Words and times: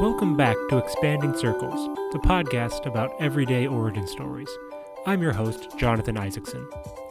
Welcome 0.00 0.34
back 0.34 0.56
to 0.70 0.78
Expanding 0.78 1.36
Circles, 1.36 1.94
the 2.14 2.20
podcast 2.20 2.86
about 2.86 3.12
everyday 3.20 3.66
origin 3.66 4.06
stories. 4.06 4.48
I'm 5.04 5.20
your 5.20 5.34
host, 5.34 5.76
Jonathan 5.76 6.16
Isaacson. 6.16 6.66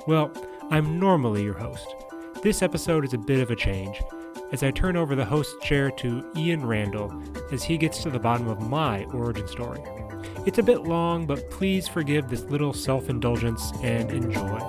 Well, 0.07 0.31
I'm 0.71 0.99
normally 0.99 1.43
your 1.43 1.53
host. 1.53 1.85
This 2.41 2.63
episode 2.63 3.05
is 3.05 3.13
a 3.13 3.19
bit 3.19 3.41
of 3.41 3.51
a 3.51 3.55
change, 3.55 4.01
as 4.51 4.63
I 4.63 4.71
turn 4.71 4.95
over 4.97 5.13
the 5.13 5.23
host 5.23 5.61
chair 5.61 5.91
to 5.91 6.31
Ian 6.35 6.65
Randall 6.65 7.13
as 7.51 7.63
he 7.63 7.77
gets 7.77 8.01
to 8.01 8.09
the 8.09 8.17
bottom 8.17 8.47
of 8.47 8.67
my 8.67 9.03
origin 9.13 9.47
story. 9.47 9.83
It's 10.47 10.57
a 10.57 10.63
bit 10.63 10.81
long, 10.81 11.27
but 11.27 11.51
please 11.51 11.87
forgive 11.87 12.27
this 12.27 12.41
little 12.45 12.73
self 12.73 13.07
indulgence 13.07 13.71
and 13.83 14.09
enjoy. 14.09 14.59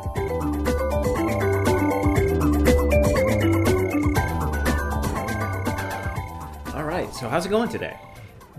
All 6.74 6.84
right, 6.84 7.09
so 7.14 7.27
how's 7.27 7.46
it 7.46 7.48
going 7.48 7.70
today? 7.70 7.96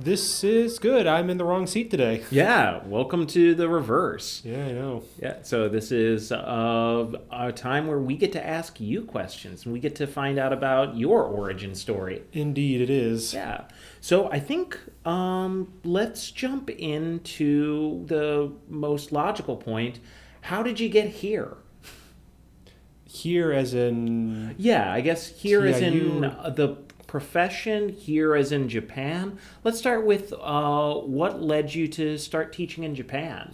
This 0.04 0.44
is 0.44 0.80
good. 0.80 1.06
I'm 1.06 1.30
in 1.30 1.38
the 1.38 1.46
wrong 1.46 1.68
seat 1.68 1.92
today. 1.92 2.24
Yeah, 2.32 2.82
welcome 2.88 3.28
to 3.28 3.54
the 3.54 3.70
reverse. 3.70 4.42
Yeah, 4.44 4.66
I 4.66 4.72
know. 4.72 5.04
Yeah, 5.22 5.44
so 5.44 5.70
this 5.70 5.92
is 5.92 6.32
uh, 6.32 7.12
a 7.32 7.52
time 7.52 7.86
where 7.86 8.00
we 8.00 8.16
get 8.18 8.32
to 8.32 8.44
ask 8.44 8.80
you 8.80 9.04
questions 9.04 9.64
and 9.66 9.74
we 9.74 9.80
get 9.80 9.94
to 9.98 10.08
find 10.08 10.40
out 10.40 10.54
about 10.54 10.98
your 10.98 11.22
origin 11.24 11.76
story. 11.76 12.24
Indeed, 12.34 12.82
it 12.82 12.90
is. 12.90 13.32
Yeah, 13.36 13.66
so 14.00 14.32
I 14.32 14.40
think 14.40 14.80
um, 15.06 15.72
let's 15.84 16.32
jump 16.32 16.72
into 16.72 18.04
the 18.08 18.52
most 18.70 19.12
logical 19.12 19.56
point. 19.56 20.00
How 20.42 20.64
did 20.64 20.80
you 20.80 20.90
get 20.90 21.10
here? 21.10 21.58
Here, 23.06 23.52
as 23.52 23.76
in. 23.76 24.56
Yeah, 24.58 24.92
I 24.92 25.02
guess 25.02 25.28
here 25.28 25.64
is 25.66 25.80
in 25.80 25.94
TIU. 25.94 26.26
uh, 26.26 26.50
the 26.50 26.78
profession, 27.16 27.90
here 27.90 28.38
as 28.38 28.54
in 28.54 28.70
Japan. 28.70 29.38
Let's 29.66 29.78
start 29.78 30.06
with 30.06 30.32
uh, 30.40 30.94
what 30.94 31.42
led 31.44 31.76
you 31.76 31.90
to 31.90 32.18
start 32.18 32.54
teaching 32.54 32.86
in 32.86 32.96
Japan? 32.96 33.52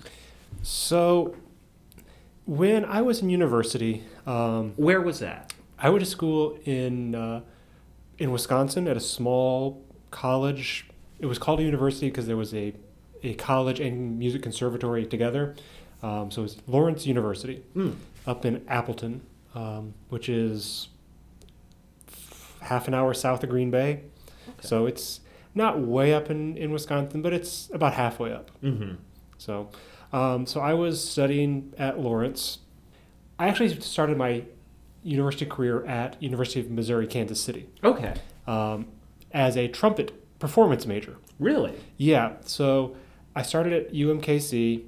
So, 0.62 1.36
when 2.46 2.86
I 2.86 3.02
was 3.02 3.20
in 3.24 3.32
university, 3.32 4.04
um, 4.28 4.74
Where 4.78 5.02
was 5.02 5.18
that? 5.20 5.54
I 5.80 5.90
went 5.90 6.04
to 6.04 6.10
school 6.10 6.60
in 6.66 7.16
uh, 7.16 7.42
in 8.20 8.32
Wisconsin 8.32 8.88
at 8.88 8.96
a 8.96 9.00
small 9.00 9.84
college. 10.12 10.88
It 11.20 11.26
was 11.26 11.40
called 11.40 11.60
a 11.60 11.64
university 11.64 12.10
because 12.10 12.28
there 12.28 12.38
was 12.38 12.54
a 12.54 12.76
a 13.24 13.34
college 13.34 13.80
and 13.80 14.20
music 14.20 14.44
conservatory 14.44 15.04
together. 15.08 15.56
Um, 16.04 16.30
so 16.30 16.42
it 16.42 16.44
was 16.44 16.58
Lawrence 16.68 17.08
University 17.08 17.64
Hmm. 17.74 17.94
up 18.28 18.46
in 18.46 18.64
Appleton, 18.68 19.22
um, 19.56 19.96
which 20.10 20.30
is 20.30 20.90
half 22.62 22.88
an 22.88 22.94
hour 22.94 23.14
south 23.14 23.44
of 23.44 23.50
Green 23.50 23.72
Bay. 23.72 24.04
So 24.62 24.86
it's 24.86 25.22
not 25.54 25.80
way 25.80 26.14
up 26.14 26.30
in, 26.30 26.58
in 26.58 26.72
Wisconsin, 26.72 27.22
but 27.22 27.34
it's 27.34 27.70
about 27.74 27.94
halfway 27.94 28.32
up. 28.32 28.52
Mm-hmm. 28.64 28.96
So, 29.38 29.70
um, 30.14 30.46
so 30.46 30.60
I 30.62 30.74
was 30.74 31.04
studying 31.04 31.74
at 31.78 32.00
Lawrence. 32.00 32.60
I 33.40 33.48
actually 33.48 33.80
started 33.82 34.18
my 34.18 34.44
university 35.04 35.46
career 35.46 35.86
at 35.86 36.22
University 36.22 36.60
of 36.60 36.70
Missouri 36.72 37.08
Kansas 37.08 37.40
City 37.42 37.70
Okay. 37.84 38.14
um, 38.48 38.88
as 39.32 39.56
a 39.56 39.68
trumpet 39.68 40.12
performance 40.40 40.86
major. 40.86 41.18
Really? 41.40 41.74
Yeah, 41.98 42.34
so 42.46 42.96
I 43.36 43.44
started 43.44 43.74
at 43.74 43.94
UMKC 43.94 44.84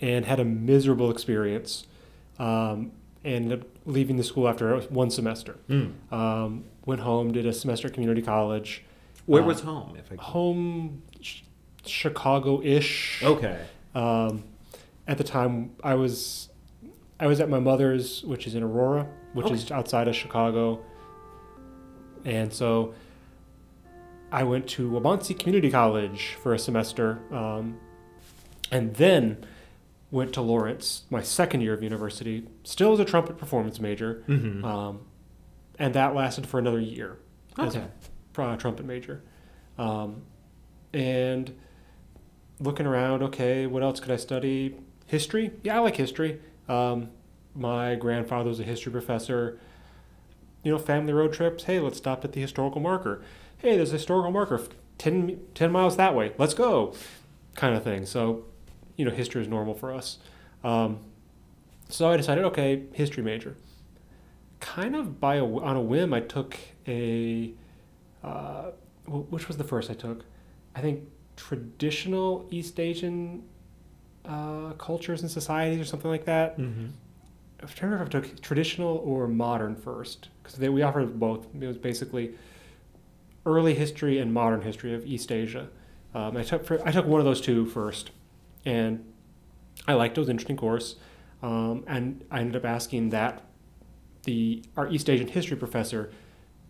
and 0.00 0.24
had 0.24 0.40
a 0.40 0.44
miserable 0.44 1.10
experience. 1.10 1.86
Um, 2.38 2.92
ended 3.34 3.60
up 3.60 3.66
leaving 3.84 4.16
the 4.16 4.22
school 4.24 4.48
after 4.48 4.78
one 4.82 5.10
semester. 5.10 5.56
Mm. 5.68 5.92
Um, 6.12 6.64
went 6.84 7.00
home, 7.00 7.32
did 7.32 7.46
a 7.46 7.52
semester 7.52 7.88
at 7.88 7.94
community 7.94 8.22
college. 8.22 8.82
Where 9.26 9.42
Uh, 9.42 9.46
was 9.46 9.60
home? 9.60 9.96
If 9.98 10.12
I 10.12 10.22
Home, 10.22 11.02
ch- 11.20 11.44
Chicago-ish. 11.84 13.22
okay. 13.24 13.58
Um, 13.94 14.44
at 15.08 15.18
the 15.18 15.24
time, 15.24 15.70
I 15.82 15.94
was 15.94 16.48
I 17.18 17.26
was 17.26 17.40
at 17.40 17.48
my 17.48 17.58
mother's, 17.58 18.22
which 18.24 18.46
is 18.46 18.54
in 18.54 18.62
Aurora, 18.62 19.06
which 19.32 19.50
is 19.50 19.70
outside 19.70 20.06
of 20.06 20.14
Chicago, 20.14 20.80
and 22.24 22.52
so 22.52 22.92
I 24.30 24.42
went 24.42 24.66
to 24.70 24.90
Waubonsee 24.90 25.38
Community 25.38 25.70
College 25.70 26.36
for 26.42 26.52
a 26.52 26.58
semester, 26.58 27.18
um, 27.32 27.78
and 28.70 28.94
then 28.96 29.38
went 30.16 30.32
to 30.32 30.40
Lawrence, 30.40 31.02
my 31.10 31.22
second 31.22 31.60
year 31.60 31.74
of 31.74 31.82
university, 31.82 32.48
still 32.64 32.92
as 32.94 32.98
a 32.98 33.04
trumpet 33.04 33.36
performance 33.38 33.78
major, 33.78 34.24
Mm-hmm. 34.26 34.64
um, 34.64 35.00
and 35.78 35.94
that 35.94 36.14
lasted 36.14 36.46
for 36.46 36.58
another 36.58 36.80
year 36.80 37.18
as 37.58 37.76
okay. 37.76 37.86
a 38.38 38.42
uh, 38.42 38.56
trumpet 38.56 38.86
major. 38.86 39.22
Um, 39.78 40.22
and 40.94 41.54
looking 42.58 42.86
around, 42.86 43.22
okay, 43.24 43.66
what 43.66 43.82
else 43.82 44.00
could 44.00 44.10
I 44.10 44.16
study? 44.16 44.76
History? 45.06 45.50
Yeah, 45.62 45.76
I 45.76 45.78
like 45.80 45.96
history. 45.96 46.40
Um, 46.68 47.10
my 47.54 47.94
grandfather 47.94 48.48
was 48.48 48.58
a 48.58 48.64
history 48.64 48.90
professor. 48.90 49.60
You 50.62 50.72
know, 50.72 50.78
family 50.78 51.12
road 51.12 51.32
trips. 51.34 51.64
Hey, 51.64 51.78
let's 51.78 51.98
stop 51.98 52.24
at 52.24 52.32
the 52.32 52.40
historical 52.40 52.80
marker. 52.80 53.22
Hey, 53.58 53.76
there's 53.76 53.90
a 53.90 53.94
historical 53.98 54.30
marker 54.32 54.56
f- 54.58 54.68
10, 54.98 55.38
10 55.54 55.70
miles 55.70 55.96
that 55.96 56.14
way. 56.14 56.32
Let's 56.38 56.54
go. 56.54 56.94
Kind 57.54 57.76
of 57.76 57.84
thing. 57.84 58.06
So, 58.06 58.44
you 58.96 59.04
know, 59.04 59.10
history 59.10 59.42
is 59.42 59.48
normal 59.48 59.74
for 59.74 59.92
us. 59.92 60.18
Um, 60.64 60.98
so 61.88 62.10
I 62.10 62.16
decided, 62.16 62.44
okay, 62.44 62.84
history 62.92 63.22
major. 63.22 63.56
Kind 64.60 64.96
of 64.96 65.20
by 65.20 65.36
a, 65.36 65.44
on 65.44 65.76
a 65.76 65.80
whim, 65.80 66.12
I 66.12 66.20
took 66.20 66.56
a 66.88 67.52
uh, 68.24 68.70
which 69.06 69.48
was 69.48 69.56
the 69.56 69.64
first 69.64 69.90
I 69.90 69.94
took? 69.94 70.24
I 70.74 70.80
think 70.80 71.04
traditional 71.36 72.46
East 72.50 72.80
Asian 72.80 73.44
uh, 74.24 74.72
cultures 74.72 75.22
and 75.22 75.30
societies 75.30 75.80
or 75.80 75.84
something 75.84 76.10
like 76.10 76.24
that. 76.24 76.58
Mm-hmm. 76.58 76.86
I'm 77.60 77.68
trying 77.68 77.74
to 77.74 77.86
remember 77.86 78.18
if 78.18 78.24
I 78.24 78.28
took 78.28 78.40
traditional 78.42 78.98
or 78.98 79.28
modern 79.28 79.76
first 79.76 80.28
because 80.42 80.58
we 80.58 80.82
offered 80.82 81.18
both. 81.18 81.46
It 81.58 81.66
was 81.66 81.78
basically 81.78 82.34
early 83.46 83.74
history 83.74 84.18
and 84.18 84.34
modern 84.34 84.62
history 84.62 84.92
of 84.92 85.06
East 85.06 85.30
Asia. 85.32 85.68
Um, 86.14 86.36
I 86.36 86.42
took 86.42 86.64
for, 86.64 86.86
I 86.86 86.90
took 86.90 87.06
one 87.06 87.20
of 87.20 87.24
those 87.24 87.40
two 87.40 87.66
first, 87.66 88.10
and 88.66 89.02
I 89.88 89.94
liked 89.94 90.18
it. 90.18 90.18
It 90.18 90.22
was 90.22 90.28
an 90.28 90.32
interesting 90.32 90.56
course, 90.56 90.96
um, 91.42 91.84
and 91.86 92.24
I 92.30 92.40
ended 92.40 92.56
up 92.56 92.66
asking 92.66 93.10
that 93.10 93.44
the 94.24 94.62
our 94.76 94.88
East 94.88 95.08
Asian 95.08 95.28
history 95.28 95.56
professor 95.56 96.10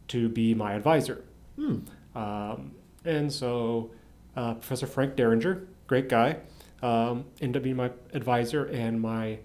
to 0.08 0.28
be 0.28 0.54
my 0.54 0.74
advisor. 0.74 1.24
Hmm. 1.56 1.78
Um, 2.14 2.72
and 3.04 3.32
so 3.32 3.90
uh, 4.36 4.54
Professor 4.54 4.86
Frank 4.86 5.16
Derringer, 5.16 5.66
great 5.86 6.08
guy, 6.08 6.36
um, 6.82 7.24
ended 7.40 7.60
up 7.60 7.62
being 7.64 7.76
my 7.76 7.90
advisor. 8.12 8.66
And 8.66 9.00
my 9.00 9.38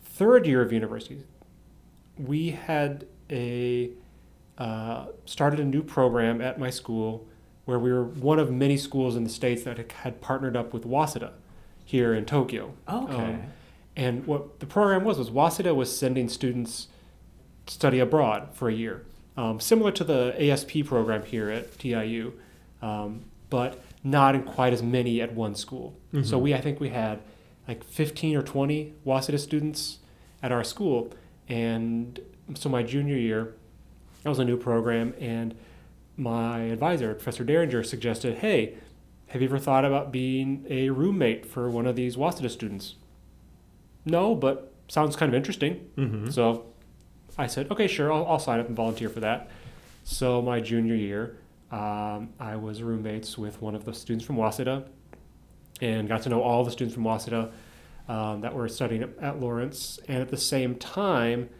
third 0.00 0.46
year 0.46 0.60
of 0.60 0.72
university, 0.72 1.22
we 2.18 2.50
had 2.50 3.06
a 3.30 3.90
uh, 4.58 5.06
started 5.24 5.60
a 5.60 5.64
new 5.64 5.82
program 5.82 6.40
at 6.40 6.58
my 6.58 6.70
school 6.70 7.26
where 7.68 7.78
we 7.78 7.92
were 7.92 8.02
one 8.02 8.38
of 8.38 8.50
many 8.50 8.78
schools 8.78 9.14
in 9.14 9.24
the 9.24 9.28
states 9.28 9.62
that 9.64 9.76
had 9.92 10.22
partnered 10.22 10.56
up 10.56 10.72
with 10.72 10.84
Waseda 10.86 11.32
here 11.84 12.14
in 12.14 12.24
Tokyo. 12.24 12.72
Okay. 12.88 13.14
Um, 13.14 13.42
and 13.94 14.26
what 14.26 14.60
the 14.60 14.64
program 14.64 15.04
was 15.04 15.18
was 15.18 15.28
Waseda 15.28 15.76
was 15.76 15.94
sending 15.94 16.30
students 16.30 16.88
to 17.66 17.74
study 17.74 17.98
abroad 17.98 18.48
for 18.54 18.70
a 18.70 18.72
year, 18.72 19.04
um, 19.36 19.60
similar 19.60 19.92
to 19.92 20.02
the 20.02 20.34
ASP 20.42 20.86
program 20.86 21.22
here 21.26 21.50
at 21.50 21.78
TIU, 21.78 22.32
um, 22.80 23.24
but 23.50 23.82
not 24.02 24.34
in 24.34 24.44
quite 24.44 24.72
as 24.72 24.82
many 24.82 25.20
at 25.20 25.34
one 25.34 25.54
school. 25.54 25.94
So 26.22 26.38
Mhm. 26.38 26.40
we, 26.40 26.54
I 26.54 26.62
think 26.62 26.80
we 26.80 26.88
had 26.88 27.18
like 27.68 27.84
15 27.84 28.34
or 28.34 28.42
20 28.42 28.94
Waseda 29.04 29.38
students 29.38 29.98
at 30.42 30.52
our 30.52 30.64
school, 30.64 31.12
and 31.50 32.18
so 32.54 32.70
my 32.70 32.82
junior 32.82 33.16
year, 33.18 33.52
that 34.22 34.30
was 34.30 34.38
a 34.38 34.44
new 34.46 34.56
program, 34.56 35.12
and 35.20 35.54
my 36.18 36.60
advisor, 36.60 37.14
Professor 37.14 37.44
Derringer, 37.44 37.82
suggested, 37.82 38.38
"Hey, 38.38 38.76
have 39.28 39.40
you 39.40 39.48
ever 39.48 39.58
thought 39.58 39.84
about 39.84 40.12
being 40.12 40.66
a 40.68 40.90
roommate 40.90 41.46
for 41.46 41.70
one 41.70 41.86
of 41.86 41.96
these 41.96 42.16
Waseda 42.16 42.50
students?" 42.50 42.96
No, 44.04 44.34
but 44.34 44.72
sounds 44.88 45.16
kind 45.16 45.30
of 45.30 45.34
interesting. 45.36 45.88
Mm-hmm. 45.96 46.30
So 46.30 46.66
I 47.36 47.46
said, 47.46 47.70
okay, 47.70 47.86
sure, 47.86 48.12
I'll, 48.12 48.26
I'll 48.26 48.38
sign 48.38 48.58
up 48.58 48.66
and 48.66 48.76
volunteer 48.76 49.08
for 49.08 49.20
that. 49.20 49.50
So 50.02 50.42
my 50.42 50.60
junior 50.60 50.94
year, 50.94 51.36
um, 51.70 52.30
I 52.40 52.56
was 52.56 52.82
roommates 52.82 53.38
with 53.38 53.60
one 53.60 53.74
of 53.74 53.84
the 53.84 53.92
students 53.94 54.24
from 54.24 54.36
Waseda 54.36 54.84
and 55.80 56.08
got 56.08 56.22
to 56.22 56.28
know 56.28 56.42
all 56.42 56.64
the 56.64 56.70
students 56.70 56.94
from 56.94 57.04
Waseda 57.04 57.52
um, 58.08 58.40
that 58.40 58.54
were 58.54 58.68
studying 58.68 59.02
at, 59.02 59.10
at 59.20 59.40
Lawrence. 59.40 60.00
And 60.08 60.20
at 60.22 60.30
the 60.30 60.36
same 60.36 60.74
time, 60.76 61.50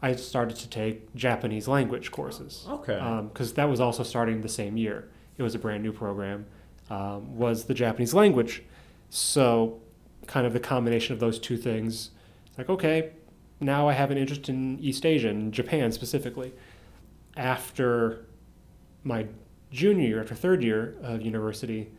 I 0.00 0.14
started 0.14 0.56
to 0.58 0.68
take 0.68 1.12
Japanese 1.14 1.66
language 1.66 2.10
courses 2.12 2.64
Okay. 2.68 2.98
because 3.32 3.54
that 3.54 3.64
was 3.68 3.80
also 3.80 4.02
starting 4.02 4.40
the 4.42 4.48
same 4.48 4.76
year. 4.76 5.08
It 5.36 5.42
was 5.42 5.54
a 5.54 5.58
brand 5.58 5.82
new 5.82 5.92
program, 5.92 6.46
um, 6.90 7.36
was 7.36 7.64
the 7.64 7.74
Japanese 7.74 8.14
language. 8.14 8.62
So, 9.10 9.80
kind 10.26 10.46
of 10.46 10.52
the 10.52 10.60
combination 10.60 11.14
of 11.14 11.20
those 11.20 11.38
two 11.38 11.56
things. 11.56 12.10
It's 12.46 12.58
like, 12.58 12.68
okay, 12.68 13.10
now 13.60 13.88
I 13.88 13.92
have 13.94 14.10
an 14.10 14.18
interest 14.18 14.48
in 14.48 14.78
East 14.78 15.04
Asia 15.06 15.28
and 15.30 15.52
Japan 15.52 15.90
specifically. 15.90 16.52
After 17.36 18.26
my 19.04 19.26
junior 19.70 20.06
year, 20.08 20.20
after 20.20 20.34
third 20.34 20.62
year 20.62 20.96
of 21.02 21.22
university, 21.22 21.90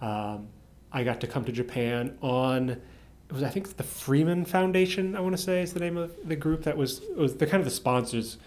um, 0.00 0.48
I 0.92 1.04
got 1.04 1.20
to 1.20 1.26
come 1.26 1.44
to 1.44 1.52
Japan 1.52 2.16
on 2.22 2.80
it 3.28 3.32
was 3.32 3.42
I 3.42 3.50
think 3.50 3.76
the 3.76 3.82
Freeman 3.82 4.44
Foundation. 4.44 5.14
I 5.14 5.20
want 5.20 5.36
to 5.36 5.42
say 5.42 5.62
is 5.62 5.74
the 5.74 5.80
name 5.80 5.96
of 5.96 6.12
the 6.24 6.36
group 6.36 6.62
that 6.64 6.76
was 6.76 7.02
was 7.16 7.36
the 7.36 7.46
kind 7.46 7.60
of 7.60 7.64
the 7.64 7.70
sponsors 7.70 8.38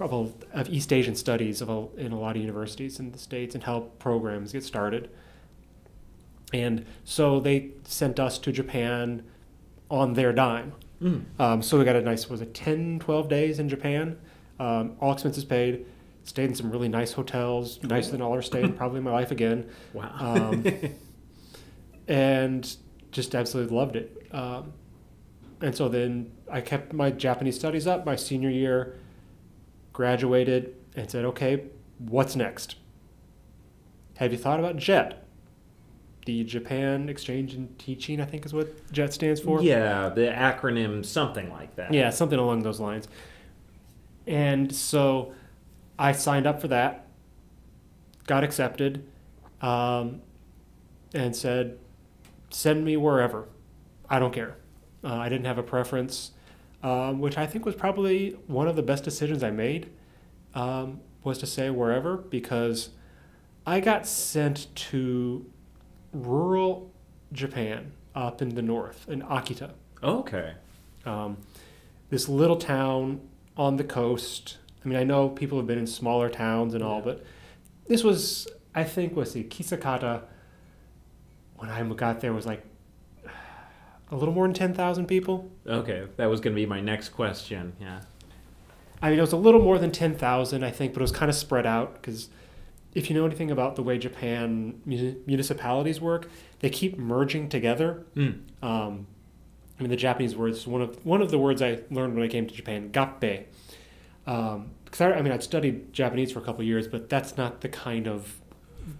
of, 0.00 0.12
a, 0.12 0.58
of 0.58 0.68
East 0.68 0.92
Asian 0.92 1.16
studies 1.16 1.60
of 1.60 1.68
a, 1.68 1.86
in 1.96 2.12
a 2.12 2.18
lot 2.18 2.36
of 2.36 2.42
universities 2.42 3.00
in 3.00 3.10
the 3.12 3.18
states 3.18 3.54
and 3.54 3.64
help 3.64 3.98
programs 3.98 4.52
get 4.52 4.62
started. 4.62 5.10
And 6.52 6.86
so 7.04 7.40
they 7.40 7.70
sent 7.84 8.18
us 8.18 8.38
to 8.38 8.52
Japan 8.52 9.24
on 9.90 10.14
their 10.14 10.32
dime. 10.32 10.72
Mm. 11.02 11.24
Um, 11.38 11.62
so 11.62 11.78
we 11.78 11.84
got 11.84 11.96
a 11.96 12.00
nice, 12.00 12.28
was 12.28 12.40
it 12.40 12.54
10, 12.54 13.00
12 13.00 13.28
days 13.28 13.58
in 13.58 13.68
Japan? 13.68 14.18
Um, 14.58 14.96
all 15.00 15.12
expenses 15.12 15.44
paid. 15.44 15.84
Stayed 16.24 16.50
in 16.50 16.54
some 16.54 16.70
really 16.70 16.88
nice 16.88 17.12
hotels, 17.12 17.82
nicer 17.82 18.12
than 18.12 18.20
all 18.20 18.32
our 18.32 18.42
probably 18.42 18.98
in 18.98 19.04
my 19.04 19.12
life 19.12 19.30
again. 19.30 19.68
Wow. 19.94 20.14
Um, 20.18 20.64
and 22.08 22.76
just 23.10 23.34
absolutely 23.34 23.76
loved 23.76 23.96
it. 23.96 24.26
Um, 24.32 24.72
and 25.60 25.74
so 25.74 25.88
then 25.88 26.30
I 26.50 26.60
kept 26.60 26.92
my 26.92 27.10
Japanese 27.10 27.56
studies 27.56 27.86
up 27.86 28.06
my 28.06 28.16
senior 28.16 28.50
year, 28.50 28.96
graduated, 29.92 30.74
and 30.94 31.10
said, 31.10 31.24
okay, 31.24 31.64
what's 31.98 32.36
next? 32.36 32.76
Have 34.16 34.32
you 34.32 34.38
thought 34.38 34.60
about 34.60 34.76
JET? 34.76 35.24
The 36.26 36.44
Japan 36.44 37.08
Exchange 37.08 37.54
and 37.54 37.76
Teaching, 37.78 38.20
I 38.20 38.24
think 38.24 38.44
is 38.44 38.52
what 38.52 38.92
JET 38.92 39.14
stands 39.14 39.40
for. 39.40 39.62
yeah, 39.62 40.10
the 40.10 40.22
acronym 40.22 41.04
something 41.04 41.50
like 41.50 41.74
that. 41.76 41.92
Yeah, 41.94 42.10
something 42.10 42.38
along 42.38 42.62
those 42.62 42.80
lines. 42.80 43.08
And 44.26 44.74
so 44.74 45.32
I 45.98 46.12
signed 46.12 46.46
up 46.46 46.60
for 46.60 46.68
that, 46.68 47.06
got 48.26 48.44
accepted, 48.44 49.08
um, 49.62 50.20
and 51.14 51.34
said, 51.34 51.78
send 52.50 52.84
me 52.84 52.96
wherever. 52.96 53.48
I 54.08 54.18
don't 54.18 54.32
care. 54.32 54.56
Uh, 55.04 55.14
I 55.14 55.28
didn't 55.28 55.46
have 55.46 55.58
a 55.58 55.62
preference, 55.62 56.32
um, 56.82 57.20
which 57.20 57.36
I 57.38 57.46
think 57.46 57.64
was 57.64 57.74
probably 57.74 58.30
one 58.46 58.66
of 58.68 58.76
the 58.76 58.82
best 58.82 59.04
decisions 59.04 59.42
I 59.42 59.50
made, 59.50 59.90
um, 60.54 61.00
was 61.22 61.38
to 61.38 61.46
say 61.46 61.70
wherever 61.70 62.16
because 62.16 62.90
I 63.66 63.80
got 63.80 64.06
sent 64.06 64.74
to 64.74 65.44
rural 66.12 66.90
Japan 67.32 67.92
up 68.14 68.40
in 68.42 68.54
the 68.54 68.62
north, 68.62 69.08
in 69.08 69.22
Akita 69.22 69.72
Okay. 70.02 70.54
um, 71.04 71.36
this 72.10 72.28
little 72.28 72.56
town 72.56 73.20
on 73.56 73.76
the 73.76 73.84
coast. 73.84 74.56
I 74.84 74.88
mean, 74.88 74.98
I 74.98 75.04
know 75.04 75.28
people 75.28 75.58
have 75.58 75.66
been 75.66 75.78
in 75.78 75.86
smaller 75.86 76.30
towns 76.30 76.72
and 76.74 76.82
all, 76.82 76.98
Yeah. 76.98 77.04
but 77.04 77.24
this 77.86 78.02
was, 78.02 78.48
I 78.74 78.84
think, 78.84 79.14
was 79.14 79.32
the 79.34 79.44
Kisakata. 79.44 80.22
When 81.58 81.70
I 81.70 81.82
got 81.94 82.20
there, 82.20 82.32
was 82.32 82.46
like 82.46 82.64
a 84.10 84.16
little 84.16 84.34
more 84.34 84.46
than 84.46 84.54
ten 84.54 84.74
thousand 84.74 85.06
people. 85.06 85.50
Okay, 85.66 86.06
that 86.16 86.26
was 86.26 86.40
going 86.40 86.54
to 86.54 86.60
be 86.60 86.66
my 86.66 86.80
next 86.80 87.10
question. 87.10 87.74
Yeah. 87.80 88.00
I 89.00 89.10
mean, 89.10 89.18
it 89.18 89.22
was 89.22 89.32
a 89.32 89.36
little 89.36 89.62
more 89.62 89.78
than 89.78 89.92
ten 89.92 90.14
thousand, 90.14 90.64
I 90.64 90.70
think, 90.70 90.92
but 90.92 91.00
it 91.00 91.02
was 91.02 91.12
kind 91.12 91.28
of 91.28 91.34
spread 91.34 91.66
out 91.66 91.94
because 91.94 92.30
if 92.94 93.10
you 93.10 93.16
know 93.16 93.26
anything 93.26 93.50
about 93.50 93.76
the 93.76 93.82
way 93.82 93.98
Japan 93.98 94.80
municipalities 94.84 96.00
work, 96.00 96.28
they 96.60 96.70
keep 96.70 96.98
merging 96.98 97.48
together. 97.48 98.04
Mm. 98.16 98.40
Um, 98.62 99.06
I 99.78 99.82
mean, 99.82 99.90
the 99.90 99.96
Japanese 99.96 100.34
words. 100.34 100.66
One 100.66 100.82
of 100.82 101.04
one 101.04 101.22
of 101.22 101.30
the 101.30 101.38
words 101.38 101.62
I 101.62 101.80
learned 101.90 102.14
when 102.14 102.24
I 102.24 102.28
came 102.28 102.46
to 102.46 102.54
Japan, 102.54 102.90
gappe. 102.90 103.44
Um, 104.26 104.72
because 104.84 105.00
I, 105.02 105.12
I 105.12 105.22
mean, 105.22 105.32
I'd 105.32 105.42
studied 105.42 105.92
Japanese 105.92 106.32
for 106.32 106.38
a 106.38 106.42
couple 106.42 106.62
of 106.62 106.66
years, 106.66 106.88
but 106.88 107.10
that's 107.10 107.36
not 107.36 107.60
the 107.60 107.68
kind 107.68 108.06
of 108.06 108.40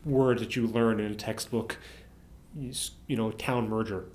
word 0.05 0.39
that 0.39 0.55
you 0.55 0.67
learn 0.67 1.01
in 1.01 1.11
a 1.11 1.15
textbook. 1.15 1.79
You, 3.07 3.17
know, 3.17 3.31
town 3.31 3.69
merger. 3.69 4.07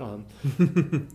Um, 0.00 0.26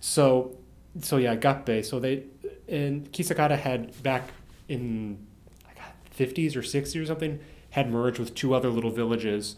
so, 0.00 0.56
so 1.00 1.16
yeah, 1.18 1.36
gappe. 1.36 1.84
So 1.84 2.00
they 2.00 2.24
and 2.68 3.10
Kisakata 3.12 3.58
had 3.58 4.02
back 4.02 4.30
in 4.68 5.24
like 5.64 5.78
50s 6.16 6.56
or 6.56 6.62
60s 6.62 7.00
or 7.00 7.06
something 7.06 7.38
had 7.70 7.90
merged 7.90 8.18
with 8.18 8.34
two 8.34 8.54
other 8.54 8.70
little 8.70 8.90
villages. 8.90 9.56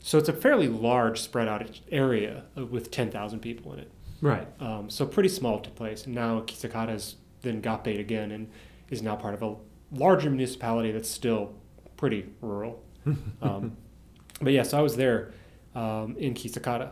So 0.00 0.18
it's 0.18 0.28
a 0.28 0.32
fairly 0.32 0.68
large 0.68 1.20
spread 1.20 1.48
out 1.48 1.80
area 1.90 2.44
uh, 2.56 2.64
with 2.64 2.90
10,000 2.90 3.40
people 3.40 3.72
in 3.72 3.80
it. 3.80 3.90
Right. 4.20 4.48
Um, 4.60 4.90
so 4.90 5.06
pretty 5.06 5.28
small 5.28 5.60
to 5.60 5.70
place. 5.70 6.06
And 6.06 6.14
now 6.14 6.40
Kisakata 6.40 6.88
has 6.88 7.16
then 7.42 7.60
bait 7.60 8.00
again 8.00 8.32
and 8.32 8.48
is 8.90 9.02
now 9.02 9.16
part 9.16 9.34
of 9.34 9.42
a 9.42 9.54
larger 9.92 10.30
municipality 10.30 10.90
that's 10.90 11.10
still 11.10 11.54
pretty 11.96 12.26
rural. 12.40 12.82
um, 13.42 13.76
but 14.40 14.52
yeah, 14.52 14.62
so 14.62 14.78
I 14.78 14.82
was 14.82 14.96
there 14.96 15.32
um, 15.78 16.16
in 16.18 16.34
Kisakata, 16.34 16.90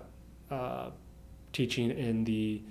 uh, 0.51 0.91
teaching 1.53 1.91
in 1.91 2.25
the 2.25 2.63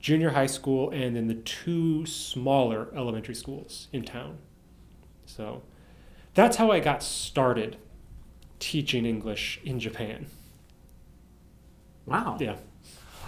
junior 0.00 0.30
high 0.30 0.46
school 0.46 0.90
and 0.90 1.16
in 1.16 1.28
the 1.28 1.34
two 1.34 2.04
smaller 2.04 2.88
elementary 2.96 3.36
schools 3.36 3.86
in 3.92 4.02
town. 4.02 4.38
So 5.26 5.62
that's 6.34 6.56
how 6.56 6.72
I 6.72 6.80
got 6.80 7.02
started 7.02 7.76
teaching 8.58 9.06
English 9.06 9.60
in 9.64 9.78
Japan. 9.78 10.26
Wow. 12.06 12.36
Yeah. 12.40 12.56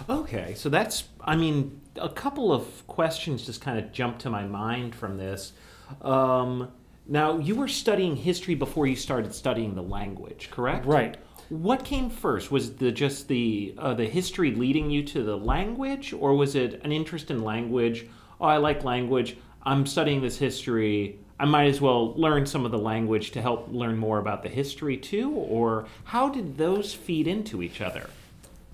Okay, 0.09 0.55
so 0.55 0.67
that's, 0.67 1.05
I 1.21 1.37
mean, 1.37 1.79
a 1.95 2.09
couple 2.09 2.51
of 2.51 2.85
questions 2.87 3.45
just 3.45 3.61
kind 3.61 3.79
of 3.79 3.93
jumped 3.93 4.19
to 4.23 4.29
my 4.29 4.45
mind 4.45 4.93
from 4.93 5.17
this. 5.17 5.53
Um, 6.01 6.69
now, 7.07 7.37
you 7.37 7.55
were 7.55 7.69
studying 7.69 8.17
history 8.17 8.55
before 8.55 8.87
you 8.87 8.97
started 8.97 9.33
studying 9.33 9.75
the 9.75 9.83
language, 9.83 10.49
correct? 10.51 10.85
Right. 10.85 11.15
What 11.49 11.83
came 11.85 12.09
first? 12.09 12.51
Was 12.51 12.75
the 12.75 12.91
just 12.91 13.27
the 13.27 13.75
uh, 13.77 13.93
the 13.93 14.05
history 14.05 14.53
leading 14.53 14.89
you 14.89 15.03
to 15.03 15.23
the 15.23 15.37
language, 15.37 16.13
or 16.13 16.35
was 16.35 16.55
it 16.55 16.81
an 16.83 16.91
interest 16.91 17.29
in 17.31 17.43
language? 17.43 18.07
Oh, 18.41 18.45
I 18.45 18.57
like 18.57 18.83
language. 18.83 19.37
I'm 19.63 19.85
studying 19.85 20.21
this 20.21 20.37
history. 20.37 21.19
I 21.39 21.45
might 21.45 21.65
as 21.67 21.81
well 21.81 22.13
learn 22.13 22.45
some 22.45 22.65
of 22.65 22.71
the 22.71 22.77
language 22.77 23.31
to 23.31 23.41
help 23.41 23.67
learn 23.69 23.97
more 23.97 24.19
about 24.19 24.41
the 24.43 24.49
history 24.49 24.95
too. 24.95 25.31
Or 25.31 25.85
how 26.05 26.29
did 26.29 26.57
those 26.57 26.93
feed 26.93 27.27
into 27.27 27.61
each 27.61 27.81
other? 27.81 28.09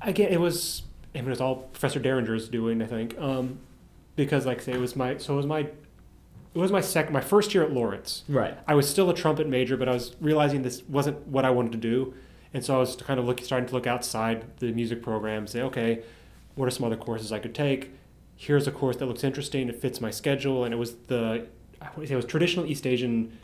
again, 0.01 0.31
it 0.31 0.39
was 0.39 0.83
I 1.13 1.19
mean, 1.19 1.27
it 1.27 1.31
was 1.31 1.41
all 1.41 1.55
Professor 1.73 1.99
Derringer's 1.99 2.47
doing, 2.47 2.81
I 2.81 2.85
think, 2.85 3.17
um, 3.19 3.59
because 4.15 4.45
like 4.45 4.59
I 4.59 4.63
say, 4.63 4.71
it 4.73 4.79
was 4.79 4.95
my 4.95 5.17
so 5.17 5.33
it 5.33 5.37
was 5.37 5.45
my 5.45 5.59
it 5.59 6.59
was 6.59 6.71
my 6.71 6.81
second 6.81 7.13
my 7.13 7.21
first 7.21 7.53
year 7.53 7.63
at 7.63 7.71
Lawrence. 7.71 8.23
Right. 8.27 8.57
I 8.67 8.75
was 8.75 8.89
still 8.89 9.09
a 9.09 9.13
trumpet 9.13 9.47
major, 9.47 9.77
but 9.77 9.87
I 9.87 9.93
was 9.93 10.15
realizing 10.19 10.63
this 10.63 10.83
wasn't 10.83 11.25
what 11.27 11.45
I 11.45 11.49
wanted 11.49 11.73
to 11.73 11.77
do, 11.77 12.13
and 12.53 12.63
so 12.65 12.75
I 12.75 12.79
was 12.79 12.95
kind 12.95 13.19
of 13.19 13.25
looking, 13.25 13.45
starting 13.45 13.67
to 13.69 13.73
look 13.73 13.87
outside 13.87 14.45
the 14.59 14.71
music 14.71 15.01
program, 15.01 15.47
say, 15.47 15.61
okay, 15.61 16.01
what 16.55 16.65
are 16.67 16.71
some 16.71 16.85
other 16.85 16.97
courses 16.97 17.31
I 17.31 17.39
could 17.39 17.55
take? 17.55 17.91
Here's 18.35 18.67
a 18.67 18.71
course 18.71 18.97
that 18.97 19.05
looks 19.05 19.23
interesting. 19.23 19.69
It 19.69 19.79
fits 19.81 20.01
my 20.01 20.11
schedule, 20.11 20.63
and 20.65 20.73
it 20.73 20.77
was 20.77 20.95
the 21.07 21.47
I 21.81 21.85
want 21.85 22.01
to 22.01 22.07
say 22.07 22.13
it 22.13 22.15
was 22.17 22.25
traditional 22.25 22.65
East 22.65 22.85
Asian 22.85 23.37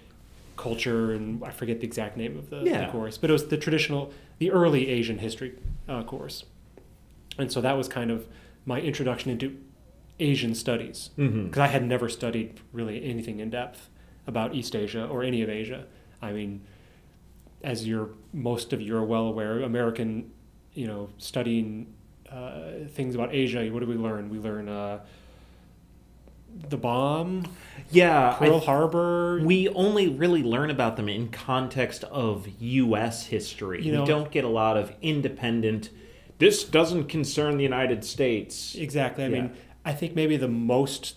culture, 0.56 1.14
and 1.14 1.44
I 1.44 1.52
forget 1.52 1.80
the 1.80 1.86
exact 1.88 2.18
name 2.18 2.38
of 2.38 2.50
the, 2.50 2.64
the 2.88 2.92
course, 2.92 3.18
but 3.18 3.30
it 3.30 3.34
was 3.34 3.48
the 3.48 3.58
traditional, 3.58 4.12
the 4.40 4.52
early 4.52 4.88
Asian 4.90 5.20
history 5.20 5.54
uh, 5.88 6.04
course, 6.04 6.44
and 7.38 7.52
so 7.52 7.62
that 7.62 7.78
was 7.78 7.88
kind 7.88 8.10
of 8.12 8.28
my 8.66 8.82
introduction 8.82 9.32
into 9.32 9.56
Asian 10.20 10.56
studies 10.56 11.12
Mm-hmm. 11.18 11.46
because 11.46 11.60
I 11.62 11.68
had 11.68 11.84
never 11.86 12.10
studied 12.10 12.60
really 12.74 13.04
anything 13.06 13.40
in 13.40 13.50
depth 13.52 13.90
about 14.26 14.56
East 14.56 14.76
Asia 14.76 15.06
or 15.06 15.24
any 15.24 15.42
of 15.44 15.50
Asia. 15.50 15.86
I 16.22 16.32
mean, 16.32 16.62
as 17.64 17.88
you're 17.88 18.10
most 18.34 18.74
of 18.74 18.82
you 18.82 18.96
are 18.98 19.04
well 19.06 19.26
aware, 19.28 19.62
American, 19.62 20.32
you 20.74 20.88
know, 20.88 21.10
studying 21.18 21.94
uh, 22.32 22.72
things 22.90 23.16
about 23.16 23.34
Asia. 23.34 23.68
What 23.70 23.80
do 23.80 23.86
we 23.88 23.96
learn? 23.96 24.30
We 24.30 24.38
learn 24.40 24.70
uh, 24.70 25.00
the 26.70 26.78
bomb, 26.78 27.44
Yeah, 27.92 28.36
Pearl 28.38 28.60
Harbor. 28.60 29.42
We 29.44 29.70
only 29.70 30.08
really 30.08 30.42
learn 30.44 30.70
about 30.72 30.96
them 30.98 31.08
in 31.10 31.30
context 31.30 32.04
of 32.06 32.48
U.S. 32.60 33.26
history. 33.28 33.84
You 33.84 33.92
know- 33.94 34.02
we 34.02 34.08
don't 34.08 34.32
get 34.32 34.44
a 34.44 34.50
lot 34.50 34.78
of 34.78 34.92
independent. 35.02 35.90
This 36.40 36.64
doesn't 36.64 37.06
concern 37.06 37.58
the 37.58 37.64
United 37.64 38.04
States. 38.04 38.76
Exactly. 38.76 39.24
I 39.24 39.28
Yeah. 39.28 39.34
mean, 39.42 39.54
I 39.86 39.94
think 39.94 40.16
maybe 40.16 40.38
the 40.38 40.48
most 40.48 41.16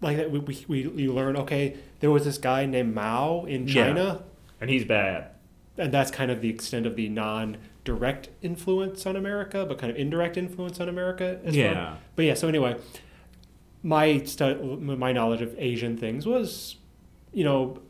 like 0.00 0.16
that 0.16 0.30
we, 0.30 0.38
we, 0.40 0.64
we 0.68 1.02
you 1.02 1.12
learn. 1.12 1.36
Okay, 1.36 1.76
there 2.00 2.10
was 2.10 2.24
this 2.24 2.38
guy 2.38 2.66
named 2.66 2.94
Mao 2.94 3.44
in 3.44 3.68
Yeah. 3.68 3.74
China. 3.86 4.22
And 4.60 4.70
he's 4.70 4.84
bad. 4.84 5.28
And 5.78 5.92
that's 5.92 6.10
kind 6.10 6.30
of 6.30 6.40
the 6.40 6.50
extent 6.50 6.86
of 6.86 6.96
the 6.96 7.08
non-direct 7.08 8.28
influence 8.42 9.06
on 9.06 9.16
America, 9.16 9.64
but 9.66 9.78
kind 9.78 9.90
of 9.90 9.96
indirect 9.96 10.36
influence 10.36 10.80
on 10.80 10.88
America 10.88 11.40
as 11.44 11.56
well. 11.56 11.64
Yeah. 11.64 11.96
But 12.14 12.24
yeah, 12.26 12.34
so 12.34 12.48
anyway, 12.48 12.76
my 13.82 14.22
stu- 14.24 14.78
my 14.80 15.12
knowledge 15.12 15.42
of 15.42 15.54
Asian 15.58 15.96
things 15.96 16.26
was, 16.26 16.76
you 17.32 17.44
know, 17.44 17.80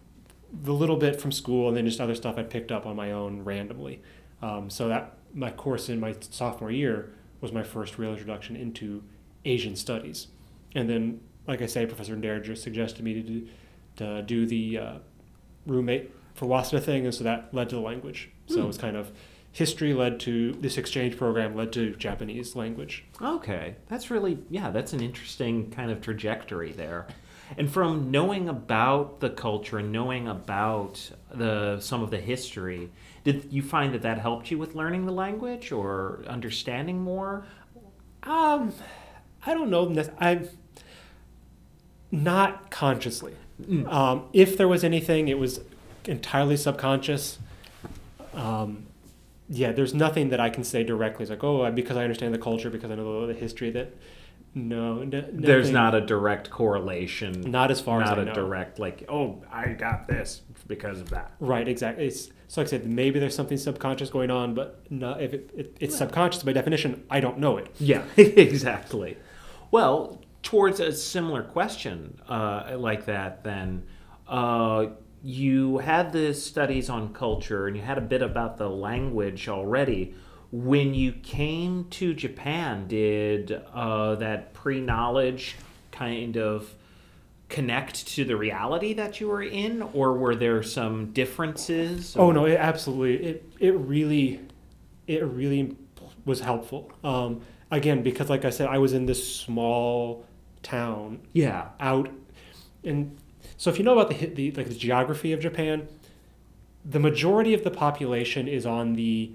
the 0.52 0.72
little 0.72 0.96
bit 0.96 1.20
from 1.20 1.32
school, 1.32 1.68
and 1.68 1.76
then 1.76 1.86
just 1.86 2.00
other 2.00 2.14
stuff 2.14 2.38
I 2.38 2.42
picked 2.42 2.70
up 2.70 2.86
on 2.86 2.94
my 2.94 3.12
own 3.12 3.42
randomly. 3.42 4.02
Um, 4.42 4.70
so 4.70 4.88
that 4.88 5.16
my 5.34 5.50
course 5.50 5.88
in 5.88 5.98
my 5.98 6.14
sophomore 6.30 6.70
year 6.70 7.12
was 7.40 7.52
my 7.52 7.62
first 7.62 7.98
real 7.98 8.10
introduction 8.10 8.54
into 8.54 9.02
Asian 9.44 9.76
studies, 9.76 10.28
and 10.74 10.88
then, 10.88 11.20
like 11.46 11.62
I 11.62 11.66
say, 11.66 11.86
Professor 11.86 12.14
Derringer 12.14 12.54
suggested 12.54 13.02
me 13.02 13.14
to 13.14 13.22
do, 13.22 13.48
to 13.96 14.22
do 14.22 14.46
the 14.46 14.78
uh, 14.78 14.94
roommate 15.66 16.10
for 16.34 16.46
Waseda 16.46 16.82
thing, 16.82 17.04
and 17.04 17.14
so 17.14 17.24
that 17.24 17.52
led 17.52 17.68
to 17.70 17.76
the 17.76 17.80
language. 17.80 18.30
So 18.46 18.62
Hmm. 18.62 18.68
it's 18.68 18.78
kind 18.78 18.96
of 18.96 19.10
history 19.52 19.92
led 19.92 20.18
to 20.20 20.52
this 20.52 20.78
exchange 20.78 21.16
program 21.16 21.54
led 21.54 21.72
to 21.74 21.94
Japanese 21.96 22.56
language. 22.56 23.04
Okay, 23.20 23.76
that's 23.88 24.10
really 24.10 24.38
yeah, 24.50 24.70
that's 24.70 24.92
an 24.92 25.00
interesting 25.00 25.70
kind 25.70 25.90
of 25.90 26.00
trajectory 26.00 26.72
there. 26.72 27.06
And 27.58 27.70
from 27.70 28.10
knowing 28.10 28.48
about 28.48 29.20
the 29.20 29.28
culture 29.28 29.76
and 29.78 29.92
knowing 29.92 30.26
about 30.26 31.10
the 31.30 31.78
some 31.80 32.02
of 32.02 32.10
the 32.10 32.18
history, 32.20 32.90
did 33.24 33.48
you 33.52 33.60
find 33.62 33.92
that 33.92 34.00
that 34.02 34.18
helped 34.18 34.50
you 34.50 34.56
with 34.58 34.74
learning 34.74 35.04
the 35.04 35.12
language 35.12 35.70
or 35.70 36.22
understanding 36.26 37.00
more? 37.02 37.44
Um, 38.22 38.72
I 39.44 39.52
don't 39.52 39.68
know. 39.68 39.86
nec- 39.86 40.14
I 40.18 40.48
not 42.10 42.70
consciously. 42.70 43.34
Um, 43.86 44.24
if 44.32 44.56
there 44.56 44.68
was 44.68 44.82
anything, 44.82 45.28
it 45.28 45.38
was 45.38 45.60
entirely 46.06 46.56
subconscious. 46.56 47.38
Um, 48.34 48.86
yeah, 49.48 49.72
there's 49.72 49.92
nothing 49.94 50.30
that 50.30 50.40
I 50.40 50.50
can 50.50 50.64
say 50.64 50.82
directly. 50.84 51.24
It's 51.24 51.30
like, 51.30 51.44
oh, 51.44 51.70
because 51.70 51.96
I 51.96 52.02
understand 52.04 52.32
the 52.32 52.38
culture, 52.38 52.70
because 52.70 52.90
I 52.90 52.94
know 52.94 53.26
the 53.26 53.34
history. 53.34 53.70
That 53.70 53.94
no, 54.54 55.00
n- 55.00 55.30
There's 55.32 55.70
not 55.70 55.94
a 55.94 56.00
direct 56.00 56.50
correlation. 56.50 57.40
not 57.50 57.70
as 57.70 57.80
far 57.80 58.00
not 58.00 58.18
as 58.18 58.28
a 58.28 58.32
direct 58.32 58.78
like, 58.78 59.04
oh, 59.08 59.42
I 59.50 59.68
got 59.68 60.06
this 60.06 60.42
because 60.66 61.00
of 61.00 61.10
that. 61.10 61.32
Right, 61.40 61.66
exactly. 61.66 62.06
It's 62.06 62.30
so 62.48 62.60
like 62.60 62.68
I 62.68 62.70
said, 62.70 62.86
maybe 62.86 63.18
there's 63.18 63.34
something 63.34 63.56
subconscious 63.56 64.10
going 64.10 64.30
on, 64.30 64.54
but 64.54 64.84
no, 64.90 65.12
if 65.12 65.32
it, 65.32 65.50
it, 65.56 65.76
it's 65.80 65.96
subconscious 65.96 66.42
by 66.42 66.52
definition, 66.52 67.04
I 67.10 67.20
don't 67.20 67.38
know 67.38 67.56
it. 67.56 67.74
Yeah, 67.78 68.02
exactly. 68.16 69.16
Well, 69.70 70.20
towards 70.42 70.80
a 70.80 70.92
similar 70.92 71.42
question 71.42 72.20
uh, 72.28 72.74
like 72.76 73.06
that, 73.06 73.42
then 73.44 73.84
uh, 74.28 74.86
you 75.22 75.78
had 75.78 76.12
the 76.12 76.34
studies 76.34 76.90
on 76.90 77.12
culture 77.14 77.66
and 77.66 77.76
you 77.76 77.82
had 77.82 77.98
a 77.98 78.02
bit 78.02 78.22
about 78.22 78.56
the 78.58 78.68
language 78.68 79.48
already. 79.48 80.14
When 80.50 80.94
you 80.94 81.12
came 81.12 81.86
to 81.90 82.12
Japan, 82.12 82.86
did 82.88 83.52
uh, 83.72 84.16
that 84.16 84.52
pre 84.52 84.80
knowledge 84.80 85.56
kind 85.92 86.36
of 86.36 86.74
connect 87.48 88.06
to 88.08 88.24
the 88.24 88.36
reality 88.36 88.94
that 88.94 89.20
you 89.20 89.28
were 89.28 89.42
in, 89.42 89.82
or 89.82 90.14
were 90.14 90.34
there 90.34 90.62
some 90.62 91.12
differences? 91.12 92.16
Oh 92.16 92.32
no, 92.32 92.44
it 92.46 92.56
absolutely 92.58 93.26
it 93.26 93.52
it 93.60 93.74
really 93.74 94.40
it 95.06 95.24
really 95.24 95.76
was 96.24 96.40
helpful. 96.40 96.90
Um, 97.02 97.40
again, 97.70 98.02
because 98.02 98.28
like 98.28 98.44
I 98.44 98.50
said, 98.50 98.68
I 98.68 98.78
was 98.78 98.92
in 98.92 99.06
this 99.06 99.36
small 99.36 100.26
town 100.62 101.20
Yeah. 101.32 101.68
out, 101.80 102.10
and 102.84 103.16
so 103.62 103.70
if 103.70 103.78
you 103.78 103.84
know 103.84 103.96
about 103.96 104.10
the 104.10 104.26
the 104.26 104.50
like 104.52 104.68
the 104.68 104.74
geography 104.74 105.32
of 105.32 105.38
Japan, 105.38 105.86
the 106.84 106.98
majority 106.98 107.54
of 107.54 107.62
the 107.62 107.70
population 107.70 108.48
is 108.48 108.66
on 108.66 108.94
the 108.94 109.30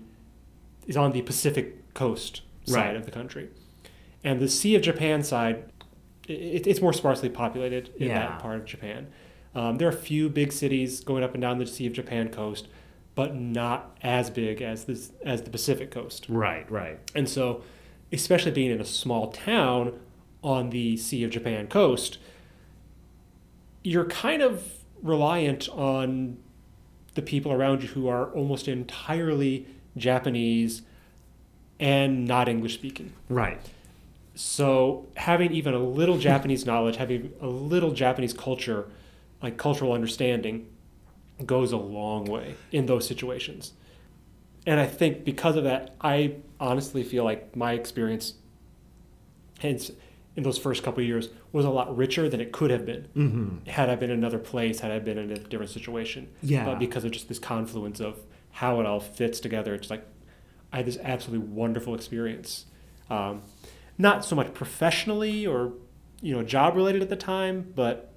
is 0.85 0.97
on 0.97 1.13
the 1.13 1.21
Pacific 1.21 1.93
coast 1.93 2.41
side 2.65 2.75
Right. 2.87 2.95
of 2.97 3.05
the 3.05 3.11
country, 3.11 3.47
and 4.25 4.41
the 4.41 4.49
Sea 4.49 4.75
of 4.75 4.81
Japan 4.81 5.23
side, 5.23 5.63
it, 6.27 6.67
it's 6.67 6.81
more 6.81 6.91
sparsely 6.91 7.29
populated 7.29 7.89
in 7.97 8.09
Yeah. 8.09 8.19
that 8.19 8.39
part 8.39 8.57
of 8.57 8.65
Japan. 8.65 9.07
Um, 9.55 9.77
there 9.77 9.87
are 9.87 9.91
a 9.91 10.03
few 10.11 10.27
big 10.27 10.51
cities 10.51 10.99
going 10.99 11.23
up 11.23 11.33
and 11.33 11.41
down 11.41 11.57
the 11.57 11.65
Sea 11.65 11.87
of 11.87 11.93
Japan 11.93 12.27
coast, 12.27 12.67
but 13.15 13.33
not 13.33 13.97
as 14.03 14.29
big 14.29 14.61
as 14.61 14.83
this 14.83 15.11
as 15.23 15.43
the 15.43 15.49
Pacific 15.49 15.89
coast. 15.89 16.25
Right, 16.27 16.69
right. 16.69 16.99
And 17.15 17.29
so, 17.29 17.61
especially 18.11 18.51
being 18.51 18.71
in 18.71 18.81
a 18.81 18.85
small 18.85 19.31
town 19.31 19.93
on 20.43 20.69
the 20.71 20.97
Sea 20.97 21.23
of 21.23 21.31
Japan 21.31 21.67
coast, 21.67 22.17
you're 23.87 24.05
kind 24.05 24.41
of 24.41 24.69
reliant 25.01 25.69
on 25.69 26.37
the 27.15 27.21
people 27.21 27.53
around 27.53 27.81
you 27.81 27.87
who 27.87 28.09
are 28.09 28.25
almost 28.33 28.67
entirely 28.67 29.65
Japanese 29.95 30.81
and 31.79 32.25
not 32.25 32.49
English 32.49 32.73
speaking. 32.73 33.13
Right. 33.29 33.61
So, 34.35 35.07
having 35.15 35.53
even 35.53 35.73
a 35.73 35.79
little 35.79 36.17
Japanese 36.17 36.65
knowledge, 36.69 36.97
having 36.97 37.31
a 37.39 37.47
little 37.47 37.91
Japanese 37.93 38.33
culture, 38.33 38.89
like 39.41 39.57
cultural 39.57 39.93
understanding, 39.93 40.67
goes 41.45 41.71
a 41.71 41.77
long 41.77 42.25
way 42.25 42.55
in 42.73 42.87
those 42.87 43.07
situations. 43.07 43.71
And 44.65 44.81
I 44.81 44.85
think 44.85 45.23
because 45.23 45.55
of 45.55 45.63
that, 45.63 45.95
I 46.01 46.35
honestly 46.59 47.05
feel 47.05 47.23
like 47.23 47.55
my 47.55 47.71
experience 47.71 48.33
hence 49.59 49.91
in 50.35 50.43
those 50.43 50.57
first 50.57 50.83
couple 50.83 51.01
of 51.01 51.07
years 51.07 51.29
was 51.57 51.65
a 51.65 51.69
lot 51.69 51.95
richer 51.97 52.29
than 52.29 52.39
it 52.39 52.51
could 52.51 52.71
have 52.71 52.85
been 52.85 53.07
Mm-hmm. 53.15 53.69
had 53.69 53.89
I 53.89 53.95
been 53.95 54.09
in 54.11 54.17
another 54.17 54.39
place, 54.39 54.79
had 54.79 54.91
I 54.91 54.99
been 54.99 55.17
in 55.17 55.31
a 55.31 55.37
different 55.37 55.71
situation. 55.71 56.29
Yeah. 56.41 56.63
But 56.65 56.79
because 56.79 57.03
of 57.03 57.11
just 57.11 57.27
this 57.27 57.39
confluence 57.39 57.99
of 57.99 58.19
how 58.51 58.79
it 58.79 58.85
all 58.85 58.99
fits 58.99 59.39
together, 59.39 59.73
it's 59.73 59.89
like 59.89 60.05
I 60.71 60.77
had 60.77 60.85
this 60.85 60.97
absolutely 61.01 61.47
wonderful 61.47 61.93
experience. 61.95 62.65
Um, 63.09 63.41
not 63.97 64.23
so 64.23 64.35
much 64.35 64.53
professionally 64.53 65.45
or 65.47 65.73
you 66.21 66.33
know 66.35 66.43
job 66.43 66.75
related 66.75 67.01
at 67.01 67.09
the 67.09 67.15
time, 67.15 67.73
but 67.75 68.13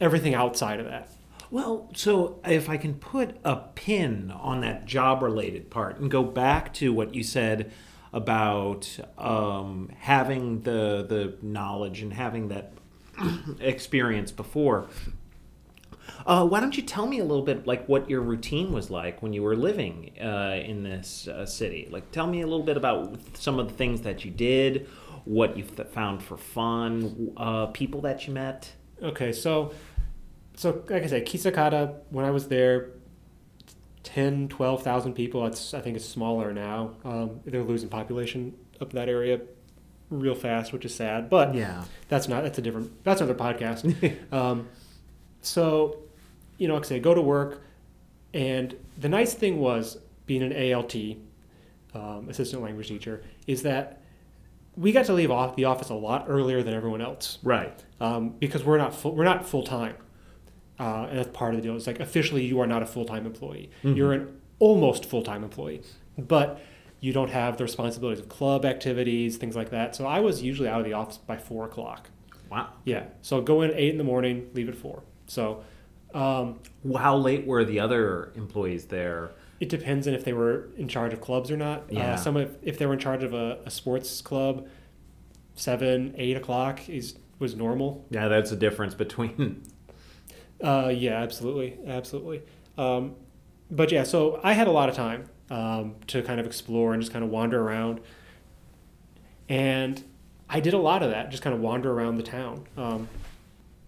everything 0.00 0.34
outside 0.34 0.80
of 0.80 0.86
that. 0.86 1.10
Well, 1.50 1.90
so 1.94 2.40
if 2.44 2.68
I 2.68 2.76
can 2.76 2.94
put 2.94 3.36
a 3.44 3.56
pin 3.56 4.32
on 4.32 4.60
that 4.62 4.84
job 4.84 5.22
related 5.22 5.70
part 5.70 5.98
and 5.98 6.10
go 6.10 6.22
back 6.24 6.74
to 6.74 6.92
what 6.92 7.14
you 7.14 7.22
said 7.22 7.70
about 8.12 8.98
um, 9.18 9.90
having 9.98 10.62
the 10.62 11.06
the 11.08 11.36
knowledge 11.42 12.02
and 12.02 12.12
having 12.12 12.48
that 12.48 12.72
experience 13.60 14.32
before. 14.32 14.86
Uh, 16.24 16.44
why 16.46 16.60
don't 16.60 16.76
you 16.76 16.82
tell 16.82 17.06
me 17.06 17.18
a 17.18 17.24
little 17.24 17.44
bit 17.44 17.66
like 17.66 17.86
what 17.86 18.08
your 18.10 18.20
routine 18.20 18.72
was 18.72 18.90
like 18.90 19.22
when 19.22 19.32
you 19.32 19.42
were 19.42 19.56
living 19.56 20.10
uh, 20.20 20.60
in 20.64 20.82
this 20.82 21.28
uh, 21.28 21.46
city? 21.46 21.88
Like, 21.90 22.10
tell 22.10 22.26
me 22.26 22.40
a 22.40 22.46
little 22.46 22.64
bit 22.64 22.76
about 22.76 23.16
some 23.34 23.58
of 23.58 23.68
the 23.68 23.74
things 23.74 24.02
that 24.02 24.24
you 24.24 24.30
did, 24.30 24.88
what 25.24 25.56
you 25.56 25.64
found 25.64 26.22
for 26.22 26.36
fun, 26.36 27.32
uh, 27.36 27.66
people 27.66 28.00
that 28.02 28.26
you 28.26 28.32
met. 28.32 28.72
Okay, 29.02 29.32
so 29.32 29.72
so 30.56 30.82
like 30.88 31.02
I 31.02 31.06
said, 31.06 31.26
Kisakata, 31.26 31.94
when 32.10 32.24
I 32.24 32.30
was 32.30 32.48
there, 32.48 32.90
10, 34.06 34.48
12,000 34.48 35.12
people. 35.14 35.44
It's 35.46 35.74
I 35.74 35.80
think 35.80 35.96
it's 35.96 36.04
smaller 36.08 36.52
now. 36.52 36.92
Um, 37.04 37.40
they're 37.44 37.62
losing 37.62 37.88
population 37.88 38.54
up 38.80 38.92
that 38.92 39.08
area 39.08 39.40
real 40.10 40.34
fast, 40.36 40.72
which 40.72 40.84
is 40.84 40.94
sad. 40.94 41.28
But 41.28 41.54
Yeah. 41.54 41.84
that's 42.08 42.28
not 42.28 42.42
that's 42.44 42.58
a 42.58 42.62
different 42.62 43.02
that's 43.04 43.20
another 43.20 43.38
podcast. 43.38 43.82
um, 44.32 44.68
so, 45.42 45.98
you 46.58 46.68
know, 46.68 46.74
like 46.74 46.84
I 46.84 46.88
say, 46.88 47.00
go 47.00 47.14
to 47.14 47.20
work, 47.22 47.62
and 48.32 48.74
the 48.98 49.08
nice 49.08 49.34
thing 49.34 49.58
was 49.58 49.98
being 50.26 50.42
an 50.42 50.72
ALT, 50.74 50.94
um, 51.94 52.28
assistant 52.28 52.62
language 52.62 52.88
teacher, 52.88 53.22
is 53.46 53.62
that 53.62 54.00
we 54.76 54.92
got 54.92 55.06
to 55.06 55.12
leave 55.12 55.30
off 55.30 55.56
the 55.56 55.64
office 55.64 55.88
a 55.88 55.94
lot 55.94 56.26
earlier 56.28 56.62
than 56.62 56.74
everyone 56.74 57.00
else 57.00 57.38
Right. 57.42 57.82
um, 58.00 58.30
because 58.38 58.62
we're 58.64 58.76
not 58.78 58.94
full, 58.94 59.14
we're 59.14 59.24
not 59.24 59.46
full 59.46 59.62
time, 59.62 59.94
uh, 60.78 61.06
and 61.08 61.18
that's 61.18 61.30
part 61.36 61.54
of 61.54 61.60
the 61.60 61.66
deal. 61.66 61.76
It's 61.76 61.86
like 61.86 62.00
officially 62.00 62.44
you 62.44 62.60
are 62.60 62.66
not 62.66 62.82
a 62.82 62.86
full 62.86 63.04
time 63.04 63.26
employee. 63.26 63.70
Mhm. 63.82 63.96
You're 63.96 64.12
an 64.12 64.40
almost 64.58 65.04
full 65.06 65.22
time 65.22 65.42
employee, 65.44 65.82
but 66.18 66.60
you 67.00 67.12
don't 67.12 67.30
have 67.30 67.56
the 67.58 67.64
responsibilities 67.64 68.20
of 68.20 68.28
club 68.28 68.64
activities, 68.64 69.36
things 69.36 69.54
like 69.56 69.70
that. 69.70 69.94
So 69.94 70.06
I 70.06 70.20
was 70.20 70.42
usually 70.42 70.68
out 70.68 70.80
of 70.80 70.86
the 70.86 70.92
office 70.94 71.18
by 71.18 71.36
four 71.36 71.64
o'clock. 71.66 72.10
Wow. 72.50 72.68
Yeah, 72.84 73.04
so 73.22 73.40
go 73.40 73.62
in 73.62 73.70
at 73.70 73.76
eight 73.76 73.90
in 73.90 73.98
the 73.98 74.04
morning, 74.04 74.48
leave 74.54 74.68
at 74.68 74.76
four. 74.76 75.02
So 75.26 75.62
um, 76.14 76.60
How 76.96 77.16
late 77.16 77.46
were 77.46 77.64
the 77.64 77.80
other 77.80 78.32
employees 78.36 78.86
there? 78.86 79.32
it 79.58 79.68
depends 79.70 80.06
on 80.06 80.12
if 80.12 80.22
they 80.24 80.32
were 80.34 80.68
in 80.76 80.86
charge 80.86 81.12
of 81.14 81.20
clubs 81.22 81.50
or 81.50 81.56
not. 81.56 81.84
Yeah. 81.90 82.12
Uh, 82.12 82.16
some 82.18 82.36
of, 82.36 82.56
if 82.62 82.78
they 82.78 82.84
were 82.86 82.92
in 82.92 82.98
charge 82.98 83.22
of 83.22 83.32
a, 83.32 83.58
a 83.64 83.70
sports 83.70 84.20
club, 84.20 84.66
seven, 85.54 86.14
eight 86.16 86.36
o'clock 86.36 86.88
is 86.88 87.16
was 87.38 87.54
normal. 87.54 88.04
Yeah, 88.10 88.28
that's 88.28 88.50
the 88.50 88.56
difference 88.56 88.94
between. 88.94 89.62
Uh, 90.62 90.92
yeah, 90.94 91.22
absolutely, 91.22 91.78
absolutely. 91.86 92.42
Um, 92.78 93.14
but 93.70 93.92
yeah, 93.92 94.04
so 94.04 94.40
I 94.42 94.52
had 94.52 94.68
a 94.68 94.70
lot 94.70 94.88
of 94.88 94.94
time 94.94 95.28
um, 95.50 95.96
to 96.08 96.22
kind 96.22 96.40
of 96.40 96.46
explore 96.46 96.92
and 96.92 97.02
just 97.02 97.12
kind 97.12 97.24
of 97.24 97.30
wander 97.30 97.60
around, 97.60 98.00
and 99.48 100.02
I 100.48 100.60
did 100.60 100.74
a 100.74 100.78
lot 100.78 101.02
of 101.02 101.10
that, 101.10 101.30
just 101.30 101.42
kind 101.42 101.54
of 101.54 101.60
wander 101.60 101.92
around 101.92 102.16
the 102.16 102.22
town. 102.22 102.66
Um, 102.76 103.08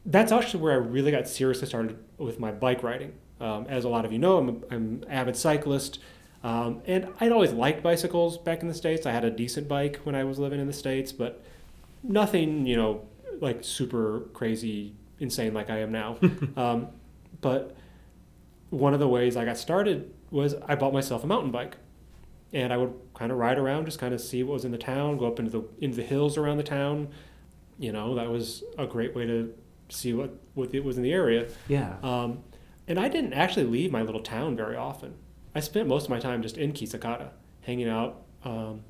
that's 0.04 0.32
actually 0.32 0.62
where 0.62 0.72
I 0.72 0.76
really 0.76 1.10
got 1.10 1.28
seriously 1.28 1.66
started 1.68 1.98
with 2.16 2.40
my 2.40 2.50
bike 2.50 2.82
riding. 2.82 3.12
Um, 3.40 3.66
as 3.68 3.84
a 3.84 3.88
lot 3.88 4.04
of 4.04 4.12
you 4.12 4.18
know, 4.18 4.38
I'm, 4.38 4.48
a, 4.48 4.52
I'm 4.74 5.02
an 5.02 5.04
avid 5.08 5.36
cyclist, 5.36 6.00
um, 6.42 6.82
and 6.86 7.08
I'd 7.20 7.30
always 7.30 7.52
liked 7.52 7.82
bicycles 7.82 8.36
back 8.36 8.62
in 8.62 8.68
the 8.68 8.74
states. 8.74 9.06
I 9.06 9.12
had 9.12 9.24
a 9.24 9.30
decent 9.30 9.68
bike 9.68 10.00
when 10.02 10.14
I 10.14 10.24
was 10.24 10.38
living 10.38 10.60
in 10.60 10.66
the 10.66 10.72
states, 10.72 11.12
but 11.12 11.42
nothing, 12.02 12.66
you 12.66 12.76
know, 12.76 13.02
like 13.40 13.62
super 13.62 14.20
crazy, 14.32 14.94
insane 15.18 15.54
like 15.54 15.70
I 15.70 15.78
am 15.78 15.92
now. 15.92 16.18
um, 16.56 16.88
but 17.40 17.76
one 18.70 18.94
of 18.94 19.00
the 19.00 19.08
ways 19.08 19.36
I 19.36 19.44
got 19.44 19.56
started 19.56 20.12
was 20.30 20.54
I 20.66 20.74
bought 20.74 20.92
myself 20.92 21.24
a 21.24 21.26
mountain 21.26 21.50
bike, 21.50 21.76
and 22.52 22.72
I 22.72 22.76
would 22.76 22.94
kind 23.14 23.32
of 23.32 23.38
ride 23.38 23.58
around, 23.58 23.86
just 23.86 23.98
kind 23.98 24.14
of 24.14 24.20
see 24.20 24.42
what 24.42 24.54
was 24.54 24.64
in 24.64 24.72
the 24.72 24.78
town, 24.78 25.18
go 25.18 25.26
up 25.26 25.38
into 25.38 25.50
the 25.50 25.64
into 25.80 25.96
the 25.96 26.02
hills 26.02 26.36
around 26.36 26.58
the 26.58 26.62
town. 26.62 27.08
You 27.78 27.92
know, 27.92 28.14
that 28.16 28.30
was 28.30 28.64
a 28.76 28.86
great 28.86 29.14
way 29.14 29.26
to 29.26 29.54
see 29.88 30.12
what 30.12 30.34
what 30.54 30.74
it 30.74 30.84
was 30.84 30.96
in 30.96 31.02
the 31.02 31.12
area. 31.12 31.48
Yeah. 31.68 31.96
Um, 32.02 32.42
and 32.86 32.98
I 32.98 33.08
didn't 33.08 33.34
actually 33.34 33.66
leave 33.66 33.92
my 33.92 34.02
little 34.02 34.22
town 34.22 34.56
very 34.56 34.76
often. 34.76 35.14
I 35.54 35.60
spent 35.60 35.88
most 35.88 36.04
of 36.04 36.10
my 36.10 36.18
time 36.18 36.42
just 36.42 36.56
in 36.56 36.72
Kisakata, 36.72 37.30
hanging 37.62 37.88
out. 37.88 38.22
Um, 38.44 38.82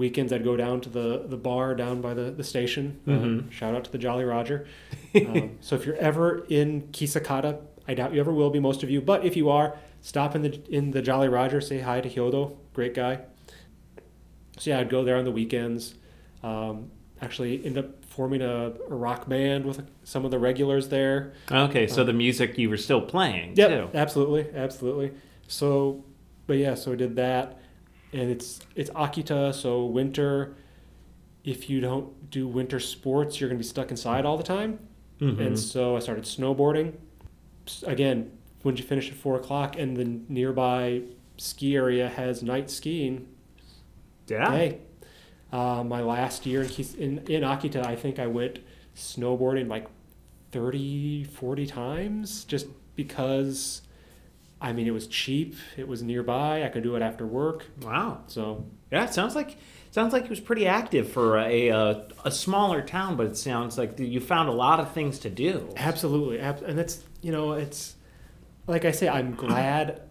weekends, 0.00 0.32
I'd 0.32 0.42
go 0.42 0.56
down 0.56 0.80
to 0.80 0.88
the, 0.88 1.24
the 1.28 1.36
bar 1.36 1.74
down 1.76 2.00
by 2.00 2.14
the, 2.14 2.30
the 2.32 2.42
station. 2.42 2.98
Um, 3.06 3.12
Mhm. 3.14 3.52
shout 3.52 3.74
out 3.76 3.84
to 3.84 3.92
the 3.92 3.98
Jolly 3.98 4.24
Roger. 4.24 4.66
Um, 5.14 5.58
so 5.60 5.74
if 5.76 5.84
you're 5.86 5.96
ever 5.96 6.44
in 6.48 6.82
Kisakata, 6.92 7.58
I 7.88 7.94
doubt 7.94 8.14
you 8.14 8.20
ever 8.20 8.32
will 8.32 8.50
be, 8.50 8.60
most 8.60 8.82
of 8.84 8.90
you. 8.90 9.00
But 9.00 9.24
if 9.24 9.36
you 9.36 9.50
are, 9.50 9.76
stop 10.00 10.34
in 10.36 10.42
the 10.42 10.60
in 10.68 10.92
the 10.92 11.02
Jolly 11.02 11.28
Roger, 11.28 11.60
say 11.60 11.80
hi 11.80 12.00
to 12.00 12.08
Hyodo, 12.08 12.56
great 12.74 12.94
guy. 12.94 13.18
So 14.58 14.70
yeah, 14.70 14.78
I'd 14.80 14.88
go 14.90 15.02
there 15.04 15.16
on 15.16 15.24
the 15.24 15.30
weekends. 15.32 15.94
Um, 16.44 16.90
actually, 17.20 17.64
end 17.66 17.76
up 17.78 18.04
forming 18.04 18.40
a, 18.42 18.72
a 18.88 18.94
rock 18.94 19.28
band 19.28 19.64
with 19.64 19.82
some 20.04 20.24
of 20.24 20.30
the 20.30 20.38
regulars 20.38 20.88
there. 20.88 21.32
Okay, 21.50 21.86
so 21.88 22.04
the 22.04 22.12
music 22.12 22.56
you 22.58 22.68
were 22.70 22.76
still 22.76 23.00
playing 23.00 23.54
too. 23.56 23.88
absolutely, 23.94 24.46
absolutely. 24.54 25.12
So, 25.48 26.04
but 26.46 26.56
yeah, 26.58 26.74
so 26.74 26.92
I 26.92 26.96
did 26.96 27.16
that, 27.16 27.58
and 28.12 28.30
it's 28.30 28.60
it's 28.74 28.90
Akita, 28.90 29.54
so 29.54 29.84
winter. 29.84 30.56
If 31.44 31.70
you 31.70 31.80
don't 31.80 32.30
do 32.30 32.46
winter 32.46 32.78
sports, 32.80 33.40
you're 33.40 33.48
gonna 33.48 33.58
be 33.58 33.64
stuck 33.64 33.90
inside 33.90 34.24
all 34.26 34.36
the 34.36 34.42
time. 34.42 34.78
Mhm. 35.20 35.38
And 35.46 35.58
so 35.58 35.96
I 35.96 36.00
started 36.00 36.24
snowboarding. 36.24 36.94
Again, 37.86 38.30
when 38.62 38.76
you 38.76 38.82
finish 38.82 39.08
at 39.10 39.14
four 39.16 39.36
o'clock, 39.36 39.78
and 39.78 39.96
the 39.96 40.04
nearby 40.28 41.02
ski 41.36 41.76
area 41.76 42.08
has 42.08 42.42
night 42.42 42.70
skiing. 42.70 43.26
yeah. 44.28 44.50
Hey, 44.50 44.78
uh, 45.52 45.82
my 45.84 46.00
last 46.02 46.46
year 46.46 46.62
in, 46.62 46.70
in 46.98 47.18
in 47.26 47.42
Akita, 47.42 47.84
I 47.84 47.96
think 47.96 48.18
I 48.18 48.26
went 48.26 48.60
snowboarding 48.94 49.68
like 49.68 49.86
30, 50.52 51.24
40 51.24 51.66
times 51.66 52.44
just 52.44 52.66
because. 52.96 53.82
I 54.60 54.72
mean, 54.72 54.86
it 54.86 54.90
was 54.92 55.06
cheap. 55.06 55.54
It 55.76 55.88
was 55.88 56.02
nearby. 56.02 56.64
I 56.64 56.68
could 56.68 56.82
do 56.82 56.94
it 56.96 57.02
after 57.02 57.26
work. 57.26 57.66
Wow. 57.82 58.22
So 58.26 58.66
Yeah, 58.92 59.04
it 59.04 59.14
sounds 59.14 59.34
like 59.34 59.56
sounds 59.90 60.12
like 60.12 60.24
it 60.24 60.30
was 60.30 60.40
pretty 60.40 60.66
active 60.66 61.10
for 61.10 61.38
a 61.38 61.68
a, 61.68 62.08
a 62.24 62.30
smaller 62.30 62.82
town, 62.82 63.16
but 63.16 63.26
it 63.26 63.36
sounds 63.36 63.78
like 63.78 63.98
you 63.98 64.20
found 64.20 64.48
a 64.48 64.52
lot 64.52 64.78
of 64.80 64.92
things 64.92 65.18
to 65.20 65.30
do. 65.30 65.68
absolutely, 65.76 66.38
and 66.40 66.78
that's 66.78 67.02
you 67.22 67.32
know, 67.32 67.52
it's 67.52 67.96
like 68.66 68.84
I 68.84 68.90
say, 68.92 69.08
I'm 69.08 69.34
glad 69.34 70.02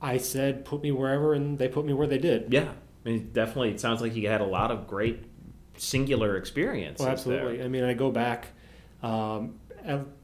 I 0.00 0.16
said 0.18 0.64
put 0.64 0.82
me 0.82 0.90
wherever, 0.92 1.34
and 1.34 1.58
they 1.58 1.68
put 1.68 1.84
me 1.84 1.92
where 1.92 2.06
they 2.06 2.18
did. 2.18 2.52
Yeah, 2.52 2.68
I 3.04 3.08
mean, 3.08 3.30
definitely. 3.32 3.70
It 3.70 3.80
sounds 3.80 4.00
like 4.00 4.14
you 4.16 4.28
had 4.28 4.40
a 4.40 4.46
lot 4.46 4.70
of 4.70 4.86
great 4.86 5.24
singular 5.76 6.36
experiences. 6.36 7.04
Oh, 7.06 7.08
absolutely. 7.10 7.58
there. 7.58 7.66
I 7.66 7.68
mean, 7.68 7.84
I 7.84 7.92
go 7.94 8.10
back 8.10 8.48
um, 9.02 9.58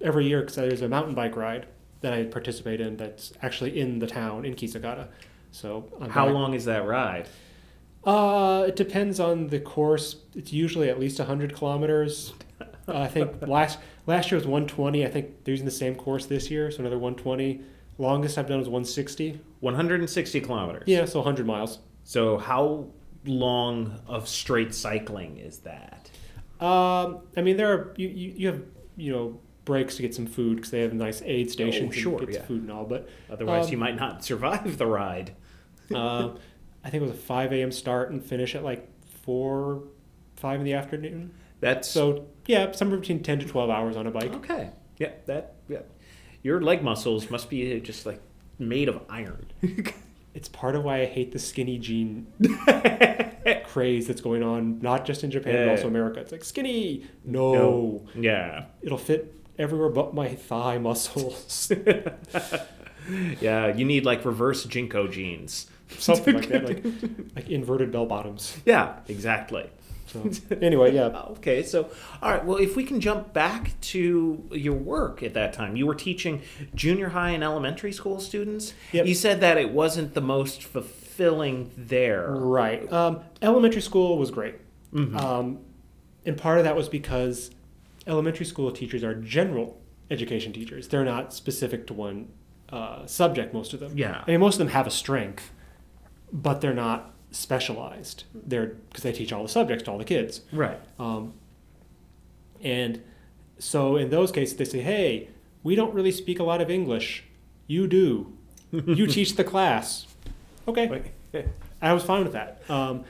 every 0.00 0.26
year 0.26 0.40
because 0.40 0.56
there's 0.56 0.82
a 0.82 0.88
mountain 0.88 1.14
bike 1.14 1.36
ride 1.36 1.66
that 2.02 2.12
I 2.12 2.24
participate 2.24 2.80
in 2.80 2.96
that's 2.96 3.32
actually 3.42 3.80
in 3.80 3.98
the 3.98 4.06
town 4.06 4.44
in 4.44 4.54
Kisakata. 4.54 5.08
So 5.50 5.90
I'm 6.00 6.10
How 6.10 6.26
back- 6.26 6.34
long 6.34 6.54
is 6.54 6.64
that 6.66 6.86
ride? 6.86 7.28
Uh, 8.04 8.64
it 8.68 8.74
depends 8.76 9.20
on 9.20 9.46
the 9.48 9.60
course. 9.60 10.16
It's 10.34 10.52
usually 10.52 10.88
at 10.90 10.98
least 10.98 11.18
100 11.18 11.54
kilometers. 11.54 12.34
Uh, 12.60 12.64
I 12.98 13.06
think 13.08 13.40
last 13.46 13.78
last 14.06 14.30
year 14.30 14.36
was 14.38 14.46
120. 14.46 15.06
I 15.06 15.10
think 15.10 15.44
they're 15.44 15.52
using 15.52 15.64
the 15.66 15.70
same 15.70 15.94
course 15.94 16.26
this 16.26 16.50
year, 16.50 16.70
so 16.70 16.80
another 16.80 16.98
120. 16.98 17.60
Longest 17.98 18.38
I've 18.38 18.48
done 18.48 18.58
was 18.58 18.68
160. 18.68 19.38
160 19.60 20.40
kilometers. 20.40 20.84
Yeah, 20.86 21.04
so 21.04 21.20
100 21.20 21.46
miles. 21.46 21.78
So 22.02 22.38
how 22.38 22.88
long 23.24 24.00
of 24.08 24.26
straight 24.28 24.74
cycling 24.74 25.36
is 25.38 25.58
that? 25.58 26.10
Um, 26.60 27.20
I 27.36 27.42
mean, 27.42 27.56
there 27.56 27.72
are 27.72 27.94
you, 27.96 28.08
you, 28.08 28.32
you 28.36 28.46
have 28.48 28.62
you 28.96 29.12
know 29.12 29.40
breaks 29.64 29.96
to 29.96 30.02
get 30.02 30.14
some 30.14 30.26
food 30.26 30.56
because 30.56 30.70
they 30.70 30.80
have 30.80 30.92
a 30.92 30.94
nice 30.96 31.22
aid 31.24 31.50
stations 31.50 31.94
sure, 31.94 32.18
and 32.18 32.26
get 32.26 32.34
yeah. 32.36 32.42
food 32.46 32.62
and 32.62 32.70
all. 32.72 32.84
But 32.84 33.08
Otherwise, 33.30 33.66
Um, 33.66 33.72
you 33.72 33.78
might 33.78 33.96
not 33.96 34.24
survive 34.24 34.78
the 34.78 34.86
ride. 34.86 35.34
um, 35.94 36.38
I 36.84 36.90
think 36.90 37.02
it 37.02 37.06
was 37.06 37.10
a 37.16 37.20
5 37.20 37.52
a.m. 37.52 37.70
start 37.70 38.10
and 38.10 38.24
finish 38.24 38.54
at 38.54 38.64
like 38.64 38.88
four, 39.22 39.84
five 40.36 40.58
in 40.58 40.64
the 40.64 40.72
afternoon. 40.74 41.32
That's 41.60 41.88
So 41.88 42.26
yeah, 42.46 42.72
somewhere 42.72 42.98
between 42.98 43.22
10 43.22 43.38
to 43.40 43.46
12 43.46 43.70
hours 43.70 43.96
on 43.96 44.06
a 44.06 44.10
bike. 44.10 44.32
okay. 44.34 44.70
Yeah, 44.98 45.12
that 45.26 45.54
yeah. 45.68 45.80
Your 46.42 46.60
leg 46.60 46.82
muscles 46.82 47.30
must 47.30 47.48
be 47.48 47.80
just 47.80 48.04
like 48.04 48.20
made 48.58 48.88
of 48.88 49.00
iron. 49.08 49.46
It's 50.34 50.48
part 50.48 50.76
of 50.76 50.82
why 50.82 51.02
I 51.02 51.04
hate 51.04 51.32
the 51.32 51.38
skinny 51.38 51.78
jean 51.78 52.26
craze 53.66 54.06
that's 54.06 54.22
going 54.22 54.42
on, 54.42 54.80
not 54.80 55.04
just 55.04 55.24
in 55.24 55.30
Japan 55.30 55.66
but 55.66 55.72
also 55.72 55.86
America. 55.88 56.20
It's 56.20 56.32
like 56.32 56.42
skinny, 56.44 57.04
no, 57.24 58.06
Yeah. 58.14 58.64
it'll 58.80 58.96
fit 58.98 59.34
everywhere 59.58 59.88
but 59.90 60.14
my 60.14 60.28
thigh 60.34 60.78
muscles, 60.78 61.70
Yeah, 63.40 63.74
you 63.74 63.84
need 63.84 64.04
like 64.04 64.24
reverse 64.24 64.64
JNCO 64.64 65.10
jeans. 65.10 65.66
something 65.98 66.34
like 66.34 66.48
that, 66.48 66.64
like 66.64 66.84
like 67.36 67.48
inverted 67.50 67.90
bell 67.92 68.06
bottoms. 68.06 68.56
Yeah, 68.64 68.96
exactly. 69.08 69.68
So 70.06 70.30
anyway, 70.60 70.94
yeah, 70.94 71.06
Okay, 71.38 71.62
so 71.62 71.90
all 72.22 72.30
right. 72.30 72.44
Well, 72.44 72.58
if 72.58 72.76
we 72.76 72.84
can 72.84 73.00
jump 73.00 73.32
back 73.32 73.78
to 73.92 74.42
your 74.52 74.74
work 74.74 75.22
at 75.22 75.34
that 75.34 75.52
time, 75.52 75.74
you 75.74 75.86
were 75.86 75.94
teaching 75.94 76.42
junior 76.74 77.08
high 77.10 77.30
and 77.30 77.42
elementary 77.42 77.92
school 77.92 78.20
students. 78.20 78.72
Yep. 78.92 79.06
You 79.06 79.14
said 79.14 79.40
that 79.40 79.58
it 79.58 79.70
wasn't 79.70 80.14
the 80.14 80.20
most 80.20 80.62
fulfilling 80.62 81.70
there. 81.76 82.30
right. 82.30 82.90
Um, 82.92 83.20
elementary 83.42 83.82
school 83.82 84.16
was 84.18 84.30
great, 84.30 84.54
Mhm. 84.94 85.16
um, 85.20 85.58
and 86.24 86.36
part 86.38 86.58
of 86.58 86.64
that 86.64 86.76
was 86.76 86.88
because 86.88 87.50
elementary 88.06 88.46
school 88.46 88.70
teachers 88.70 89.02
are 89.04 89.14
general 89.14 89.80
education 90.10 90.52
teachers. 90.52 90.88
They're 90.88 91.04
not 91.04 91.32
specific 91.32 91.86
to 91.88 91.94
one 91.94 92.28
uh, 92.70 93.06
subject. 93.06 93.54
Most 93.54 93.72
of 93.72 93.80
them. 93.80 93.96
Yeah. 93.96 94.22
I 94.26 94.30
mean, 94.30 94.40
most 94.40 94.54
of 94.54 94.58
them 94.60 94.68
have 94.68 94.86
a 94.86 94.90
strength, 94.90 95.50
but 96.32 96.60
they're 96.60 96.74
not 96.74 97.14
specialized. 97.30 98.24
They're 98.34 98.66
because 98.66 99.02
they 99.02 99.12
teach 99.12 99.32
all 99.32 99.42
the 99.42 99.48
subjects 99.48 99.84
to 99.84 99.90
all 99.90 99.98
the 99.98 100.04
kids. 100.04 100.42
Right. 100.52 100.80
Um, 100.98 101.34
and 102.60 103.02
so 103.58 103.96
in 103.96 104.10
those 104.10 104.30
cases, 104.32 104.56
they 104.56 104.64
say, 104.64 104.80
"Hey, 104.80 105.28
we 105.62 105.74
don't 105.74 105.94
really 105.94 106.12
speak 106.12 106.38
a 106.38 106.44
lot 106.44 106.60
of 106.60 106.70
English. 106.70 107.24
You 107.66 107.86
do. 107.86 108.32
you 108.70 109.06
teach 109.06 109.36
the 109.36 109.44
class." 109.44 110.06
Okay, 110.68 111.10
I 111.80 111.92
was 111.92 112.04
fine 112.04 112.22
with 112.22 112.34
that. 112.34 112.62
Um, 112.70 113.04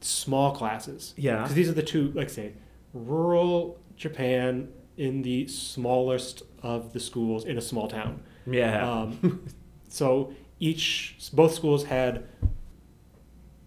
small 0.00 0.52
classes. 0.52 1.14
Yeah. 1.16 1.42
Because 1.42 1.54
these 1.54 1.68
are 1.68 1.72
the 1.72 1.82
two, 1.82 2.12
like 2.14 2.28
say, 2.28 2.52
rural 2.92 3.78
Japan 3.96 4.68
in 4.96 5.22
the 5.22 5.46
smallest 5.48 6.42
of 6.62 6.92
the 6.92 7.00
schools 7.00 7.44
in 7.44 7.58
a 7.58 7.60
small 7.60 7.88
town. 7.88 8.22
Yeah. 8.46 8.90
Um, 8.90 9.48
so 9.88 10.32
each, 10.58 11.16
both 11.32 11.54
schools 11.54 11.84
had 11.84 12.24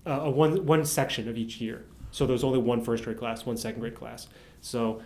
uh, 0.06 0.22
a 0.24 0.30
one 0.30 0.66
one 0.66 0.86
section 0.86 1.28
of 1.30 1.38
each 1.38 1.62
year. 1.62 1.86
So 2.12 2.26
there 2.26 2.34
was 2.34 2.44
only 2.44 2.60
one 2.60 2.84
first 2.84 3.04
grade 3.04 3.18
class, 3.18 3.46
one 3.46 3.58
second 3.58 3.82
grade 3.82 3.96
class. 3.96 4.28
So 4.62 5.02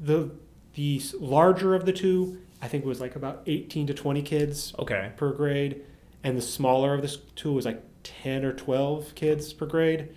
the 0.00 0.30
the 0.74 1.00
larger 1.18 1.74
of 1.74 1.86
the 1.86 1.92
two, 1.92 2.38
I 2.60 2.68
think, 2.68 2.84
was 2.84 3.00
like 3.00 3.16
about 3.16 3.42
eighteen 3.46 3.86
to 3.86 3.94
twenty 3.94 4.22
kids 4.22 4.74
okay. 4.78 5.12
per 5.16 5.32
grade, 5.32 5.82
and 6.24 6.36
the 6.36 6.42
smaller 6.42 6.94
of 6.94 7.02
the 7.02 7.16
two 7.36 7.52
was 7.52 7.64
like 7.64 7.82
ten 8.02 8.44
or 8.44 8.52
twelve 8.52 9.14
kids 9.14 9.52
per 9.52 9.66
grade. 9.66 10.08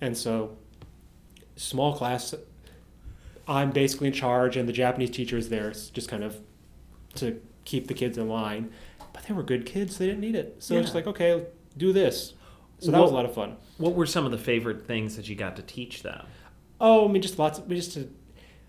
And 0.00 0.16
so, 0.16 0.56
small 1.56 1.96
class, 1.96 2.34
I'm 3.48 3.70
basically 3.70 4.08
in 4.08 4.12
charge, 4.12 4.56
and 4.56 4.68
the 4.68 4.72
Japanese 4.72 5.10
teacher 5.10 5.36
is 5.36 5.48
there, 5.48 5.70
just 5.70 6.08
kind 6.08 6.24
of 6.24 6.40
to 7.16 7.40
keep 7.64 7.86
the 7.86 7.94
kids 7.94 8.18
in 8.18 8.28
line. 8.28 8.72
But 9.12 9.24
they 9.24 9.34
were 9.34 9.42
good 9.42 9.66
kids; 9.66 9.98
they 9.98 10.06
didn't 10.06 10.20
need 10.20 10.34
it. 10.34 10.56
So 10.58 10.74
it's 10.76 10.94
like, 10.94 11.06
okay, 11.06 11.46
do 11.76 11.92
this. 11.92 12.34
So 12.78 12.90
that 12.90 13.00
was 13.00 13.10
a 13.10 13.14
lot 13.14 13.24
of 13.24 13.34
fun. 13.34 13.56
What 13.78 13.94
were 13.94 14.06
some 14.06 14.24
of 14.26 14.30
the 14.30 14.38
favorite 14.38 14.86
things 14.86 15.16
that 15.16 15.28
you 15.28 15.34
got 15.34 15.56
to 15.56 15.62
teach 15.62 16.02
them? 16.02 16.26
Oh, 16.80 17.08
I 17.08 17.12
mean, 17.12 17.22
just 17.22 17.38
lots. 17.38 17.58
Of, 17.58 17.68
just 17.68 17.94
to, 17.94 18.10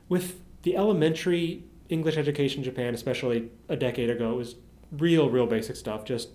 with 0.08 0.40
the 0.62 0.78
elementary 0.78 1.64
English 1.90 2.18
education 2.18 2.60
in 2.60 2.64
Japan, 2.64 2.94
especially 2.94 3.50
a 3.68 3.76
decade 3.76 4.10
ago, 4.10 4.32
it 4.32 4.38
was 4.38 4.56
real, 4.92 5.30
real 5.30 5.48
basic 5.48 5.76
stuff. 5.76 6.06
Just 6.06 6.30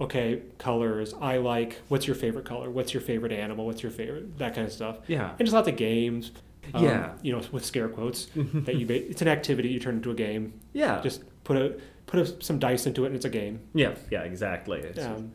okay, 0.00 0.42
colors. 0.56 1.14
I 1.20 1.36
like. 1.38 1.80
What's 1.88 2.06
your 2.06 2.16
favorite 2.16 2.46
color? 2.46 2.70
What's 2.70 2.94
your 2.94 3.02
favorite 3.02 3.32
animal? 3.32 3.66
What's 3.66 3.82
your 3.82 3.92
favorite? 3.92 4.38
That 4.38 4.54
kind 4.54 4.66
of 4.66 4.72
stuff. 4.72 4.98
Yeah. 5.06 5.32
And 5.38 5.40
just 5.40 5.52
lots 5.52 5.68
of 5.68 5.76
games. 5.76 6.30
Um, 6.74 6.84
Yeah. 6.84 7.12
You 7.22 7.32
know, 7.32 7.42
with 7.52 7.64
scare 7.64 7.88
quotes 7.88 8.26
that 8.34 8.76
you. 8.76 8.86
Ba- 8.86 9.08
it's 9.10 9.22
an 9.22 9.28
activity 9.28 9.68
you 9.68 9.80
turn 9.80 9.96
into 9.96 10.10
a 10.10 10.14
game. 10.14 10.52
Yeah. 10.72 11.00
Just 11.02 11.22
put 11.44 11.56
a 11.56 11.78
put 12.06 12.20
a, 12.20 12.42
some 12.42 12.58
dice 12.58 12.86
into 12.86 13.04
it, 13.04 13.08
and 13.08 13.16
it's 13.16 13.24
a 13.24 13.30
game. 13.30 13.60
yeah. 13.74 13.94
Yeah. 14.10 14.22
Exactly. 14.22 14.80
It's- 14.80 15.04
Um, 15.06 15.32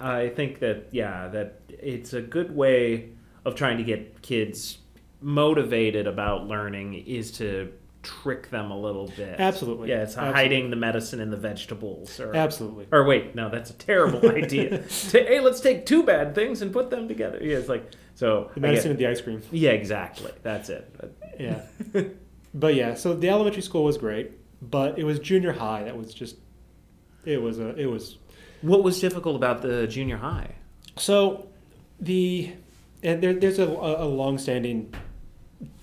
I 0.00 0.28
think 0.30 0.60
that 0.60 0.88
yeah, 0.92 1.28
that 1.28 1.60
it's 1.68 2.14
a 2.14 2.22
good 2.22 2.54
way 2.56 3.10
of 3.44 3.54
trying 3.54 3.76
to 3.76 3.84
get 3.84 4.22
kids 4.22 4.78
motivated 5.20 6.06
about 6.06 6.46
learning 6.46 6.94
is 6.94 7.30
to 7.32 7.70
trick 8.04 8.50
them 8.50 8.70
a 8.70 8.78
little 8.78 9.08
bit. 9.16 9.40
Absolutely. 9.40 9.88
Yeah, 9.88 10.02
it's 10.02 10.12
Absolutely. 10.16 10.34
hiding 10.40 10.70
the 10.70 10.76
medicine 10.76 11.18
in 11.20 11.30
the 11.30 11.36
vegetables. 11.36 12.20
Or, 12.20 12.34
absolutely. 12.36 12.86
or 12.92 13.04
wait, 13.04 13.34
no, 13.34 13.48
that's 13.48 13.70
a 13.70 13.74
terrible 13.74 14.30
idea. 14.42 14.84
Hey, 15.10 15.40
let's 15.40 15.60
take 15.60 15.86
two 15.86 16.02
bad 16.04 16.34
things 16.34 16.62
and 16.62 16.72
put 16.72 16.90
them 16.90 17.08
together. 17.08 17.38
Yeah, 17.42 17.56
it's 17.56 17.68
like 17.68 17.90
so. 18.14 18.50
The 18.54 18.60
medicine 18.60 18.90
and 18.92 19.00
the 19.00 19.06
ice 19.08 19.20
cream. 19.20 19.42
yeah, 19.50 19.70
exactly. 19.70 20.30
That's 20.42 20.68
it. 20.68 20.94
Yeah. 21.40 21.62
but 22.54 22.74
yeah, 22.76 22.94
so 22.94 23.14
the 23.14 23.28
elementary 23.30 23.62
school 23.62 23.82
was 23.84 23.98
great, 23.98 24.32
but 24.62 24.98
it 24.98 25.04
was 25.04 25.18
junior 25.18 25.52
high 25.52 25.82
that 25.84 25.96
was 25.96 26.14
just 26.14 26.36
it 27.24 27.40
was 27.42 27.58
a 27.58 27.74
it 27.76 27.86
was 27.86 28.18
What 28.62 28.82
was 28.84 29.00
difficult 29.00 29.34
about 29.36 29.62
the 29.62 29.86
junior 29.88 30.18
high? 30.18 30.54
so 30.96 31.48
the 31.98 32.52
and 33.02 33.22
there, 33.22 33.34
there's 33.34 33.58
a, 33.58 33.64
a 33.66 34.06
long-standing 34.06 34.94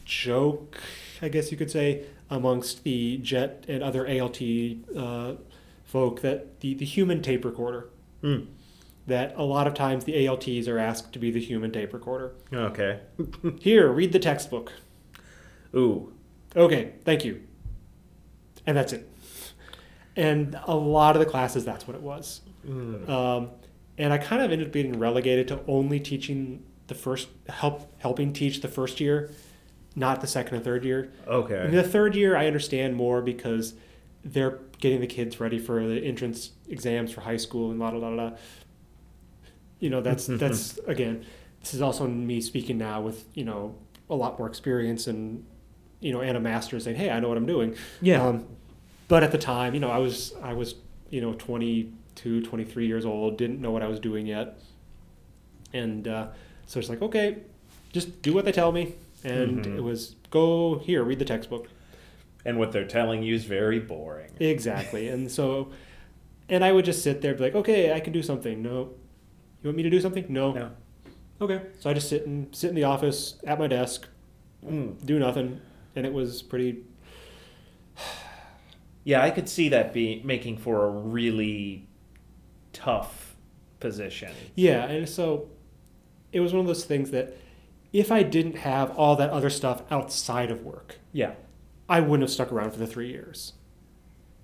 joke, 0.06 0.78
I 1.22 1.30
guess 1.30 1.52
you 1.52 1.58
could 1.58 1.70
say, 1.70 2.06
amongst 2.32 2.84
the 2.84 3.18
JET 3.18 3.66
and 3.68 3.84
other 3.84 4.08
ALT 4.08 4.42
uh, 4.98 5.34
folk 5.84 6.22
that 6.22 6.62
the, 6.62 6.74
the 6.74 6.86
human 6.86 7.22
tape 7.22 7.46
recorder. 7.46 7.90
Mm. 8.24 8.48
That 9.08 9.34
a 9.36 9.44
lot 9.44 9.68
of 9.68 9.74
times 9.74 10.06
the 10.06 10.26
ALTs 10.26 10.68
are 10.68 10.78
asked 10.78 11.12
to 11.14 11.20
be 11.20 11.32
the 11.32 11.42
human 11.42 11.72
tape 11.72 11.94
recorder. 11.94 12.34
Okay. 12.54 13.02
Here, 13.60 13.92
read 13.92 14.14
the 14.14 14.20
textbook. 14.20 14.72
Ooh. 15.76 16.14
Okay, 16.56 16.94
thank 17.04 17.26
you. 17.26 17.42
And 18.66 18.78
that's 18.78 18.94
it. 18.94 19.10
And 20.16 20.58
a 20.66 20.76
lot 20.76 21.16
of 21.16 21.20
the 21.20 21.26
classes, 21.26 21.66
that's 21.66 21.88
what 21.88 21.96
it 21.96 22.02
was. 22.02 22.42
Mm. 22.66 23.10
Um, 23.10 23.50
and 23.98 24.14
I 24.14 24.18
kind 24.18 24.42
of 24.42 24.52
ended 24.52 24.68
up 24.68 24.74
being 24.74 25.00
relegated 25.00 25.48
to 25.50 25.62
only 25.68 26.00
teaching 26.00 26.64
the 26.88 26.96
first, 26.96 27.30
help 27.50 27.92
helping 28.00 28.34
teach 28.34 28.62
the 28.62 28.68
first 28.68 29.00
year, 29.00 29.32
not 29.96 30.22
the 30.22 30.28
second 30.28 30.56
and 30.56 30.64
third 30.64 30.84
year. 30.86 31.12
In 31.26 31.34
Okay. 31.34 31.68
the 31.70 31.84
third 31.84 32.16
year, 32.16 32.36
I 32.38 32.48
understand 32.48 32.96
more 32.96 33.22
because 33.22 33.74
they're 34.24 34.60
getting 34.80 35.02
the 35.02 35.08
kids 35.08 35.40
ready 35.40 35.60
for 35.60 35.86
the 35.88 36.00
entrance 36.00 36.52
exams 36.70 37.12
for 37.12 37.22
high 37.22 37.38
school 37.38 37.72
and 37.72 37.80
la 37.80 37.92
da 37.92 38.00
da 38.00 38.16
da. 38.16 38.36
You 39.80 39.90
know, 39.90 40.02
that's 40.02 40.26
that's 40.30 40.78
again. 40.88 41.26
This 41.62 41.74
is 41.74 41.82
also 41.82 42.08
me 42.08 42.42
speaking 42.42 42.78
now 42.78 43.02
with 43.02 43.26
you 43.34 43.44
know 43.44 43.76
a 44.10 44.16
lot 44.16 44.38
more 44.40 44.48
experience 44.48 45.08
and 45.08 45.46
you 46.00 46.12
know 46.12 46.22
and 46.22 46.36
a 46.38 46.40
master 46.40 46.80
saying, 46.80 46.98
hey, 46.98 47.10
I 47.10 47.20
know 47.20 47.28
what 47.30 47.38
I'm 47.38 47.46
doing. 47.46 47.76
Yeah. 48.02 48.26
Um, 48.26 48.46
but 49.08 49.24
at 49.24 49.32
the 49.32 49.38
time, 49.38 49.74
you 49.74 49.80
know, 49.80 49.92
I 49.92 49.98
was 49.98 50.34
I 50.42 50.54
was 50.54 50.76
you 51.10 51.20
know 51.22 51.34
22, 51.34 52.42
23 52.42 52.88
years 52.88 53.06
old, 53.06 53.38
didn't 53.38 53.60
know 53.62 53.72
what 53.72 53.82
I 53.84 53.88
was 53.88 54.00
doing 54.00 54.26
yet, 54.26 54.60
and 55.74 56.08
uh, 56.08 56.28
so 56.66 56.80
it's 56.80 56.90
like, 56.90 57.02
okay, 57.02 57.38
just 57.92 58.22
do 58.22 58.34
what 58.34 58.46
they 58.46 58.52
tell 58.54 58.72
me, 58.72 58.94
and 59.24 59.66
Mhm. 59.66 59.78
it 59.78 59.82
was 59.82 60.16
go 60.30 60.80
here, 60.80 61.04
read 61.04 61.20
the 61.20 61.26
textbook. 61.26 61.68
and 62.44 62.58
what 62.58 62.72
they're 62.72 62.88
telling 62.88 63.22
you 63.22 63.36
is 63.36 63.46
very 63.46 63.80
boring. 63.80 64.32
Exactly. 64.40 65.08
and 65.10 65.30
so, 65.32 65.70
and 66.50 66.66
I 66.66 66.72
would 66.72 66.86
just 66.86 67.04
sit 67.04 67.22
there, 67.22 67.32
and 67.32 67.38
be 67.38 67.44
like, 67.44 67.54
okay, 67.56 67.94
I 67.94 68.00
can 68.00 68.12
do 68.14 68.24
something. 68.24 68.64
No, 68.64 68.90
you 69.62 69.66
want 69.68 69.78
me 69.78 69.84
to 69.84 69.92
do 69.92 70.02
something? 70.02 70.26
No. 70.28 70.52
No. 70.52 70.72
Okay. 71.40 71.62
So 71.80 71.90
I 71.90 71.94
just 71.94 72.10
sit 72.10 72.26
and 72.26 72.48
sit 72.56 72.70
in 72.70 72.76
the 72.76 72.84
office 72.86 73.36
at 73.46 73.60
my 73.60 73.68
desk, 73.68 74.08
Mm. 74.66 75.06
do 75.06 75.20
nothing, 75.20 75.62
and 75.96 76.04
it 76.08 76.14
was 76.14 76.42
pretty. 76.42 76.78
Yeah, 79.04 79.22
I 79.24 79.32
could 79.32 79.50
see 79.50 79.70
that 79.70 79.94
be 79.94 80.22
making 80.24 80.58
for 80.58 80.86
a 80.86 80.90
really 80.90 81.88
tough 82.74 83.36
position. 83.80 84.32
Yeah, 84.56 84.86
and 84.86 85.08
so 85.10 85.48
it 86.32 86.40
was 86.40 86.54
one 86.54 86.62
of 86.62 86.68
those 86.68 86.86
things 86.86 87.12
that 87.12 87.36
if 87.94 88.12
I 88.12 88.24
didn't 88.24 88.58
have 88.58 88.92
all 88.92 89.16
that 89.18 89.30
other 89.32 89.50
stuff 89.50 89.84
outside 89.92 90.50
of 90.52 90.64
work, 90.64 91.00
Yeah. 91.12 91.34
I 91.90 92.00
wouldn't 92.00 92.22
have 92.22 92.30
stuck 92.32 92.52
around 92.54 92.72
for 92.72 92.80
the 92.80 92.88
three 92.88 93.10
years. 93.10 93.54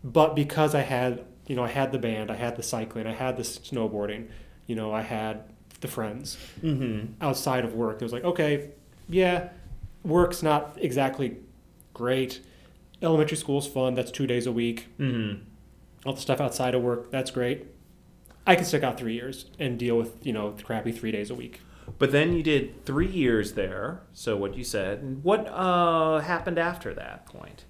But 0.04 0.36
because 0.36 0.76
I 0.76 0.82
had, 0.82 1.24
you 1.48 1.56
know, 1.56 1.64
I 1.64 1.70
had 1.70 1.92
the 1.94 1.98
band, 2.00 2.30
I 2.30 2.36
had 2.36 2.58
the 2.58 2.64
cycling, 2.64 3.08
I 3.08 3.14
had 3.14 3.38
the 3.38 3.44
snowboarding, 3.44 4.28
you 4.66 4.76
know, 4.76 4.92
I 4.94 5.02
had 5.02 5.44
the 5.80 5.88
friends 5.88 6.38
Mm-hmm. 6.62 7.14
outside 7.22 7.64
of 7.64 7.74
work. 7.74 8.02
It 8.02 8.04
was 8.04 8.12
like, 8.12 8.26
okay, 8.26 8.72
yeah, 9.08 9.50
work's 10.04 10.44
not 10.44 10.78
exactly 10.82 11.38
great. 11.94 12.42
Elementary 13.02 13.38
school's 13.38 13.68
fun. 13.68 13.94
That's 13.94 14.12
two 14.12 14.28
days 14.28 14.46
a 14.46 14.52
week. 14.52 14.88
Mm-hmm. 15.00 15.44
All 16.06 16.14
the 16.14 16.22
stuff 16.22 16.42
outside 16.42 16.76
of 16.76 16.82
work, 16.82 17.12
that's 17.12 17.32
great. 17.32 17.68
I 18.46 18.56
can 18.56 18.66
stick 18.66 18.84
out 18.84 18.98
three 18.98 19.14
years 19.14 19.46
and 19.60 19.78
deal 19.80 19.98
with, 19.98 20.26
you 20.26 20.34
know, 20.34 20.52
the 20.52 20.64
crappy 20.64 20.92
three 20.92 21.12
days 21.12 21.30
a 21.30 21.36
week. 21.36 21.62
But 22.00 22.12
then 22.12 22.34
you 22.34 22.44
did 22.44 22.86
three 22.86 23.08
years 23.08 23.54
there. 23.54 24.02
So 24.14 24.36
what 24.38 24.56
you 24.58 24.64
said. 24.64 25.24
What 25.24 25.48
uh, 25.48 26.20
happened 26.20 26.58
after 26.60 26.94
that 26.94 27.26
point? 27.26 27.66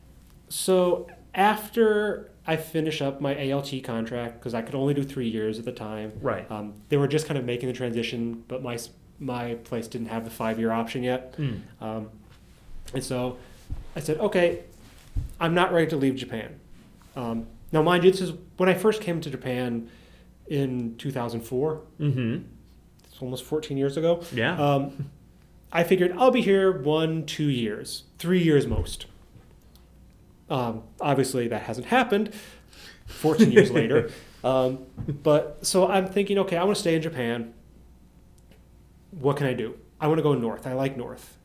So 0.49 1.07
after 1.35 2.31
I 2.45 2.55
finish 2.55 3.01
up 3.01 3.21
my 3.21 3.51
ALT 3.51 3.71
contract, 3.83 4.39
because 4.39 4.53
I 4.53 4.61
could 4.61 4.75
only 4.75 4.93
do 4.93 5.03
three 5.03 5.27
years 5.29 5.59
at 5.59 5.65
the 5.65 5.71
time, 5.71 6.13
Right. 6.21 6.49
um, 6.49 6.73
they 6.89 6.97
were 6.97 7.07
just 7.07 7.27
kind 7.27 7.37
of 7.37 7.45
making 7.45 7.67
the 7.67 7.73
transition, 7.73 8.43
but 8.47 8.61
my 8.63 8.77
my 9.19 9.55
place 9.55 9.87
didn't 9.87 10.07
have 10.07 10.23
the 10.25 10.29
five 10.29 10.59
year 10.59 10.71
option 10.71 11.01
yet, 11.03 11.35
Mm. 11.37 11.61
um, 11.81 12.09
and 12.93 13.03
so 13.03 13.37
I 13.95 13.99
said, 13.99 14.19
okay, 14.19 14.59
I'm 15.39 15.55
not 15.55 15.73
ready 15.73 15.87
to 15.87 15.95
leave 15.97 16.15
Japan. 16.15 16.59
Um, 17.15 17.47
now, 17.71 17.81
mind 17.81 18.03
you, 18.03 18.11
this 18.11 18.21
is 18.21 18.33
when 18.57 18.69
I 18.69 18.75
first 18.75 19.01
came 19.01 19.19
to 19.21 19.29
Japan 19.31 19.89
in 20.47 20.95
2004. 20.97 21.81
Mm-hmm. 21.99 22.43
It's 23.17 23.23
almost 23.23 23.45
14 23.45 23.77
years 23.77 23.97
ago. 23.97 24.21
Yeah. 24.31 24.55
Um, 24.63 25.09
I 25.71 25.83
figured 25.83 26.13
I'll 26.19 26.29
be 26.29 26.43
here 26.43 26.71
one, 26.71 27.25
two 27.25 27.49
years, 27.49 28.03
three 28.19 28.43
years 28.43 28.67
most. 28.67 29.07
Um, 30.51 30.83
obviously, 31.01 31.47
that 31.47 31.63
hasn't 31.63 31.87
happened. 31.87 32.31
14 33.07 33.51
years 33.51 33.71
later. 33.71 34.11
Um, 34.43 34.85
but 35.23 35.65
so 35.65 35.89
I'm 35.89 36.07
thinking, 36.07 36.37
okay, 36.37 36.55
I 36.57 36.63
want 36.63 36.75
to 36.75 36.79
stay 36.79 36.95
in 36.95 37.01
Japan. 37.01 37.53
What 39.09 39.35
can 39.35 39.47
I 39.47 39.53
do? 39.53 39.77
I 39.99 40.07
want 40.07 40.19
to 40.19 40.23
go 40.23 40.35
north. 40.35 40.67
I 40.67 40.73
like 40.73 40.95
north. 40.95 41.37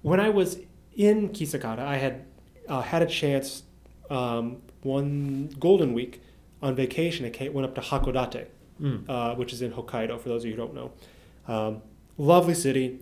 When 0.00 0.18
I 0.18 0.30
was 0.30 0.58
in 0.96 1.28
Kisakata, 1.28 1.80
I 1.80 1.96
had 1.96 2.24
uh, 2.68 2.80
had 2.80 3.02
a 3.02 3.06
chance 3.06 3.64
um, 4.08 4.62
one 4.82 5.54
Golden 5.60 5.92
Week 5.92 6.22
on 6.62 6.74
vacation. 6.74 7.26
I 7.26 7.30
came, 7.30 7.52
went 7.52 7.66
up 7.66 7.74
to 7.74 7.82
Hakodate 7.82 8.46
Mm. 8.80 9.08
uh, 9.08 9.34
which 9.36 9.52
is 9.52 9.62
in 9.62 9.72
Hokkaido, 9.72 10.20
for 10.20 10.28
those 10.28 10.42
of 10.44 10.50
you 10.50 10.54
who 10.54 10.58
don't 10.58 10.74
know. 10.74 10.92
Um, 11.48 11.82
lovely 12.18 12.54
city. 12.54 13.00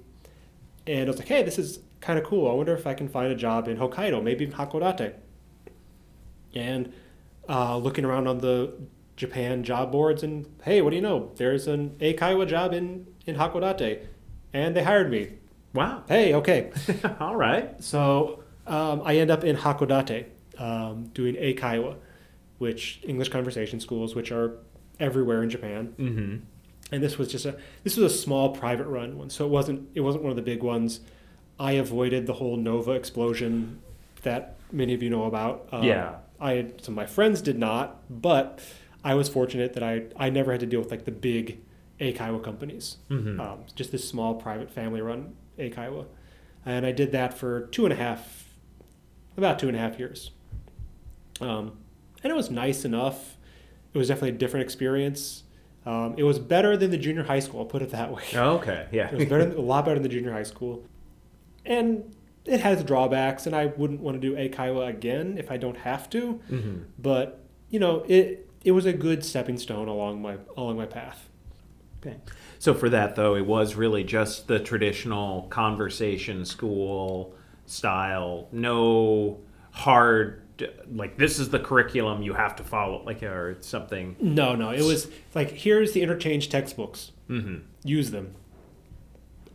And 0.87 1.04
I 1.04 1.10
was 1.10 1.18
like, 1.18 1.28
hey, 1.28 1.42
this 1.42 1.58
is 1.58 1.80
kind 2.00 2.18
of 2.18 2.24
cool. 2.24 2.48
I 2.50 2.54
wonder 2.54 2.74
if 2.74 2.87
I 2.87 2.94
can 2.94 3.08
find 3.08 3.32
a 3.32 3.34
job 3.34 3.66
in 3.66 3.78
Hokkaido, 3.78 4.22
maybe 4.22 4.44
in 4.44 4.52
Hakodate. 4.52 5.14
And 6.54 6.92
uh, 7.48 7.76
looking 7.78 8.04
around 8.04 8.28
on 8.28 8.38
the 8.38 8.74
Japan 9.16 9.64
job 9.64 9.90
boards, 9.90 10.22
and 10.22 10.46
hey, 10.62 10.80
what 10.80 10.90
do 10.90 10.96
you 10.96 11.02
know? 11.02 11.32
There's 11.37 11.66
an 11.66 11.90
Eikaiwa 12.00 12.46
job 12.46 12.72
in, 12.72 13.06
in 13.26 13.37
Hakodate. 13.37 14.06
And 14.52 14.76
they 14.76 14.84
hired 14.84 15.10
me. 15.10 15.30
Wow. 15.72 16.04
Hey, 16.06 16.34
okay. 16.34 16.70
All 17.20 17.34
right. 17.34 17.82
So 17.82 18.44
um, 18.66 19.02
I 19.04 19.16
end 19.16 19.30
up 19.30 19.42
in 19.42 19.56
Hakodate 19.56 20.26
um, 20.58 21.06
doing 21.08 21.34
Eikaiwa, 21.34 21.96
which 22.58 23.00
English 23.02 23.30
conversation 23.30 23.80
schools, 23.80 24.14
which 24.14 24.30
are 24.30 24.58
everywhere 25.00 25.42
in 25.42 25.50
Japan 25.50 25.94
Mm-hmm. 25.98 26.37
and 26.92 27.02
this 27.02 27.18
was 27.18 27.28
just 27.30 27.46
a 27.46 27.57
this 27.83 27.96
was 27.96 28.12
a 28.12 28.16
small 28.16 28.50
private 28.50 28.87
run 28.87 29.18
one 29.18 29.30
so 29.30 29.44
it 29.44 29.50
wasn't 29.50 29.88
it 29.94 30.00
wasn't 30.00 30.22
one 30.22 30.30
of 30.30 30.37
the 30.37 30.42
big 30.42 30.62
ones 30.62 31.00
i 31.59 31.72
avoided 31.72 32.26
the 32.26 32.35
whole 32.35 32.57
NOVA 32.57 32.92
explosion 32.92 33.80
that 34.22 34.57
many 34.72 34.92
of 34.94 35.02
you 35.02 35.11
know 35.11 35.24
about 35.24 35.68
Um, 35.72 35.83
Yeah. 35.85 36.16
i 36.40 36.52
had, 36.52 36.85
some 36.85 36.92
of 36.94 36.96
my 36.96 37.07
friends 37.07 37.40
did 37.42 37.59
not 37.59 38.02
but 38.09 38.61
i 39.02 39.14
was 39.14 39.28
fortunate 39.28 39.72
that 39.74 39.83
i 39.83 40.02
i 40.16 40.30
never 40.30 40.50
had 40.52 40.61
to 40.61 40.66
deal 40.66 40.80
with 40.80 40.90
like 40.90 41.04
the 41.04 41.11
big 41.12 41.61
Eikaiwa 42.00 42.42
companies 42.42 42.96
Mm-hmm. 43.11 43.40
um, 43.40 43.59
just 43.74 43.90
this 43.92 44.07
small 44.09 44.35
private 44.35 44.70
family 44.70 45.00
run 45.00 45.35
Eikaiwa. 45.59 46.07
And 46.66 46.85
I 46.87 46.92
did 46.92 47.12
that 47.12 47.35
for 47.38 47.66
two 47.68 47.85
and 47.85 47.92
a 47.92 47.96
half, 47.96 48.48
about 49.37 49.59
two 49.59 49.68
and 49.68 49.76
a 49.76 49.80
half 49.80 49.98
years. 49.98 50.30
Um, 51.40 51.72
and 52.22 52.30
it 52.33 52.35
was 52.35 52.50
nice 52.50 52.85
enough. 52.85 53.37
It 53.94 53.98
was 53.98 54.09
definitely 54.09 54.30
a 54.30 54.38
different 54.38 54.64
experience. 54.64 55.44
Um, 55.87 56.14
it 56.16 56.24
was 56.24 56.38
better 56.38 56.76
than 56.76 56.90
the 56.90 56.98
junior 56.98 57.22
high 57.24 57.40
school, 57.40 57.61
I'll 57.61 57.66
put 57.66 57.83
it 57.83 57.90
that 57.90 58.11
way. 58.11 58.24
okay. 58.35 58.88
Yeah. 58.92 59.11
It 59.11 59.16
was 59.16 59.24
better, 59.26 59.57
a 59.57 59.61
lot 59.61 59.85
better 59.85 59.96
than 59.96 60.02
the 60.02 60.09
junior 60.09 60.33
high 60.33 60.42
school. 60.42 60.85
And 61.64 62.14
it 62.44 62.61
has 62.61 62.83
drawbacks, 62.85 63.46
and 63.46 63.54
I 63.54 63.66
wouldn't 63.66 64.00
want 64.00 64.20
to 64.20 64.28
do 64.28 64.37
Eikaiwa 64.37 64.88
again 64.88 65.37
if 65.38 65.50
I 65.50 65.57
don't 65.57 65.76
have 65.78 66.11
to. 66.11 66.40
mm-hmm. 66.50 66.83
But, 66.98 67.40
you 67.70 67.78
know, 67.78 68.04
it, 68.09 68.50
it 68.64 68.72
was 68.72 68.87
a 68.87 68.92
good 68.92 69.24
stepping 69.24 69.59
stone 69.59 69.88
along 69.88 70.22
my, 70.22 70.38
along 70.57 70.76
my 70.76 70.87
path. 70.87 71.28
Okay. 72.04 72.16
So 72.59 72.74
for 72.74 72.88
that 72.90 73.16
though, 73.16 73.35
it 73.35 73.46
was 73.46 73.74
really 73.74 74.04
just 74.04 74.46
the 74.46 74.59
traditional 74.59 75.42
conversation 75.44 76.44
school 76.44 77.35
style. 77.66 78.48
No 78.52 79.40
hard 79.70 80.42
like 80.93 81.17
this 81.17 81.38
is 81.38 81.49
the 81.51 81.59
curriculum 81.59 82.23
you 82.23 82.35
have 82.35 82.57
to 82.57 82.62
follow 82.64 83.03
like 83.05 83.23
or 83.23 83.57
something. 83.61 84.17
No, 84.21 84.55
no. 84.55 84.71
It 84.71 84.83
was 84.83 85.09
like, 85.35 85.51
here's 85.51 85.93
the 85.93 86.03
interchange 86.03 86.49
textbooks. 86.49 87.12
Mm-hmm. 87.29 87.57
Use 87.85 88.11
them. 88.11 88.35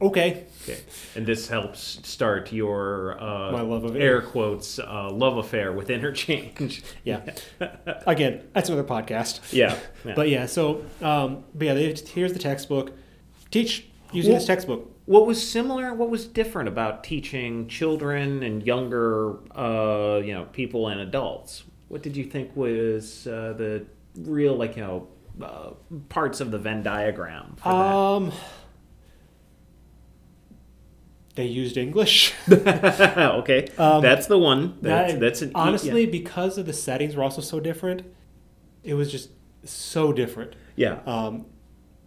Okay. 0.02 0.46
Okay. 0.64 0.80
And 1.16 1.26
this 1.26 1.50
helps 1.50 2.00
start 2.08 2.54
your 2.54 3.22
uh, 3.22 3.52
My 3.52 3.62
love 3.62 3.84
of 3.84 3.96
it. 3.98 4.02
air 4.02 4.22
quotes 4.22 4.80
uh, 4.80 5.10
love 5.12 5.38
affair 5.38 5.74
with 5.74 5.90
interchange. 5.90 6.84
Yeah. 7.04 7.22
Again, 8.08 8.48
that's 8.54 8.70
another 8.70 8.88
podcast. 8.88 9.52
yeah. 9.52 9.78
yeah. 10.06 10.14
But 10.16 10.30
yeah, 10.30 10.46
so 10.46 10.86
um, 11.02 11.44
but 11.54 11.66
yeah, 11.66 11.74
they, 11.74 11.94
here's 12.14 12.34
the 12.34 12.40
textbook. 12.40 12.92
Teach 13.52 13.88
using 14.14 14.34
this 14.34 14.46
textbook. 14.46 14.90
What 15.10 15.26
was 15.26 15.42
similar? 15.50 15.92
What 15.96 16.12
was 16.12 16.28
different 16.28 16.70
about 16.70 17.04
teaching 17.04 17.68
children 17.68 18.44
and 18.44 18.64
younger, 18.64 19.40
uh, 19.58 20.22
you 20.24 20.36
know, 20.36 20.46
people 20.52 20.88
and 20.88 21.02
adults? 21.02 21.64
what 21.88 22.04
did 22.04 22.16
you 22.16 22.24
think 22.24 22.56
was 22.56 23.26
uh, 23.26 23.54
the 23.58 23.84
real 24.16 24.56
like 24.56 24.78
you 24.78 24.84
know 24.84 25.08
uh, 25.42 25.72
parts 26.10 26.40
of 26.40 26.52
the 26.52 26.60
Venn 26.60 26.84
diagram? 26.84 27.56
For 27.58 27.70
Um, 27.70 28.32
they 31.34 31.46
used 31.46 31.76
English. 31.76 32.34
okay, 32.52 33.68
um, 33.80 34.04
that's 34.04 34.28
the 34.28 34.38
one. 34.38 34.78
That's, 34.82 35.14
That- 35.14 35.20
that's 35.20 35.42
an 35.42 35.52
honestly 35.56 36.06
because 36.06 36.60
of 36.60 36.68
the 36.68 36.74
settings 36.74 37.16
were 37.16 37.24
also 37.24 37.42
so 37.42 37.60
different. 37.60 38.04
It 38.84 38.94
was 38.94 39.12
just 39.12 39.32
so 39.64 40.14
different. 40.14 40.56
yeah. 40.76 41.00
yeah. 41.04 41.12
um, 41.26 41.48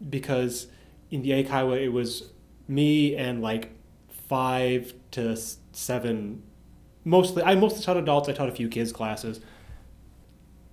because 0.08 0.68
in 1.10 1.22
the 1.22 1.30
Eikaiwa 1.30 1.82
it 1.82 1.90
was 1.90 2.30
me 2.72 3.16
and 3.16 3.42
like 3.42 3.70
five 4.28 4.94
to 5.12 5.36
seven, 5.72 6.42
mostly. 7.04 7.42
I 7.42 7.54
mostly 7.54 7.82
taught 7.82 7.96
adults. 7.96 8.28
I 8.28 8.32
taught 8.32 8.48
a 8.48 8.52
few 8.52 8.68
kids 8.68 8.92
classes. 8.92 9.40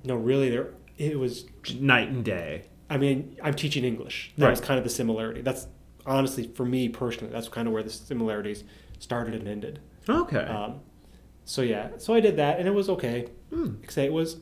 No, 0.03 0.15
really, 0.15 0.49
there 0.49 0.73
it 0.97 1.19
was. 1.19 1.45
night 1.75 2.09
and 2.09 2.23
day. 2.23 2.63
I 2.89 2.97
mean, 2.97 3.37
I'm 3.43 3.53
teaching 3.53 3.83
English. 3.83 4.33
That 4.37 4.49
was 4.49 4.61
kind 4.61 4.77
of 4.77 4.83
the 4.83 4.89
similarity. 4.89 5.41
That's 5.41 5.67
honestly 6.05 6.47
for 6.47 6.65
me 6.65 6.89
personally. 6.89 7.31
That's 7.31 7.49
kind 7.49 7.67
of 7.67 7.73
where 7.73 7.83
the 7.83 7.89
similarities 7.89 8.63
started 8.97 9.35
and 9.35 9.47
ended. 9.47 9.79
Okay. 10.07 10.39
Um, 10.39 10.79
so 11.45 11.61
yeah, 11.61 11.89
so 11.97 12.13
I 12.13 12.19
did 12.19 12.37
that, 12.37 12.59
and 12.59 12.67
it 12.67 12.71
was 12.71 12.89
okay. 12.89 13.27
Say 13.87 14.05
it 14.05 14.13
was. 14.13 14.37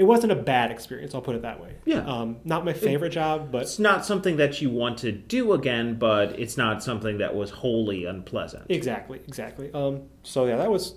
It 0.00 0.06
wasn't 0.06 0.32
a 0.32 0.36
bad 0.36 0.70
experience. 0.70 1.14
I'll 1.14 1.20
put 1.20 1.36
it 1.36 1.42
that 1.42 1.60
way. 1.60 1.74
Yeah. 1.84 2.06
Um, 2.06 2.38
not 2.42 2.64
my 2.64 2.72
favorite 2.72 3.10
job, 3.10 3.52
but 3.52 3.60
It's 3.64 3.78
not 3.78 4.06
something 4.06 4.38
that 4.38 4.62
you 4.62 4.70
want 4.70 4.96
to 5.00 5.12
do 5.12 5.52
again, 5.52 5.98
but 5.98 6.40
it's 6.40 6.56
not 6.56 6.82
something 6.82 7.18
that 7.18 7.34
was 7.34 7.50
wholly 7.50 8.06
unpleasant. 8.06 8.64
Exactly, 8.70 9.20
exactly. 9.28 9.70
Um, 9.74 10.04
so 10.22 10.46
yeah, 10.46 10.56
that 10.56 10.70
was 10.70 10.94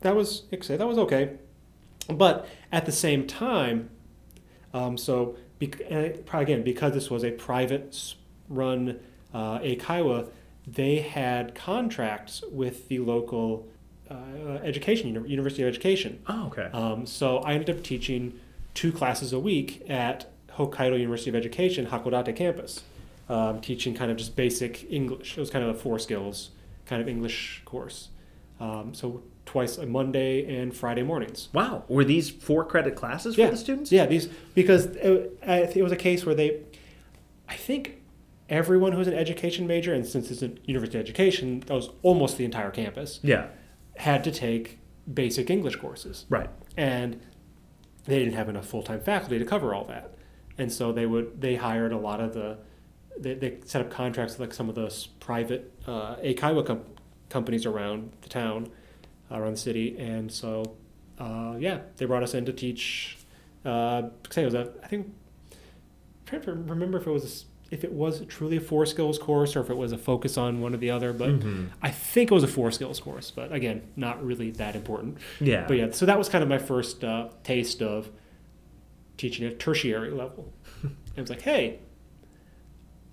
that 0.00 0.16
was 0.16 0.42
like 0.50 0.64
I 0.64 0.66
say, 0.66 0.76
that 0.76 0.88
was 0.88 0.98
okay, 0.98 1.36
but 2.08 2.48
at 2.72 2.84
the 2.84 2.90
same 2.90 3.28
time, 3.28 3.90
um, 4.74 4.98
so 4.98 5.36
and 5.88 6.24
again 6.32 6.64
because 6.64 6.94
this 6.94 7.08
was 7.08 7.22
a 7.22 7.30
private 7.30 8.16
run 8.48 8.98
uh, 9.32 9.60
Eikaiwa, 9.60 10.30
they 10.66 10.96
had 10.96 11.54
contracts 11.54 12.42
with 12.50 12.88
the 12.88 12.98
local 12.98 13.68
uh, 14.10 14.58
education 14.62 15.08
University 15.26 15.62
of 15.62 15.68
Education. 15.68 16.20
oh, 16.28 16.46
okay. 16.46 16.68
Um, 16.72 17.06
so 17.06 17.38
I 17.38 17.52
ended 17.54 17.70
up 17.76 17.82
teaching 17.82 18.38
two 18.74 18.92
classes 18.92 19.32
a 19.32 19.38
week 19.38 19.84
at 19.88 20.26
Hokkaido 20.56 20.98
University 20.98 21.30
of 21.30 21.36
Education 21.36 21.86
Hakodate 21.86 22.34
campus, 22.36 22.82
um, 23.28 23.60
teaching 23.60 23.94
kind 23.94 24.10
of 24.10 24.16
just 24.16 24.36
basic 24.36 24.90
English. 24.90 25.36
It 25.36 25.40
was 25.40 25.50
kind 25.50 25.64
of 25.64 25.74
a 25.74 25.78
four 25.78 25.98
skills 25.98 26.50
kind 26.86 27.02
of 27.02 27.08
English 27.08 27.62
course. 27.64 28.08
Um, 28.60 28.94
so 28.94 29.22
twice 29.44 29.76
a 29.78 29.86
Monday 29.86 30.60
and 30.60 30.74
Friday 30.74 31.02
mornings. 31.02 31.48
wow. 31.52 31.84
Were 31.88 32.04
these 32.04 32.30
four 32.30 32.64
credit 32.64 32.96
classes 32.96 33.34
for 33.34 33.42
Yeah. 33.42 33.50
the 33.50 33.56
students? 33.56 33.92
Yeah, 33.92 34.06
these 34.06 34.26
because 34.54 34.86
it, 34.86 35.38
it 35.42 35.82
was 35.82 35.92
a 35.92 35.96
case 35.96 36.24
where 36.26 36.34
they, 36.34 36.60
I 37.48 37.54
think 37.54 38.02
everyone 38.48 38.92
who's 38.92 39.06
an 39.08 39.14
education 39.14 39.66
major, 39.66 39.92
and 39.92 40.06
since 40.06 40.30
it's 40.30 40.42
a 40.42 40.50
university 40.64 40.98
education, 40.98 41.60
that 41.66 41.74
was 41.74 41.90
almost 42.02 42.38
the 42.38 42.44
entire 42.44 42.70
campus, 42.70 43.20
Yeah. 43.22 43.46
Had 43.96 44.24
to 44.24 44.30
take 44.30 44.78
basic 45.12 45.50
English 45.50 45.76
courses. 45.76 46.26
Right. 46.28 46.50
and 46.76 47.20
they 48.04 48.18
didn't 48.20 48.34
have 48.34 48.48
enough 48.48 48.66
full-time 48.66 49.00
faculty 49.00 49.38
to 49.38 49.44
cover 49.44 49.74
all 49.74 49.84
that 49.86 50.14
and 50.58 50.72
so 50.72 50.92
they 50.92 51.06
would 51.06 51.40
they 51.40 51.56
hired 51.56 51.92
a 51.92 51.98
lot 51.98 52.20
of 52.20 52.34
the 52.34 52.56
they, 53.18 53.34
they 53.34 53.58
set 53.64 53.80
up 53.80 53.90
contracts 53.90 54.34
with 54.34 54.40
like 54.40 54.54
some 54.54 54.68
of 54.68 54.74
those 54.74 55.06
private 55.20 55.72
uh, 55.86 56.16
Eikaiwa 56.16 56.64
com- 56.66 56.84
companies 57.30 57.66
around 57.66 58.12
the 58.22 58.28
town 58.28 58.68
around 59.30 59.54
the 59.54 59.60
city 59.60 59.96
and 59.98 60.30
so 60.30 60.76
uh, 61.18 61.54
yeah 61.58 61.78
they 61.96 62.04
brought 62.04 62.22
us 62.22 62.34
in 62.34 62.44
to 62.44 62.52
teach 62.52 63.16
uh, 63.64 64.02
say 64.30 64.42
it 64.42 64.44
was 64.44 64.54
a 64.54 64.72
I 64.84 64.86
think 64.86 65.06
I'm 65.06 65.56
trying 66.26 66.42
to 66.42 66.52
remember 66.52 66.98
if 66.98 67.06
it 67.06 67.10
was 67.10 67.46
if 67.70 67.82
it 67.84 67.92
was 67.92 68.24
truly 68.26 68.56
a 68.58 68.60
four 68.60 68.86
skills 68.86 69.18
course 69.18 69.56
or 69.56 69.60
if 69.60 69.70
it 69.70 69.76
was 69.76 69.90
a 69.92 69.98
focus 69.98 70.36
on 70.38 70.60
one 70.60 70.72
or 70.72 70.76
the 70.76 70.90
other 70.90 71.12
but 71.12 71.30
Mhm. 71.40 71.68
I 71.82 71.90
think 71.90 72.30
it 72.30 72.34
was 72.34 72.44
a 72.44 72.48
four 72.48 72.70
skills 72.70 73.00
course 73.00 73.30
but 73.30 73.52
again 73.52 73.82
not 73.96 74.24
really 74.24 74.50
that 74.52 74.76
important 74.76 75.18
Yeah. 75.40 75.64
but 75.66 75.76
yeah, 75.76 75.90
so 75.90 76.06
that 76.06 76.16
was 76.18 76.28
kind 76.28 76.42
of 76.42 76.48
my 76.48 76.58
first 76.58 77.02
uh, 77.02 77.28
taste 77.42 77.82
of 77.82 78.08
teaching 79.16 79.46
at 79.46 79.58
tertiary 79.58 80.10
level. 80.10 80.52
it 81.16 81.20
was 81.20 81.30
like, 81.30 81.40
hey, 81.42 81.78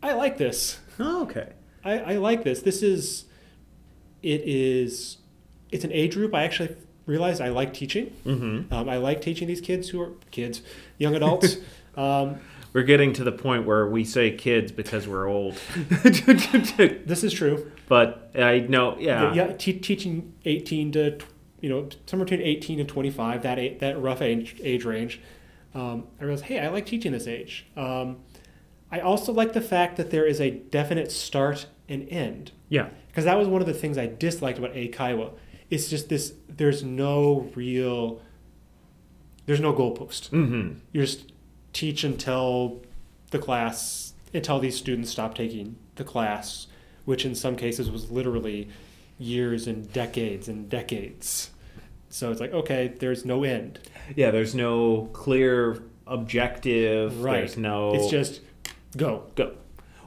I 0.01 0.13
like 0.13 0.37
this. 0.37 0.79
Oh, 0.99 1.23
okay. 1.23 1.53
I, 1.85 1.99
I 1.99 2.17
like 2.17 2.43
this. 2.43 2.61
This 2.61 2.83
is, 2.83 3.25
it 4.21 4.41
is, 4.45 5.17
it's 5.71 5.83
an 5.85 5.91
age 5.93 6.13
group. 6.15 6.33
I 6.35 6.43
actually 6.43 6.75
realized 7.05 7.41
I 7.41 7.49
like 7.49 7.73
teaching. 7.73 8.07
Mm-hmm. 8.25 8.73
Um, 8.73 8.89
I 8.89 8.97
like 8.97 9.21
teaching 9.21 9.47
these 9.47 9.61
kids 9.61 9.89
who 9.89 10.01
are 10.01 10.11
kids, 10.31 10.61
young 10.97 11.15
adults. 11.15 11.57
um, 11.97 12.39
We're 12.73 12.83
getting 12.83 13.13
to 13.13 13.23
the 13.23 13.31
point 13.31 13.65
where 13.65 13.87
we 13.87 14.03
say 14.03 14.31
kids 14.31 14.71
because 14.71 15.07
we're 15.07 15.27
old. 15.27 15.55
this 16.03 17.23
is 17.23 17.31
true. 17.31 17.71
but 17.87 18.31
I 18.35 18.59
know, 18.61 18.97
yeah. 18.99 19.33
yeah, 19.33 19.53
te- 19.53 19.79
teaching 19.79 20.33
18 20.45 20.91
to, 20.93 21.19
you 21.61 21.69
know, 21.69 21.87
somewhere 22.07 22.25
between 22.25 22.41
18 22.41 22.79
and 22.79 22.89
25, 22.89 23.43
that 23.43 23.79
that 23.79 24.01
rough 24.01 24.21
age, 24.21 24.55
age 24.63 24.85
range. 24.85 25.21
Um, 25.75 26.07
I 26.19 26.23
realized, 26.23 26.45
hey, 26.45 26.59
I 26.59 26.69
like 26.69 26.85
teaching 26.85 27.11
this 27.11 27.27
age. 27.27 27.67
Um, 27.77 28.17
I 28.91 28.99
also 28.99 29.31
like 29.31 29.53
the 29.53 29.61
fact 29.61 29.97
that 29.97 30.11
there 30.11 30.25
is 30.25 30.39
a 30.39 30.51
definite 30.51 31.11
start 31.11 31.67
and 31.89 32.07
end. 32.09 32.51
Yeah. 32.69 32.89
Because 33.07 33.25
that 33.25 33.37
was 33.37 33.47
one 33.47 33.61
of 33.61 33.67
the 33.67 33.73
things 33.73 33.97
I 33.97 34.07
disliked 34.07 34.57
about 34.57 34.73
Eikaiwa. 34.73 35.33
It's 35.69 35.89
just 35.89 36.09
this, 36.09 36.33
there's 36.47 36.83
no 36.83 37.51
real, 37.55 38.21
there's 39.45 39.59
no 39.59 39.73
goalpost. 39.73 40.29
Mm-hmm. 40.29 40.79
You 40.91 41.01
just 41.01 41.32
teach 41.73 42.03
until 42.03 42.81
the 43.31 43.39
class, 43.39 44.13
until 44.33 44.59
these 44.59 44.77
students 44.77 45.11
stop 45.11 45.35
taking 45.35 45.75
the 45.95 46.03
class, 46.03 46.67
which 47.05 47.25
in 47.25 47.35
some 47.35 47.55
cases 47.55 47.91
was 47.91 48.11
literally 48.11 48.69
years 49.17 49.67
and 49.67 49.91
decades 49.91 50.47
and 50.47 50.69
decades. 50.69 51.51
So 52.09 52.31
it's 52.31 52.39
like, 52.39 52.53
okay, 52.53 52.93
there's 52.99 53.25
no 53.25 53.43
end. 53.43 53.79
Yeah, 54.15 54.31
there's 54.31 54.53
no 54.53 55.09
clear 55.13 55.81
objective. 56.05 57.23
Right. 57.23 57.37
There's 57.37 57.57
no. 57.57 57.95
It's 57.95 58.09
just 58.09 58.41
go. 58.95 59.25
go. 59.35 59.55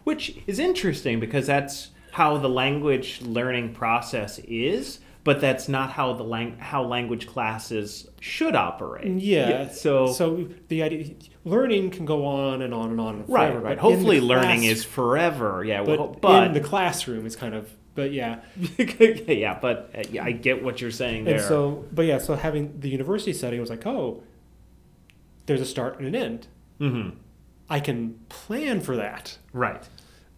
Which 0.04 0.36
is 0.46 0.60
interesting 0.60 1.18
because 1.18 1.46
that's 1.46 1.88
how 2.12 2.38
the 2.38 2.48
language 2.48 3.20
learning 3.22 3.74
process 3.74 4.38
is, 4.38 5.00
but 5.24 5.40
that's 5.40 5.68
not 5.68 5.90
how 5.90 6.12
the 6.12 6.22
lang- 6.22 6.58
how 6.58 6.84
language 6.84 7.26
classes 7.26 8.08
should 8.20 8.54
operate. 8.54 9.20
Yeah. 9.20 9.48
yeah 9.48 9.68
so, 9.68 10.12
So 10.12 10.48
the 10.68 10.84
idea, 10.84 11.14
learning 11.46 11.90
can 11.90 12.04
go 12.04 12.26
on 12.26 12.60
and 12.60 12.74
on 12.74 12.90
and 12.90 13.00
on. 13.00 13.18
right, 13.26 13.46
forever, 13.48 13.60
right. 13.60 13.76
but 13.76 13.78
Hopefully, 13.78 14.20
learning 14.20 14.60
class- 14.60 14.70
is 14.72 14.84
forever. 14.84 15.64
Yeah, 15.64 15.82
But, 15.84 15.98
well, 15.98 16.16
but 16.20 16.44
in 16.48 16.52
the 16.52 16.60
classroom 16.60 17.24
is 17.24 17.34
kind 17.36 17.54
of, 17.54 17.70
but 17.94 18.12
yeah. 18.12 18.40
yeah, 18.78 19.58
but 19.58 19.90
uh, 19.96 20.02
yeah, 20.10 20.24
I 20.24 20.32
get 20.32 20.62
what 20.62 20.80
you're 20.82 20.90
saying 20.90 21.24
there. 21.24 21.36
And 21.36 21.44
so, 21.44 21.84
but 21.92 22.04
yeah, 22.04 22.18
so 22.18 22.34
having 22.34 22.78
the 22.80 22.88
university 22.90 23.32
setting 23.32 23.60
was 23.60 23.70
like, 23.70 23.86
oh, 23.86 24.22
there's 25.46 25.60
a 25.62 25.66
start 25.66 25.98
and 25.98 26.08
an 26.08 26.14
end. 26.14 26.46
hmm 26.78 27.08
I 27.70 27.80
can 27.80 28.18
plan 28.28 28.80
for 28.80 28.96
that. 28.96 29.38
Right. 29.52 29.82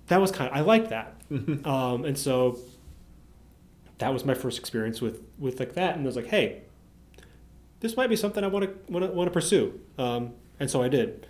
That 0.06 0.18
was 0.20 0.30
kind 0.32 0.50
of 0.50 0.56
I 0.56 0.60
like 0.60 0.88
that, 0.90 1.14
Mm-hmm. 1.30 1.68
um, 1.68 2.06
and 2.06 2.16
so 2.16 2.58
that 3.98 4.12
was 4.14 4.24
my 4.24 4.32
first 4.34 4.58
experience 4.58 5.00
with 5.02 5.20
with 5.38 5.58
like 5.60 5.74
that, 5.74 5.96
and 5.96 6.04
I 6.04 6.06
was 6.06 6.16
like, 6.16 6.28
hey, 6.28 6.62
this 7.80 7.96
might 7.98 8.06
be 8.08 8.16
something 8.16 8.42
I 8.42 8.46
want 8.46 8.64
to 8.64 8.92
want 8.92 9.04
to 9.04 9.12
want 9.12 9.28
to 9.28 9.32
pursue, 9.32 9.78
um, 9.98 10.32
and 10.60 10.70
so 10.70 10.82
I 10.82 10.88
did. 10.88 11.26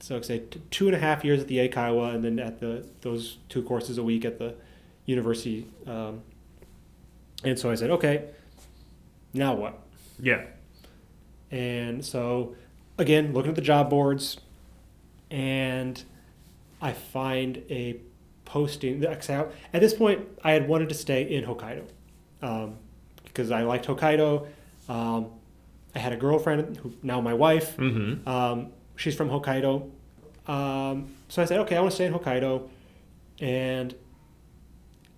So 0.00 0.16
I 0.16 0.20
say 0.20 0.40
t- 0.40 0.60
two 0.70 0.86
and 0.86 0.96
a 0.96 0.98
half 0.98 1.24
years 1.24 1.40
at 1.40 1.48
the 1.48 1.66
Eikaiwa, 1.66 2.14
and 2.14 2.24
then 2.24 2.38
at 2.38 2.60
the 2.60 2.86
those 3.00 3.38
two 3.48 3.62
courses 3.62 3.98
a 3.98 4.02
week 4.02 4.24
at 4.24 4.38
the 4.38 4.54
university, 5.06 5.66
um, 5.86 6.22
and 7.42 7.58
so 7.58 7.70
I 7.70 7.74
said, 7.74 7.90
okay, 7.90 8.24
now 9.32 9.54
what? 9.54 9.78
Yeah. 10.18 10.44
And 11.50 12.04
so, 12.04 12.56
again, 12.98 13.32
looking 13.32 13.50
at 13.50 13.54
the 13.54 13.62
job 13.62 13.90
boards, 13.90 14.38
and 15.30 16.02
I 16.80 16.92
find 16.92 17.62
a 17.70 18.00
posting. 18.44 19.04
At 19.04 19.22
this 19.72 19.94
point, 19.94 20.26
I 20.42 20.52
had 20.52 20.68
wanted 20.68 20.88
to 20.90 20.94
stay 20.94 21.22
in 21.22 21.44
Hokkaido 21.44 21.84
um, 22.42 22.76
because 23.24 23.50
I 23.50 23.62
liked 23.62 23.86
Hokkaido. 23.86 24.46
Um, 24.88 25.30
I 25.94 25.98
had 25.98 26.12
a 26.12 26.16
girlfriend, 26.16 26.76
who 26.78 26.92
now 27.02 27.20
my 27.20 27.34
wife. 27.34 27.76
Mm-hmm. 27.76 28.28
Um, 28.28 28.72
she's 28.96 29.14
from 29.14 29.28
Hokkaido. 29.30 29.90
Um, 30.46 31.14
so 31.28 31.40
I 31.42 31.44
said, 31.44 31.60
okay, 31.60 31.76
I 31.76 31.80
want 31.80 31.92
to 31.92 31.94
stay 31.94 32.06
in 32.06 32.12
Hokkaido. 32.12 32.68
And 33.40 33.94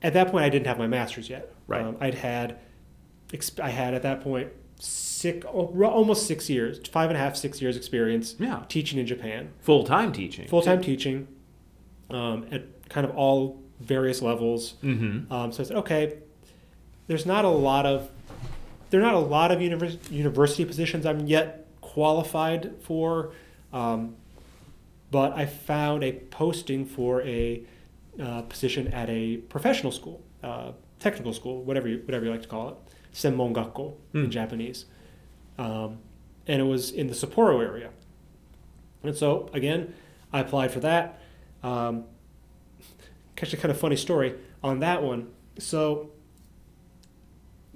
at 0.02 0.12
that 0.12 0.30
point, 0.30 0.44
I 0.44 0.48
didn't 0.48 0.66
have 0.66 0.78
my 0.78 0.86
master's 0.86 1.28
yet. 1.30 1.52
Right. 1.66 1.82
Um, 1.82 1.96
I'd 2.00 2.14
had, 2.14 2.58
exp- 3.28 3.60
I 3.60 3.70
had 3.70 3.94
at 3.94 4.02
that 4.02 4.20
point 4.20 4.50
six, 4.78 5.46
oh, 5.50 5.82
almost 5.84 6.26
six 6.26 6.48
years, 6.50 6.78
five 6.88 7.08
and 7.10 7.16
a 7.16 7.20
half, 7.20 7.36
six 7.36 7.60
years 7.62 7.76
experience 7.76 8.36
Yeah. 8.38 8.64
teaching 8.68 8.98
in 8.98 9.06
Japan, 9.06 9.50
Full 9.60 9.84
time 9.84 10.12
teaching. 10.12 10.46
full 10.48 10.62
time 10.62 10.82
teaching, 10.82 11.26
um, 12.10 12.46
at 12.52 12.88
kind 12.90 13.06
of 13.06 13.16
all 13.16 13.62
various 13.80 14.20
levels. 14.22 14.74
Mm-hmm. 14.82 15.32
Um, 15.32 15.52
so 15.52 15.62
I 15.62 15.66
said, 15.66 15.76
okay, 15.78 16.18
there's 17.06 17.24
not 17.26 17.44
a 17.44 17.48
lot 17.50 17.86
of 17.86 18.10
there 18.90 19.00
are 19.00 19.04
not 19.04 19.14
a 19.14 19.18
lot 19.18 19.50
of 19.52 19.60
univers- 19.60 19.98
university 20.10 20.64
positions 20.64 21.04
I'm 21.06 21.26
yet 21.26 21.66
qualified 21.80 22.72
for, 22.82 23.32
um, 23.72 24.16
but 25.10 25.32
I 25.32 25.46
found 25.46 26.02
a 26.04 26.12
posting 26.12 26.84
for 26.86 27.22
a 27.22 27.62
uh, 28.20 28.42
position 28.42 28.88
at 28.88 29.08
a 29.10 29.36
professional 29.48 29.92
school, 29.92 30.22
uh, 30.42 30.72
technical 30.98 31.32
school, 31.32 31.62
whatever 31.62 31.88
you, 31.88 31.98
whatever 32.04 32.24
you 32.24 32.30
like 32.30 32.42
to 32.42 32.48
call 32.48 32.68
it, 32.70 32.76
senmongakko 33.12 33.94
Hmm. 34.12 34.24
in 34.24 34.30
Japanese, 34.30 34.86
um, 35.58 35.98
and 36.46 36.60
it 36.60 36.64
was 36.64 36.90
in 36.90 37.06
the 37.08 37.14
Sapporo 37.14 37.62
area. 37.62 37.90
And 39.02 39.14
so 39.16 39.48
again, 39.52 39.94
I 40.32 40.40
applied 40.40 40.70
for 40.70 40.80
that. 40.80 41.20
Um, 41.62 42.04
actually, 43.40 43.58
kind 43.60 43.70
of 43.70 43.78
funny 43.78 43.96
story 43.96 44.34
on 44.62 44.80
that 44.80 45.02
one. 45.02 45.28
So 45.58 46.10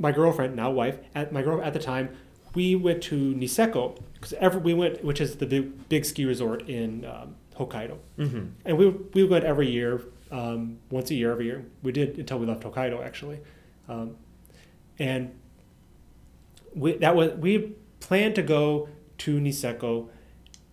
my 0.01 0.11
girlfriend, 0.13 0.57
now 0.57 0.71
wife, 0.73 0.99
at 1.15 1.31
my 1.33 1.43
girl 1.43 1.63
at 1.63 1.73
the 1.75 1.79
time, 1.79 2.09
we 2.55 2.75
went 2.75 3.01
to 3.05 3.35
Niseko 3.35 3.97
because 4.15 4.33
every 4.35 4.61
we 4.61 4.75
went, 4.75 5.05
which 5.05 5.21
is 5.21 5.37
the 5.37 5.47
big, 5.47 5.89
big 5.89 6.05
ski 6.05 6.25
resort 6.25 6.69
in 6.69 7.05
um, 7.05 7.37
Hokkaido, 7.57 7.99
Mm-hmm. 8.19 8.45
and 8.65 8.79
we 8.79 8.89
we 8.89 9.23
went 9.25 9.45
every 9.45 9.69
year, 9.71 10.03
um, 10.33 10.79
once 10.91 11.11
a 11.11 11.15
year, 11.15 11.31
every 11.31 11.45
year. 11.47 11.65
We 11.85 11.93
did 11.93 12.19
until 12.19 12.39
we 12.41 12.47
left 12.47 12.63
Hokkaido 12.65 13.05
actually, 13.05 13.39
um, 13.89 14.17
and 14.99 15.33
we 16.75 16.97
that 16.97 17.15
was 17.15 17.33
we 17.35 17.75
planned 18.01 18.35
to 18.37 18.43
go 18.43 18.89
to 19.19 19.39
Niseko, 19.39 20.09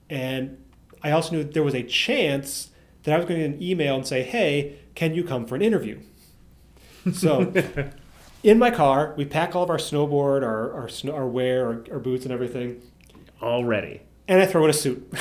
and 0.10 0.58
I 1.04 1.12
also 1.12 1.36
knew 1.36 1.44
there 1.44 1.64
was 1.64 1.76
a 1.76 1.84
chance 1.84 2.70
that 3.04 3.14
I 3.14 3.18
was 3.18 3.26
going 3.28 3.40
to 3.42 3.48
get 3.50 3.56
an 3.58 3.62
email 3.64 3.96
and 3.98 4.08
say, 4.08 4.24
"Hey, 4.24 4.78
can 4.96 5.14
you 5.14 5.24
come 5.24 5.46
for 5.46 5.56
an 5.56 5.62
interview?" 5.62 6.00
So, 7.14 7.54
in 8.44 8.60
my 8.60 8.72
car, 8.72 9.14
we 9.18 9.26
pack 9.26 9.56
all 9.56 9.64
of 9.64 9.70
our 9.70 9.78
snowboard, 9.78 10.44
our 10.44 10.74
our, 10.74 10.90
snow, 10.90 11.14
our 11.14 11.28
wear, 11.28 11.66
our, 11.68 11.84
our 11.94 12.00
boots, 12.00 12.26
and 12.26 12.34
everything, 12.34 12.82
Already. 13.42 14.02
and 14.28 14.42
I 14.42 14.46
throw 14.46 14.64
in 14.64 14.70
a 14.70 14.74
suit. 14.74 15.12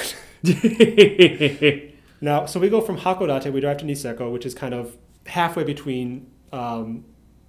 now, 2.21 2.47
so 2.47 2.61
we 2.61 2.69
go 2.69 2.81
from 2.81 2.99
Hakodate, 2.99 3.53
we 3.53 3.61
drive 3.61 3.79
to 3.79 3.85
Niseko, 3.85 4.33
which 4.33 4.47
is 4.47 4.55
kind 4.55 4.75
of 4.75 4.97
halfway 5.27 5.65
between 5.65 6.31
um, 6.53 7.05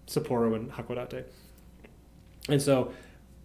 Sapporo 0.08 0.56
and 0.56 0.72
Hakodate. 0.72 1.26
And 2.50 2.62
so 2.62 2.94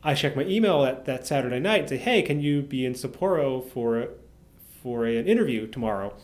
I 0.02 0.14
check 0.14 0.36
my 0.36 0.44
email 0.44 0.84
at 0.84 1.04
that 1.06 1.26
Saturday 1.26 1.58
night 1.58 1.80
and 1.80 1.88
say, 1.88 1.96
"Hey, 1.98 2.22
can 2.22 2.40
you 2.40 2.62
be 2.62 2.84
in 2.84 2.94
Sapporo 2.94 3.68
for 3.68 4.08
for 4.82 5.06
an 5.06 5.26
interview 5.26 5.66
tomorrow?" 5.66 6.14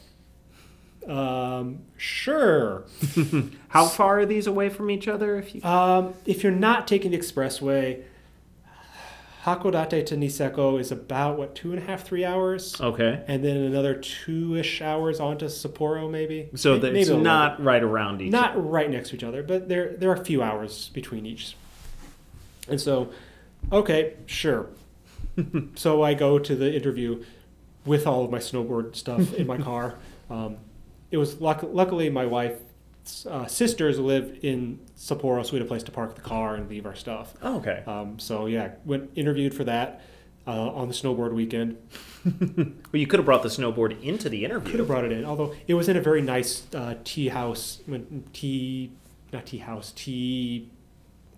Um, 1.08 1.80
sure. 1.96 2.84
How 3.68 3.86
far 3.86 4.20
are 4.20 4.26
these 4.26 4.46
away 4.46 4.68
from 4.68 4.90
each 4.90 5.08
other? 5.08 5.38
If 5.38 5.54
you 5.54 5.62
Um, 5.64 6.14
if 6.26 6.42
you're 6.42 6.52
not 6.52 6.86
taking 6.86 7.10
the 7.12 7.18
expressway, 7.18 8.02
Hakodate 9.44 10.04
to 10.06 10.16
Niseko 10.16 10.78
is 10.78 10.92
about 10.92 11.38
what 11.38 11.54
two 11.54 11.72
and 11.72 11.80
a 11.82 11.84
half, 11.86 12.04
three 12.04 12.24
hours, 12.24 12.78
okay, 12.80 13.22
and 13.28 13.42
then 13.44 13.56
another 13.56 13.94
two-ish 13.94 14.82
hours 14.82 15.20
onto 15.20 15.46
Sapporo, 15.46 16.10
maybe. 16.10 16.48
so 16.54 16.74
May- 16.74 16.78
that 16.80 16.86
maybe 16.88 17.00
it's 17.00 17.08
little 17.08 17.24
not 17.24 17.62
right 17.62 17.82
around 17.82 18.20
each. 18.20 18.32
not 18.32 18.52
right 18.70 18.90
next 18.90 19.10
to 19.10 19.16
each 19.16 19.24
other, 19.24 19.42
but 19.42 19.68
there 19.68 19.96
there 19.96 20.10
are 20.10 20.14
a 20.20 20.24
few 20.24 20.42
hours 20.42 20.90
between 20.92 21.24
each. 21.24 21.56
And 22.68 22.78
so, 22.80 23.08
okay, 23.72 24.14
sure. 24.26 24.66
so 25.76 26.02
I 26.02 26.12
go 26.14 26.38
to 26.38 26.54
the 26.54 26.74
interview 26.74 27.24
with 27.86 28.06
all 28.06 28.24
of 28.24 28.30
my 28.30 28.38
snowboard 28.40 28.96
stuff 28.96 29.32
in 29.34 29.46
my 29.46 29.56
car. 29.58 29.94
Um, 30.30 30.58
it 31.10 31.16
was 31.16 31.40
luck- 31.40 31.64
luckily 31.64 32.10
my 32.10 32.26
wife's 32.26 33.24
uh, 33.26 33.46
sisters 33.46 33.98
live 33.98 34.38
in 34.42 34.78
Sapporo, 34.96 35.44
so 35.44 35.52
we 35.52 35.58
had 35.58 35.66
a 35.66 35.68
place 35.68 35.82
to 35.84 35.92
park 35.92 36.14
the 36.14 36.20
car 36.20 36.54
and 36.56 36.68
leave 36.68 36.86
our 36.86 36.94
stuff. 36.94 37.34
Oh, 37.42 37.56
okay. 37.58 37.82
Um, 37.86 38.18
so 38.18 38.46
yeah, 38.46 38.72
went 38.84 39.10
interviewed 39.14 39.54
for 39.54 39.64
that 39.64 40.02
uh, 40.46 40.70
on 40.70 40.88
the 40.88 40.94
snowboard 40.94 41.32
weekend. 41.32 41.76
Well, 42.90 43.00
you 43.00 43.06
could 43.06 43.18
have 43.18 43.24
brought 43.26 43.42
the 43.42 43.48
snowboard 43.48 44.02
into 44.02 44.28
the 44.28 44.44
interview. 44.44 44.70
Could 44.72 44.80
have 44.80 44.88
brought 44.88 45.04
it 45.04 45.12
in, 45.12 45.24
although 45.24 45.54
it 45.66 45.74
was 45.74 45.88
in 45.88 45.96
a 45.96 46.00
very 46.00 46.20
nice 46.20 46.66
uh, 46.74 46.94
tea 47.04 47.28
house, 47.28 47.80
tea, 48.32 48.90
not 49.32 49.46
tea 49.46 49.58
house, 49.58 49.92
tea 49.94 50.70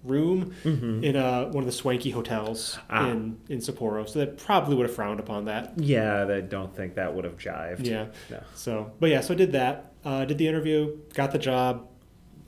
room 0.03 0.53
Mhm. 0.65 1.03
in 1.05 1.15
uh, 1.17 1.47
one 1.51 1.59
of 1.59 1.67
the 1.67 1.73
swanky 1.73 2.11
hotels 2.11 2.79
Ah. 2.89 3.11
in 3.11 3.39
in 3.49 3.59
Sapporo. 3.59 4.09
So 4.09 4.19
that 4.21 4.39
probably 4.39 4.75
would 4.77 4.87
have 4.87 4.95
frowned 4.95 5.21
upon 5.21 5.45
that. 5.45 5.75
Yeah, 5.79 6.27
I 6.27 6.41
don't 6.41 6.75
think 6.75 6.95
that 6.95 7.15
would 7.15 7.25
have 7.25 7.37
jived. 7.37 7.87
Yeah. 7.87 8.07
No. 8.31 8.41
So, 8.55 8.93
but 8.99 9.11
yeah, 9.11 9.21
so 9.21 9.35
I 9.35 9.37
did 9.37 9.53
that. 9.53 9.93
Uh, 10.05 10.25
did 10.25 10.39
the 10.39 10.49
interview, 10.49 10.97
got 11.15 11.33
the 11.33 11.39
job. 11.39 11.87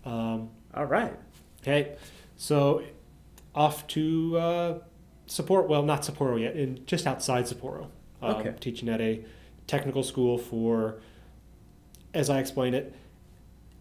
Um, 0.04 0.48
All 0.74 0.86
right. 0.86 1.14
okay, 1.60 1.96
so 2.36 2.82
off 3.54 3.86
to 3.88 4.38
uh, 4.38 4.78
Sapporo. 5.28 5.68
Well, 5.68 5.82
not 5.82 6.02
Sapporo 6.02 6.40
yet, 6.40 6.56
in 6.56 6.84
just 6.86 7.06
outside 7.06 7.44
Sapporo. 7.44 7.88
Um, 8.22 8.36
Okay. 8.36 8.54
Teaching 8.60 8.88
at 8.88 9.00
a 9.00 9.24
technical 9.66 10.02
school 10.02 10.38
for, 10.38 11.00
as 12.14 12.30
I 12.30 12.38
explain 12.40 12.72
it, 12.72 12.94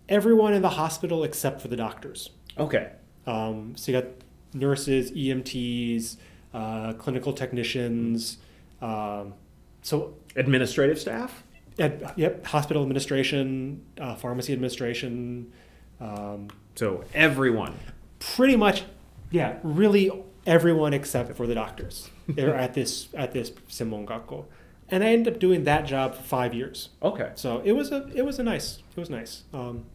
everyone 0.09 0.53
in 0.53 0.61
the 0.61 0.69
hospital 0.69 1.23
except 1.23 1.61
for 1.61 1.67
the 1.69 1.75
doctors. 1.77 2.31
Okay. 2.57 2.91
Um, 3.27 3.73
so 3.75 3.91
you 3.91 4.01
got 4.01 4.09
nurses, 4.53 5.11
EMTs, 5.11 6.17
uh, 6.53 6.93
clinical 6.93 7.33
technicians. 7.33 8.37
Um, 8.81 9.33
so, 9.81 10.15
Administrative 10.35 10.99
staff. 10.99 11.43
at, 11.79 12.17
yep, 12.17 12.45
hospital 12.45 12.81
administration, 12.83 13.83
uh, 13.99 14.15
pharmacy 14.15 14.53
administration, 14.53 15.51
um, 15.99 16.49
So 16.75 17.03
everyone. 17.13 17.73
pretty 18.19 18.55
much, 18.55 18.83
yeah, 19.29 19.57
really 19.63 20.11
everyone 20.47 20.93
except 20.93 21.35
for 21.37 21.45
the 21.45 21.53
doctors 21.53 22.09
They're 22.27 22.55
at 22.55 22.73
this 22.73 23.07
at 23.13 23.31
this 23.33 23.51
Senmongakko. 23.69 24.45
And 24.89 25.03
I 25.03 25.07
ended 25.13 25.33
up 25.35 25.39
doing 25.39 25.63
that 25.65 25.85
job 25.85 26.15
for 26.15 26.23
five 26.23 26.53
years. 26.53 26.89
Okay. 27.03 27.31
So 27.35 27.61
it 27.63 27.73
was 27.73 27.91
a 27.91 28.09
it 28.15 28.25
was 28.25 28.39
a 28.39 28.43
nice 28.43 28.79
it 28.95 28.99
was 28.99 29.09
nice. 29.09 29.43
Um, 29.53 29.85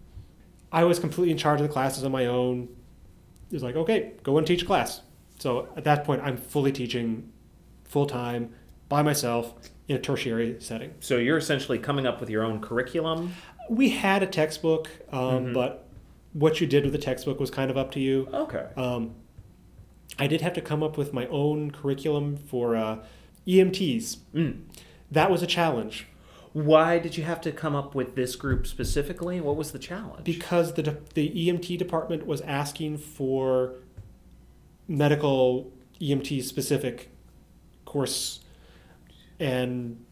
I 0.72 0.84
was 0.84 0.98
completely 0.98 1.32
in 1.32 1.38
charge 1.38 1.60
of 1.60 1.66
the 1.66 1.72
classes 1.72 2.04
on 2.04 2.12
my 2.12 2.26
own. 2.26 2.68
Was 3.50 3.62
like 3.62 3.76
okay, 3.76 4.12
go 4.22 4.38
and 4.38 4.46
teach 4.46 4.62
a 4.62 4.66
class. 4.66 5.02
So 5.38 5.68
at 5.76 5.84
that 5.84 6.04
point, 6.04 6.22
I'm 6.22 6.36
fully 6.36 6.72
teaching 6.72 7.30
full 7.84 8.06
time 8.06 8.50
by 8.88 9.02
myself 9.02 9.54
in 9.88 9.96
a 9.96 9.98
tertiary 9.98 10.56
setting. 10.58 10.94
So 11.00 11.16
you're 11.18 11.36
essentially 11.36 11.78
coming 11.78 12.06
up 12.06 12.20
with 12.20 12.28
your 12.30 12.42
own 12.44 12.60
curriculum. 12.60 13.34
We 13.70 13.90
had 13.90 14.22
a 14.22 14.26
textbook, 14.26 14.88
um, 15.12 15.46
Mhm. 15.46 15.54
but 15.54 15.86
what 16.32 16.60
you 16.60 16.66
did 16.66 16.84
with 16.84 16.92
the 16.92 16.98
textbook 16.98 17.38
was 17.38 17.50
kind 17.50 17.70
of 17.70 17.76
up 17.76 17.90
to 17.92 18.00
you. 18.00 18.28
Okay. 18.32 18.66
Um, 18.76 19.14
I 20.18 20.26
did 20.26 20.40
have 20.40 20.52
to 20.54 20.60
come 20.60 20.82
up 20.82 20.96
with 20.96 21.12
my 21.12 21.26
own 21.28 21.70
curriculum 21.70 22.36
for 22.36 22.74
uh, 22.76 22.98
EMTs. 23.46 24.18
Mm. 24.34 24.62
That 25.10 25.30
was 25.30 25.42
a 25.42 25.46
challenge 25.46 26.06
Why 26.56 26.98
did 26.98 27.18
you 27.18 27.24
have 27.24 27.42
to 27.42 27.52
come 27.52 27.74
up 27.74 27.94
with 27.94 28.14
this 28.14 28.34
group 28.34 28.66
specifically? 28.66 29.42
What 29.42 29.56
was 29.56 29.72
the 29.72 29.78
challenge? 29.78 30.24
because 30.24 30.72
the 30.72 30.82
de- 30.82 30.96
the 31.12 31.28
EMT 31.28 31.76
department 31.76 32.26
was 32.26 32.40
asking 32.40 32.96
for 32.96 33.74
medical 34.88 35.70
EMT 36.00 36.42
specific 36.42 37.10
course, 37.84 38.40
and 39.38 40.02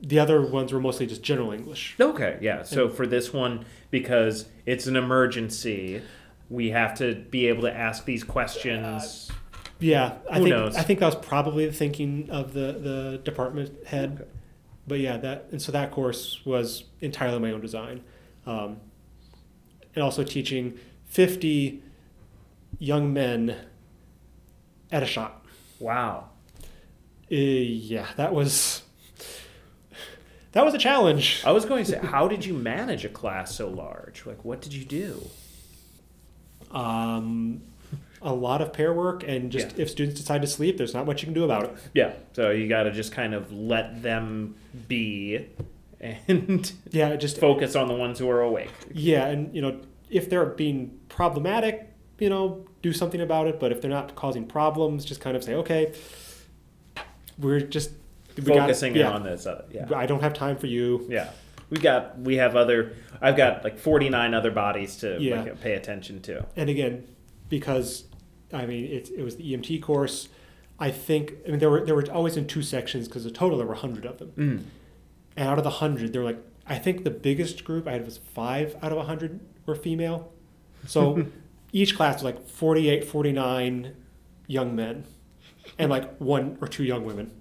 the 0.00 0.18
other 0.18 0.40
ones 0.40 0.72
were 0.72 0.80
mostly 0.80 1.06
just 1.06 1.22
general 1.22 1.52
English. 1.52 1.94
Okay, 2.00 2.38
yeah. 2.40 2.62
So 2.62 2.88
for 2.88 3.06
this 3.06 3.34
one, 3.34 3.66
because 3.90 4.46
it's 4.64 4.86
an 4.86 4.96
emergency, 4.96 6.00
we 6.48 6.70
have 6.70 6.96
to 7.00 7.16
be 7.16 7.48
able 7.48 7.62
to 7.64 7.74
ask 7.76 8.06
these 8.06 8.24
questions. 8.24 9.30
Yeah, 9.78 10.14
I 10.30 10.38
Who 10.38 10.44
think 10.44 10.56
knows? 10.56 10.74
I 10.74 10.82
think 10.84 11.00
that 11.00 11.06
was 11.14 11.16
probably 11.16 11.66
the 11.66 11.72
thinking 11.72 12.30
of 12.30 12.54
the 12.54 12.72
the 12.72 13.20
department 13.22 13.86
head. 13.86 14.12
Okay. 14.12 14.30
But 14.86 15.00
yeah, 15.00 15.16
that 15.16 15.48
and 15.50 15.60
so 15.60 15.72
that 15.72 15.90
course 15.90 16.40
was 16.44 16.84
entirely 17.00 17.40
my 17.40 17.50
own 17.50 17.60
design, 17.60 18.02
um, 18.46 18.80
and 19.94 20.04
also 20.04 20.22
teaching 20.22 20.78
fifty 21.06 21.82
young 22.78 23.12
men 23.12 23.56
at 24.92 25.02
a 25.02 25.06
shop. 25.06 25.44
Wow. 25.80 26.30
Uh, 27.30 27.34
yeah, 27.34 28.06
that 28.16 28.32
was 28.32 28.82
that 30.52 30.64
was 30.64 30.74
a 30.74 30.78
challenge. 30.78 31.42
I 31.44 31.50
was 31.50 31.64
going 31.64 31.84
to 31.84 31.90
say, 31.90 31.98
how 31.98 32.28
did 32.28 32.44
you 32.44 32.54
manage 32.54 33.04
a 33.04 33.08
class 33.08 33.54
so 33.54 33.68
large? 33.68 34.24
Like, 34.24 34.44
what 34.44 34.62
did 34.62 34.72
you 34.72 34.84
do? 34.84 35.28
Um, 36.70 37.62
a 38.22 38.32
lot 38.32 38.60
of 38.62 38.72
pair 38.72 38.92
work, 38.92 39.22
and 39.26 39.50
just 39.52 39.76
Yeah. 39.76 39.82
if 39.82 39.90
students 39.90 40.18
decide 40.20 40.40
to 40.42 40.48
sleep, 40.48 40.78
there's 40.78 40.94
not 40.94 41.06
much 41.06 41.22
you 41.22 41.26
can 41.26 41.34
do 41.34 41.44
about 41.44 41.64
it. 41.64 41.72
Yeah. 41.94 42.12
So 42.32 42.50
you 42.50 42.68
got 42.68 42.84
to 42.84 42.90
just 42.92 43.12
kind 43.12 43.34
of 43.34 43.52
let 43.52 44.02
them 44.02 44.54
be 44.88 45.46
and 46.00 46.72
Yeah, 46.90 47.16
just 47.16 47.38
focus 47.38 47.74
on 47.76 47.88
the 47.88 47.94
ones 47.94 48.18
who 48.18 48.28
are 48.30 48.42
awake. 48.42 48.70
Yeah, 48.92 49.26
and 49.26 49.54
you 49.54 49.62
know, 49.62 49.80
if 50.10 50.28
they're 50.30 50.46
being 50.46 50.98
problematic, 51.08 51.90
you 52.18 52.28
know, 52.30 52.64
do 52.82 52.92
something 52.92 53.20
about 53.20 53.46
it. 53.48 53.58
But 53.60 53.72
if 53.72 53.80
they're 53.80 53.90
not 53.90 54.14
causing 54.14 54.46
problems, 54.46 55.04
just 55.04 55.20
kind 55.20 55.36
of 55.36 55.44
say, 55.44 55.54
okay, 55.54 55.92
we're 57.38 57.60
just 57.60 57.90
we 58.36 58.42
Focusing 58.44 58.92
in 58.92 59.00
yeah, 59.00 59.10
on 59.10 59.22
this. 59.22 59.46
Other, 59.46 59.64
yeah. 59.70 59.86
I 59.94 60.06
don't 60.06 60.20
have 60.20 60.34
time 60.34 60.56
for 60.56 60.66
you. 60.66 61.06
Yeah. 61.08 61.30
We 61.70 61.78
got, 61.78 62.18
we 62.18 62.36
have 62.36 62.54
other, 62.54 62.94
I've 63.20 63.36
got 63.36 63.64
like 63.64 63.78
49 63.78 64.34
other 64.34 64.50
bodies 64.50 64.96
to 64.98 65.16
Yeah. 65.20 65.42
like, 65.42 65.60
pay 65.60 65.72
attention 65.72 66.20
to. 66.22 66.46
And 66.54 66.68
again, 66.70 67.06
because 67.48 68.04
I 68.52 68.66
mean, 68.66 68.84
it, 68.84 69.10
it 69.16 69.22
was 69.22 69.36
the 69.36 69.52
EMT 69.52 69.82
course. 69.82 70.28
I 70.78 70.90
think 70.90 71.34
I 71.46 71.50
mean 71.50 71.58
there 71.58 71.70
were 71.70 71.84
there 71.84 71.94
were 71.94 72.04
always 72.12 72.36
in 72.36 72.46
two 72.46 72.62
sections 72.62 73.08
because 73.08 73.24
in 73.26 73.32
total 73.32 73.56
there 73.58 73.66
were 73.66 73.74
hundred 73.74 74.04
of 74.04 74.18
them. 74.18 74.32
Mm. 74.36 74.62
And 75.36 75.48
out 75.48 75.58
of 75.58 75.64
the 75.64 75.70
hundred, 75.70 76.12
there 76.12 76.22
were 76.22 76.28
like 76.28 76.42
I 76.66 76.78
think 76.78 77.04
the 77.04 77.10
biggest 77.10 77.64
group 77.64 77.86
I 77.88 77.92
had 77.92 78.04
was 78.04 78.18
five 78.18 78.76
out 78.82 78.92
of 78.92 79.06
hundred 79.06 79.40
were 79.64 79.74
female. 79.74 80.32
So 80.86 81.26
each 81.72 81.96
class 81.96 82.16
was 82.16 82.24
like 82.24 82.46
48, 82.48 83.04
49 83.04 83.94
young 84.46 84.76
men, 84.76 85.04
and 85.78 85.90
like 85.90 86.16
one 86.18 86.58
or 86.60 86.68
two 86.68 86.84
young 86.84 87.04
women. 87.04 87.32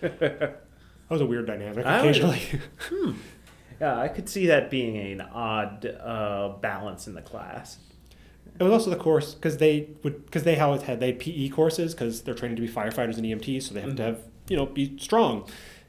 That 1.06 1.16
was 1.16 1.20
a 1.20 1.26
weird 1.26 1.46
dynamic 1.46 1.84
I 1.84 2.00
would- 2.00 2.16
occasionally. 2.16 2.60
Yeah, 3.80 3.98
I 4.00 4.08
could 4.08 4.28
see 4.28 4.46
that 4.46 4.70
being 4.70 4.96
an 4.96 5.20
odd 5.20 5.84
uh, 5.84 6.50
balance 6.60 7.06
in 7.08 7.14
the 7.14 7.20
class. 7.22 7.76
It 8.58 8.62
was 8.62 8.72
also 8.72 8.90
the 8.90 8.96
course 8.96 9.34
because 9.34 9.56
they 9.58 9.88
would 10.02 10.24
because 10.26 10.44
they 10.44 10.58
always 10.60 10.82
had 10.82 11.00
they 11.00 11.06
had 11.08 11.18
PE 11.18 11.48
courses 11.48 11.94
because 11.94 12.22
they're 12.22 12.34
training 12.34 12.56
to 12.56 12.62
be 12.62 12.68
firefighters 12.68 13.16
and 13.16 13.24
EMTs, 13.26 13.64
so 13.64 13.74
they 13.74 13.80
have 13.80 13.96
to 13.96 14.02
Mhm. 14.02 14.06
have 14.06 14.18
you 14.48 14.56
know 14.56 14.66
be 14.66 14.96
strong 14.98 15.48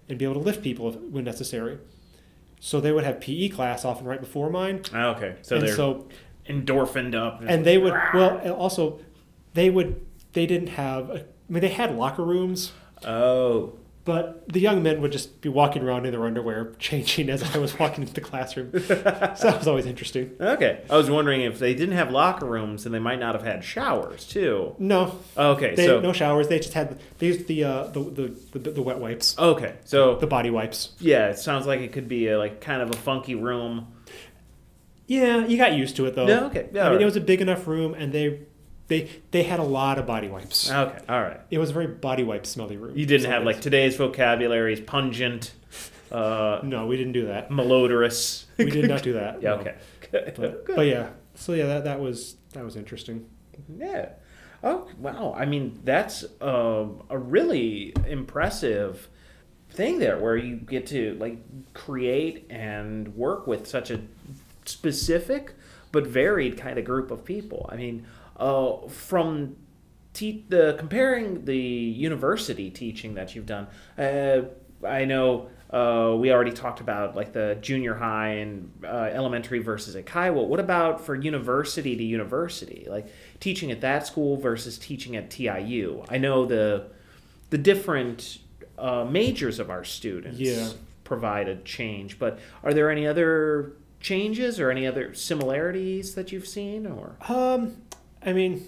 and 0.10 0.18
be 0.18 0.26
able 0.26 0.36
to 0.36 0.40
lift 0.42 0.64
people 0.64 0.90
if, 0.90 0.96
when 0.96 1.24
necessary. 1.26 1.78
So 2.60 2.80
they 2.82 2.92
would 2.92 3.04
have 3.04 3.20
PE 3.22 3.50
class 3.50 3.86
often 3.86 4.08
right 4.08 4.20
before 4.20 4.50
mine, 4.50 4.82
Ah, 4.94 5.16
Okay, 5.16 5.36
so 5.44 5.58
and 5.58 5.68
they're 5.68 5.76
so 5.76 6.08
endorphined 6.50 7.14
up. 7.14 7.42
and 7.46 7.66
they 7.66 7.78
would 7.78 7.94
well 8.14 8.52
also 8.54 9.00
they 9.54 9.70
would 9.70 10.02
they 10.34 10.46
didn't 10.48 10.70
have 10.70 11.10
a, 11.10 11.14
I 11.20 11.24
mean 11.50 11.62
they 11.62 11.68
had 11.70 11.96
locker 11.96 12.24
rooms, 12.24 12.72
oh, 13.06 13.74
but 14.06 14.48
the 14.48 14.60
young 14.60 14.84
men 14.84 15.02
would 15.02 15.12
just 15.12 15.42
be 15.42 15.50
walking 15.50 15.82
around 15.84 16.06
in 16.06 16.12
their 16.12 16.24
underwear, 16.26 16.74
changing 16.80 17.30
as 17.30 17.44
I 17.56 17.58
was 17.58 17.78
walking 17.80 18.04
into 18.04 18.14
the 18.14 18.22
classroom. 18.22 18.72
so 18.80 18.94
that 18.96 19.56
was 19.58 19.68
always 19.68 19.86
interesting. 19.88 20.32
okay. 20.40 20.82
I 20.90 20.96
was 20.96 21.10
wondering 21.10 21.42
if 21.42 21.58
they 21.58 21.74
didn't 21.74 21.96
have 21.96 22.12
locker 22.12 22.46
rooms, 22.46 22.84
then 22.84 22.94
they 22.94 23.00
might 23.00 23.20
not 23.20 23.34
have 23.34 23.44
had 23.44 23.64
showers 23.64 24.26
too. 24.28 24.76
No, 24.78 25.20
Okay, 25.36 25.74
they 25.76 25.88
so 25.88 26.00
no 26.00 26.14
showers. 26.14 26.48
They 26.48 26.60
just 26.60 26.74
had 26.74 27.00
they 27.18 27.28
used 27.28 27.48
the 27.48 27.64
uh, 27.64 27.88
the, 27.88 28.00
the, 28.00 28.60
the 28.60 28.72
the 28.72 28.82
wet 28.82 29.00
wipes, 29.00 29.38
okay, 29.40 29.76
so 29.86 30.16
the 30.16 30.28
body 30.28 30.52
wipes. 30.52 30.94
yeah, 31.00 31.30
it 31.30 31.40
sounds 31.40 31.66
like 31.66 31.80
it 31.82 31.92
could 31.92 32.08
be 32.08 32.28
a, 32.28 32.38
like 32.38 32.62
kind 32.62 32.82
of 32.82 32.92
a 32.92 32.96
funky 32.98 33.34
room. 33.36 33.88
Yeah, 35.08 35.46
you 35.46 35.58
got 35.58 35.74
used 35.74 35.96
to 35.98 36.06
it 36.06 36.16
though. 36.16 36.28
Yeah, 36.28 36.46
okay, 36.46 36.70
yeah, 36.74 36.88
I 36.88 36.92
mean, 36.92 37.02
it 37.02 37.06
was 37.06 37.16
a 37.16 37.22
big 37.22 37.42
enough 37.42 37.68
room, 37.68 37.94
and 37.94 38.12
they 38.14 38.40
they 38.88 39.10
they 39.32 39.44
had 39.44 39.60
a 39.60 39.64
lot 39.64 39.98
of 39.98 40.06
body 40.06 40.28
wipes. 40.28 40.70
Okay, 40.70 41.00
all 41.10 41.22
right. 41.22 41.40
It 41.50 41.58
was 41.58 41.72
a 41.72 41.74
very 41.74 41.88
body 41.88 42.24
wipe 42.24 42.46
smelly 42.46 42.78
room. 42.78 42.98
You 42.98 43.06
didn't 43.06 43.30
have 43.32 43.42
it's- 43.42 43.56
like 43.56 43.62
today's 43.62 43.96
vocabulary 43.96 44.74
is 44.74 44.80
pungent, 44.80 45.54
uh, 46.12 46.60
No, 46.64 46.86
we 46.88 46.98
didn't 46.98 47.14
do 47.14 47.28
that. 47.28 47.50
malodorous. 47.50 48.46
We 48.58 48.70
did 48.70 48.88
not 48.88 49.04
do 49.04 49.14
that. 49.14 49.42
Yeah, 49.42 49.56
no. 49.56 49.62
okay. 49.62 49.76
But, 50.12 50.66
but 50.76 50.86
yeah, 50.86 51.10
so 51.34 51.54
yeah, 51.54 51.66
that 51.68 51.84
that 51.86 52.00
was 52.00 52.36
that 52.54 52.64
was 52.64 52.76
interesting. 52.76 53.26
Yeah. 53.76 54.10
Oh 54.64 54.88
wow! 54.98 55.36
I 55.38 55.46
mean, 55.46 55.80
that's 55.84 56.24
uh, 56.42 56.86
a 57.10 57.18
really 57.18 57.94
impressive 58.08 59.10
thing 59.72 60.00
there, 60.00 60.18
where 60.18 60.38
you 60.38 60.56
get 60.56 60.88
to 60.88 61.16
like 61.20 61.38
create 61.74 62.48
and 62.50 63.10
work 63.16 63.46
with 63.46 63.68
such 63.68 63.92
a 63.92 64.00
specific 64.66 65.54
but 65.92 66.06
varied 66.08 66.58
kind 66.58 66.78
of 66.78 66.86
group 66.86 67.12
of 67.12 67.24
people. 67.24 67.70
I 67.72 67.76
mean, 67.78 68.06
uh, 68.38 68.88
from 68.88 69.56
te- 70.14 70.46
the 70.50 70.76
comparing 70.78 71.46
the 71.46 71.58
university 71.58 72.70
teaching 72.70 73.16
that 73.16 73.36
you've 73.36 73.46
done, 73.46 73.68
uh, 73.98 74.42
I 74.86 75.06
know 75.06 75.50
uh, 75.72 76.16
we 76.18 76.32
already 76.32 76.52
talked 76.52 76.80
about 76.80 77.16
like 77.16 77.34
the 77.34 77.58
junior 77.60 77.96
high 77.96 78.30
and 78.36 78.72
uh, 78.84 79.10
elementary 79.12 79.60
versus 79.60 79.96
at 79.96 80.06
Eikaiwa. 80.06 80.46
What 80.48 80.60
about 80.60 81.06
for 81.06 81.16
university 81.16 81.96
to 81.96 82.04
university, 82.04 82.86
like 82.90 83.08
teaching 83.40 83.72
at 83.72 83.82
that 83.82 84.06
school 84.06 84.38
versus 84.38 84.78
teaching 84.78 85.16
at 85.16 85.30
TIU? 85.30 86.04
I 86.10 86.18
know 86.18 86.46
the 86.46 86.88
the 87.50 87.58
different 87.58 88.40
uh, 88.78 89.06
majors 89.06 89.60
of 89.60 89.70
our 89.70 89.84
students 89.84 90.40
Yeah. 90.40 90.70
provide 91.04 91.48
a 91.48 91.56
change, 91.58 92.20
but 92.20 92.40
are 92.64 92.74
there 92.74 92.90
any 92.92 93.08
other 93.08 93.74
changes 94.02 94.60
or 94.60 94.70
any 94.70 94.86
other 94.86 95.14
similarities 95.14 96.14
that 96.16 96.32
you've 96.32 96.48
seen 96.48 96.86
or 96.86 97.16
Um, 97.30 97.78
I 98.26 98.34
mean, 98.34 98.68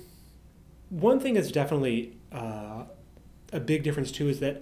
one 0.89 1.19
thing 1.19 1.33
that's 1.33 1.51
definitely 1.51 2.15
uh, 2.31 2.83
a 3.51 3.59
big 3.59 3.83
difference 3.83 4.11
too 4.11 4.29
is 4.29 4.39
that, 4.39 4.61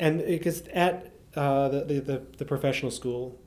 and 0.00 0.24
because 0.24 0.62
at 0.72 1.10
uh, 1.36 1.68
the, 1.68 2.00
the, 2.00 2.22
the 2.38 2.44
professional 2.44 2.90
school, 2.90 3.38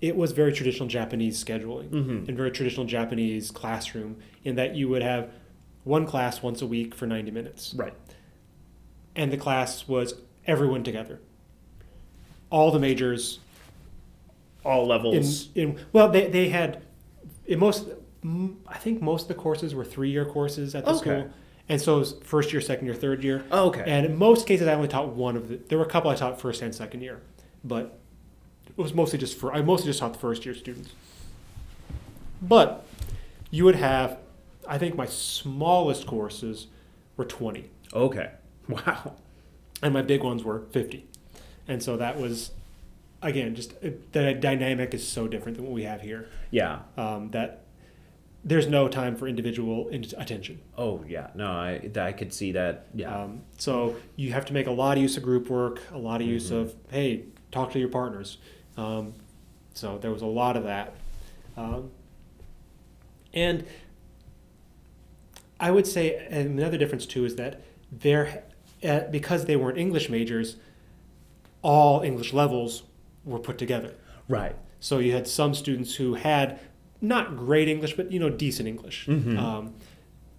it 0.00 0.16
was 0.16 0.32
very 0.32 0.52
traditional 0.52 0.88
Japanese 0.88 1.42
scheduling 1.44 1.88
Mhm. 1.90 2.28
and 2.28 2.36
very 2.36 2.50
traditional 2.52 2.86
Japanese 2.86 3.50
classroom 3.50 4.16
in 4.44 4.54
that 4.56 4.74
you 4.76 4.88
would 4.88 5.02
have 5.02 5.28
one 5.84 6.06
class 6.06 6.42
once 6.42 6.62
a 6.62 6.66
week 6.66 6.94
for 6.94 7.06
ninety 7.06 7.30
minutes, 7.30 7.74
right? 7.76 7.94
and 9.16 9.32
the 9.32 9.36
class 9.36 9.88
was 9.88 10.14
everyone 10.46 10.84
together, 10.84 11.18
all 12.50 12.70
the 12.70 12.78
majors 12.78 13.40
All 14.64 14.86
levels. 14.86 15.48
in 15.56 15.78
well 15.92 16.08
they, 16.08 16.28
they 16.28 16.48
had 16.50 16.82
in 17.46 17.58
most 17.58 17.88
i 18.24 18.76
think 18.78 19.00
most 19.00 19.22
of 19.22 19.28
the 19.28 19.34
courses 19.34 19.74
were 19.74 19.84
three-year 19.84 20.24
courses 20.24 20.74
at 20.74 20.84
the 20.84 20.90
Okay. 20.90 20.98
school 21.00 21.30
and 21.68 21.80
so 21.80 21.96
it 21.96 21.98
was 22.00 22.14
first 22.24 22.52
year 22.52 22.60
second 22.60 22.86
year 22.86 22.94
third 22.94 23.22
year 23.22 23.44
Oh, 23.52 23.68
okay. 23.68 23.84
and 23.86 24.04
in 24.06 24.16
most 24.16 24.46
cases 24.46 24.66
i 24.66 24.74
only 24.74 24.88
taught 24.88 25.08
one 25.10 25.36
of 25.36 25.48
the 25.48 25.56
there 25.68 25.78
were 25.78 25.84
a 25.84 25.88
couple 25.88 26.10
i 26.10 26.14
taught 26.16 26.40
first 26.40 26.60
and 26.62 26.74
second 26.74 27.00
year 27.02 27.20
but 27.64 27.98
it 28.66 28.76
was 28.76 28.92
mostly 28.92 29.18
just 29.18 29.38
for 29.38 29.52
i 29.54 29.62
mostly 29.62 29.86
just 29.88 30.00
taught 30.00 30.12
the 30.14 30.18
first 30.18 30.44
year 30.44 30.54
students 30.54 30.90
but 32.42 32.84
you 33.50 33.64
would 33.64 33.76
have 33.76 34.18
i 34.66 34.78
think 34.78 34.96
my 34.96 35.06
smallest 35.06 36.06
courses 36.06 36.66
were 37.16 37.24
20 37.24 37.70
okay. 37.94 38.30
Wow. 38.68 39.14
and 39.82 39.94
my 39.94 40.02
big 40.02 40.22
ones 40.22 40.44
were 40.44 40.60
50 40.72 41.06
and 41.68 41.82
so 41.82 41.96
that 41.96 42.18
was 42.20 42.50
again 43.22 43.54
just 43.54 43.74
the 44.12 44.34
dynamic 44.34 44.92
is 44.92 45.06
so 45.06 45.26
different 45.28 45.56
than 45.56 45.66
what 45.66 45.74
we 45.74 45.84
have 45.84 46.00
here 46.02 46.28
Yeah. 46.50 46.80
um, 46.96 47.30
that 47.30 47.62
there's 48.44 48.66
no 48.68 48.88
time 48.88 49.16
for 49.16 49.26
individual 49.28 49.88
in- 49.88 50.04
attention. 50.16 50.60
Oh 50.76 51.04
yeah. 51.06 51.28
No, 51.34 51.46
I 51.48 51.90
I 51.96 52.12
could 52.12 52.32
see 52.32 52.52
that. 52.52 52.86
Yeah. 52.94 53.22
Um, 53.24 53.42
so 53.58 53.96
you 54.16 54.32
have 54.32 54.46
to 54.46 54.52
make 54.52 54.66
a 54.66 54.70
lot 54.70 54.96
of 54.96 55.02
use 55.02 55.16
of 55.16 55.22
group 55.22 55.50
work, 55.50 55.80
a 55.92 55.98
lot 55.98 56.20
of 56.20 56.26
use 56.26 56.50
Mhm. 56.50 56.60
of 56.60 56.74
hey, 56.90 57.24
talk 57.50 57.72
to 57.72 57.78
your 57.78 57.88
partners. 57.88 58.38
Um, 58.76 59.14
so 59.74 59.98
there 59.98 60.10
was 60.12 60.22
a 60.22 60.26
lot 60.26 60.56
of 60.56 60.64
that, 60.64 60.94
um, 61.56 61.90
and 63.34 63.64
I 65.60 65.70
would 65.70 65.86
say 65.86 66.14
another 66.30 66.78
difference 66.78 67.06
too 67.06 67.24
is 67.24 67.36
that 67.36 67.60
there, 67.90 68.44
uh, 68.84 69.00
because 69.10 69.44
they 69.46 69.56
weren't 69.56 69.78
English 69.78 70.08
majors, 70.08 70.56
all 71.62 72.00
English 72.02 72.32
levels 72.32 72.84
were 73.24 73.38
put 73.40 73.58
together. 73.58 73.94
right. 74.28 74.54
So 74.80 75.00
you 75.00 75.10
had 75.12 75.26
some 75.26 75.54
students 75.54 75.96
who 75.96 76.14
had 76.14 76.60
not 77.00 77.36
great 77.36 77.68
English, 77.68 77.94
but 77.96 78.10
you 78.12 78.18
know 78.18 78.30
decent 78.30 78.68
English, 78.68 79.06
Mhm. 79.06 79.38
um, 79.38 79.74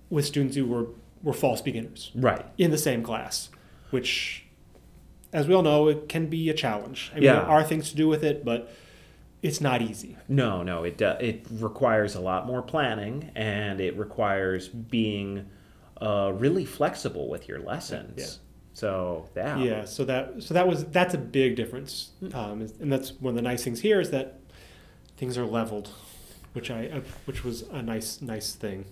with 0.09 0.25
students 0.25 0.55
who 0.55 0.65
were 0.65 0.87
were 1.21 1.33
false 1.33 1.59
beginners 1.61 2.11
Right. 2.15 2.45
in 2.57 2.71
the 2.71 2.77
same 2.77 3.03
class, 3.03 3.49
which, 3.89 4.45
as 5.33 5.49
we 5.49 5.53
all 5.53 5.61
know, 5.63 5.89
it 5.89 6.07
can 6.07 6.27
be 6.27 6.49
a 6.49 6.53
challenge. 6.53 7.11
I 7.11 7.15
mean, 7.15 7.23
Yeah. 7.25 7.33
there 7.33 7.43
are 7.43 7.61
things 7.61 7.89
to 7.89 7.95
do 7.97 8.07
with 8.07 8.23
it, 8.23 8.45
but 8.45 8.71
it's 9.43 9.59
not 9.59 9.81
easy. 9.81 10.15
No, 10.29 10.63
no. 10.63 10.83
It 10.85 11.01
uh, 11.01 11.17
it 11.19 11.45
requires 11.51 12.15
a 12.15 12.21
lot 12.21 12.47
more 12.47 12.61
planning, 12.61 13.31
and 13.35 13.81
it 13.81 13.97
requires 13.97 14.69
being 14.69 15.45
uh, 16.01 16.31
really 16.33 16.63
flexible 16.63 17.27
with 17.27 17.49
your 17.49 17.59
lessons. 17.59 18.17
Yeah. 18.17 18.25
So 18.73 19.27
yeah. 19.35 19.59
Yeah. 19.61 19.85
So 19.85 20.05
that 20.05 20.41
so 20.41 20.53
that 20.53 20.65
was 20.69 20.85
that's 20.85 21.13
a 21.13 21.17
big 21.17 21.57
difference, 21.57 22.11
Mm. 22.23 22.33
um, 22.35 22.61
and 22.79 22.89
that's 22.93 23.11
one 23.19 23.31
of 23.31 23.35
the 23.35 23.41
nice 23.41 23.61
things 23.65 23.81
here 23.81 23.99
is 23.99 24.09
that 24.11 24.39
things 25.17 25.37
are 25.37 25.45
leveled, 25.45 25.89
which 26.53 26.71
I 26.71 26.87
uh, 26.87 27.01
which 27.25 27.43
was 27.43 27.63
a 27.71 27.81
nice 27.81 28.21
nice 28.21 28.53
thing. 28.53 28.85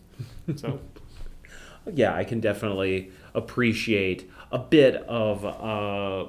So. 0.56 0.80
yeah, 1.94 2.14
I 2.14 2.24
can 2.24 2.40
definitely 2.40 3.12
appreciate 3.34 4.30
a 4.52 4.60
bit 4.60 4.96
of 4.96 5.46
uh, 5.46 6.26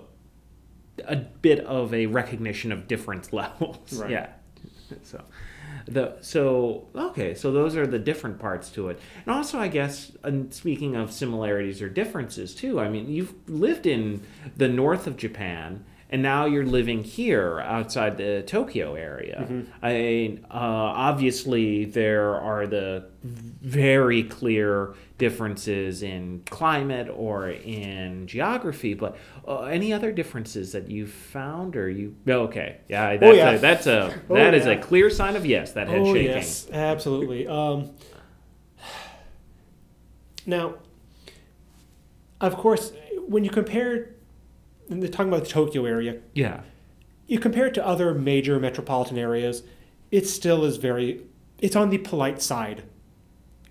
a 1.07 1.16
bit 1.16 1.61
of 1.61 1.95
a 1.95 2.07
recognition 2.07 2.72
of 2.72 2.89
different 2.89 3.33
levels. 3.33 4.01
Right. 4.01 4.11
Yeah. 4.11 4.29
So 5.03 5.22
the 5.87 6.16
so 6.20 6.89
okay, 6.95 7.35
so 7.35 7.53
those 7.53 7.76
are 7.76 7.87
the 7.87 7.99
different 7.99 8.39
parts 8.39 8.70
to 8.70 8.89
it, 8.89 9.01
and 9.24 9.35
also 9.35 9.59
I 9.59 9.68
guess 9.68 10.12
and 10.22 10.53
speaking 10.53 10.97
of 10.97 11.12
similarities 11.12 11.83
or 11.83 11.89
differences 11.89 12.55
too. 12.55 12.81
I 12.81 12.89
mean, 12.89 13.09
you've 13.09 13.35
lived 13.49 13.87
in 13.87 14.22
the 14.57 14.68
north 14.68 15.07
of 15.07 15.16
Japan. 15.16 15.85
And 16.11 16.22
now 16.22 16.46
you're 16.46 16.64
living 16.64 17.04
here 17.04 17.61
outside 17.61 18.16
the 18.16 18.42
Tokyo 18.46 18.94
area. 18.94 19.46
I 19.82 19.92
mean, 19.92 20.46
uh, 20.50 20.54
obviously 20.54 21.84
there 21.84 22.34
are 22.34 22.66
the 22.66 23.11
very 23.22 24.22
clear 24.22 24.94
differences 25.18 26.02
in 26.02 26.44
climate 26.48 27.09
or 27.14 27.50
in 27.50 28.26
geography, 28.26 28.94
but 28.94 29.18
uh, 29.46 29.64
any 29.64 29.92
other 29.92 30.11
differences 30.11 30.72
that 30.72 30.88
you've 30.90 31.11
found 31.12 31.76
or 31.76 31.90
you? 31.90 32.14
Okay, 32.26 32.78
yeah, 32.88 33.16
that's 33.18 33.30
Oh, 33.30 33.32
yeah. 33.36 33.50
a, 33.50 33.59
that's 33.59 33.86
a 33.86 34.18
Oh, 34.30 34.34
that 34.34 34.54
is 34.54 34.64
yeah. 34.64 34.72
a 34.72 34.78
clear 34.82 35.11
sign 35.11 35.36
of 35.36 35.44
yes. 35.44 35.72
That 35.72 35.88
head 35.88 35.98
oh 36.00 36.14
shaking. 36.14 36.30
yes, 36.36 36.70
absolutely. 36.72 37.46
Um, 37.46 37.90
Now, 40.46 40.74
of 42.40 42.56
course, 42.56 42.92
when 43.26 43.44
you 43.44 43.50
compare, 43.50 44.14
and 44.91 45.03
they're 45.03 45.11
talking 45.11 45.28
about 45.32 45.45
the 45.45 45.51
Tokyo 45.51 45.84
area, 45.84 46.16
Yeah. 46.34 46.61
you 47.26 47.39
compare 47.39 47.66
it 47.66 47.74
to 47.74 47.86
other 47.86 48.14
major 48.14 48.59
metropolitan 48.59 49.18
areas, 49.18 49.62
it 50.11 50.26
still 50.26 50.64
is 50.64 50.76
very, 50.78 51.22
it's 51.61 51.76
on 51.76 51.91
the 51.91 51.99
polite 51.99 52.41
side, 52.41 52.82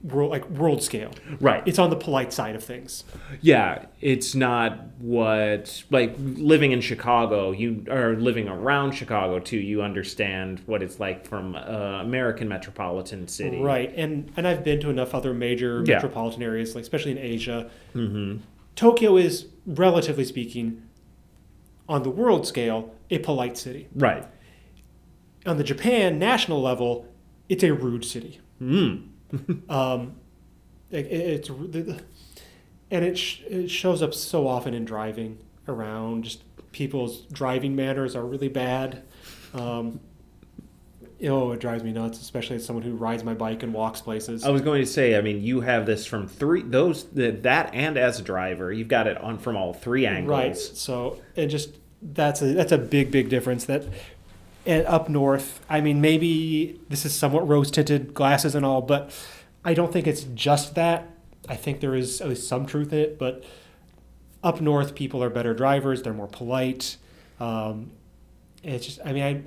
world 0.04 0.30
like 0.30 0.48
world 0.52 0.84
scale. 0.84 1.10
Right. 1.42 1.64
It's 1.66 1.80
on 1.80 1.90
the 1.90 1.96
polite 1.96 2.32
side 2.32 2.56
of 2.56 2.64
things. 2.64 3.04
Yeah, 3.42 3.86
it's 4.00 4.36
not 4.36 4.80
what 5.00 5.84
like 5.90 6.14
living 6.20 6.72
in 6.72 6.82
Chicago. 6.82 7.52
You 7.52 7.84
are 7.90 8.14
living 8.16 8.48
around 8.48 8.92
Chicago 8.92 9.40
too. 9.40 9.58
You 9.58 9.82
understand 9.82 10.62
what 10.68 10.84
it's 10.84 11.00
like 11.00 11.26
from 11.28 11.56
uh, 11.56 11.60
American 12.04 12.48
metropolitan 12.48 13.28
city. 13.28 13.60
Right, 13.60 13.92
and 13.98 14.32
and 14.38 14.48
I've 14.48 14.64
been 14.64 14.80
to 14.82 14.92
enough 14.92 15.16
other 15.16 15.34
major 15.34 15.84
Yeah. 15.84 15.96
metropolitan 15.96 16.44
areas, 16.44 16.76
like 16.76 16.84
especially 16.84 17.12
in 17.14 17.18
Asia. 17.18 17.68
Mm-hmm. 17.96 18.42
Tokyo 18.76 19.18
is, 19.18 19.48
relatively 19.66 20.24
speaking, 20.26 20.84
on 21.90 22.04
the 22.04 22.10
world 22.10 22.46
scale, 22.48 22.94
a 23.10 23.20
polite 23.20 23.58
city. 23.58 23.88
Right. 23.96 24.26
On 25.46 25.58
the 25.58 25.64
Japan 25.64 26.20
national 26.20 26.62
level, 26.62 27.08
it's 27.50 27.64
a 27.64 27.74
rude 27.74 28.06
city. 28.06 28.42
Mm. 28.62 29.10
Um, 29.70 30.16
it, 30.90 31.06
it's 31.08 31.50
and 31.50 33.04
it 33.04 33.18
sh- 33.18 33.42
it 33.50 33.70
shows 33.70 34.02
up 34.02 34.14
so 34.14 34.48
often 34.48 34.74
in 34.74 34.86
driving 34.86 35.38
around. 35.68 36.24
Just 36.24 36.44
people's 36.72 37.22
driving 37.32 37.76
manners 37.76 38.16
are 38.16 38.26
really 38.26 38.48
bad. 38.48 39.04
Um, 39.54 40.00
oh, 41.24 41.52
it 41.52 41.60
drives 41.60 41.84
me 41.84 41.92
nuts, 41.92 42.22
especially 42.22 42.58
as 42.58 42.66
someone 42.66 42.84
who 42.84 42.94
rides 42.94 43.24
my 43.24 43.34
bike 43.34 43.64
and 43.64 43.74
walks 43.74 44.02
places. 44.02 44.44
I 44.44 44.50
was 44.50 44.62
going 44.62 44.82
to 44.82 44.88
say. 44.88 45.18
I 45.18 45.22
mean, 45.22 45.42
you 45.42 45.62
have 45.62 45.86
this 45.86 46.06
from 46.06 46.28
three 46.28 46.62
those 46.62 47.06
that 47.12 47.44
that 47.44 47.74
and 47.74 47.98
as 47.98 48.20
a 48.20 48.24
driver, 48.24 48.72
you've 48.72 48.88
got 48.88 49.08
it 49.08 49.18
on 49.18 49.38
from 49.38 49.56
all 49.56 49.74
three 49.74 50.06
angles. 50.06 50.38
Right. 50.38 50.58
So 50.58 51.22
it 51.36 51.48
just 51.48 51.76
that's 52.02 52.42
a 52.42 52.54
that's 52.54 52.72
a 52.72 52.78
big 52.78 53.12
big 53.12 53.30
difference. 53.30 53.66
That 53.66 53.86
and 54.66 54.86
up 54.86 55.10
north, 55.10 55.64
I 55.70 55.82
mean, 55.82 56.02
maybe 56.02 56.80
this 56.90 57.06
is 57.06 57.16
somewhat 57.16 57.48
rose 57.48 57.72
tinted 57.72 58.14
glasses 58.14 58.54
and 58.54 58.66
all, 58.66 58.82
but 58.82 59.12
I 59.64 59.74
don't 59.74 59.92
think 59.94 60.08
it's 60.08 60.24
just 60.24 60.76
that. 60.76 61.10
I 61.50 61.56
think 61.56 61.80
there 61.80 61.96
is 61.96 62.22
at 62.22 62.28
least 62.28 62.48
some 62.48 62.66
truth 62.66 62.92
in 62.92 63.00
it. 63.00 63.18
But 63.18 63.44
up 64.44 64.60
north, 64.62 64.94
people 64.94 65.24
are 65.24 65.30
better 65.30 65.54
drivers. 65.54 66.04
They're 66.04 66.14
more 66.14 66.28
polite. 66.28 66.98
Um, 67.40 67.92
it's 68.64 68.86
just, 68.86 69.00
I 69.04 69.14
mean, 69.14 69.24
I. 69.24 69.42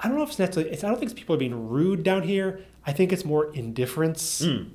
I 0.00 0.08
don't 0.08 0.16
know 0.16 0.22
if 0.24 0.30
it's 0.30 0.38
necessarily. 0.38 0.72
It's, 0.72 0.84
I 0.84 0.88
don't 0.88 0.98
think 0.98 1.10
it's 1.10 1.18
people 1.18 1.34
are 1.34 1.38
being 1.38 1.68
rude 1.68 2.02
down 2.02 2.22
here. 2.22 2.60
I 2.86 2.92
think 2.92 3.12
it's 3.12 3.24
more 3.24 3.52
indifference 3.54 4.42
Mm. 4.42 4.70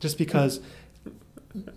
just 0.00 0.18
because 0.18 0.60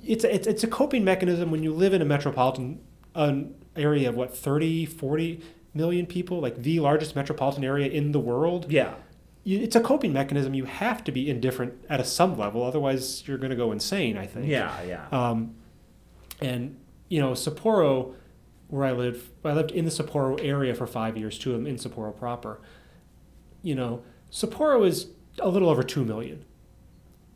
it's 0.04 0.24
a, 0.24 0.36
it's, 0.36 0.48
it's 0.48 0.64
a 0.64 0.68
coping 0.68 1.04
mechanism 1.04 1.50
when 1.52 1.64
you 1.64 1.74
live 1.74 1.94
in 1.94 2.02
a 2.02 2.06
metropolitan 2.06 2.82
an 3.16 3.56
area 3.76 4.08
of 4.10 4.16
what 4.16 4.36
30 4.38 4.86
40 4.86 5.42
million 5.74 6.06
people 6.06 6.40
like 6.40 6.62
the 6.62 6.80
largest 6.80 7.16
metropolitan 7.16 7.64
area 7.64 7.88
in 7.90 8.12
the 8.12 8.20
world 8.20 8.68
Yeah. 8.72 8.94
it's 9.46 9.76
a 9.76 9.82
coping 9.82 10.14
mechanism 10.14 10.54
you 10.54 10.66
have 10.66 11.04
to 11.06 11.12
be 11.12 11.30
indifferent 11.30 11.74
at 11.90 12.00
a 12.00 12.06
some 12.06 12.38
level 12.38 12.64
otherwise 12.64 13.26
you're 13.28 13.38
going 13.38 13.50
to 13.50 13.56
go 13.56 13.72
insane 13.72 14.18
i 14.18 14.26
think 14.28 14.48
Yeah. 14.48 14.72
Yeah. 14.84 15.08
um, 15.12 15.56
and 16.42 16.78
you 17.10 17.20
know 17.20 17.32
sapporo 17.32 18.14
where 18.68 18.86
i 18.86 18.92
live 18.92 19.30
i 19.44 19.52
lived 19.54 19.72
in 19.72 19.86
the 19.86 19.92
sapporo 19.92 20.40
area 20.44 20.74
for 20.76 20.86
five 20.88 21.18
years 21.18 21.38
too 21.40 21.56
i'm 21.56 21.66
in 21.68 21.76
sapporo 21.78 22.16
proper 22.16 22.62
you 23.62 23.76
know 23.76 24.02
sapporo 24.32 24.86
is 24.86 25.08
a 25.40 25.50
little 25.50 25.70
over 25.70 25.84
2 25.84 26.04
million 26.06 26.44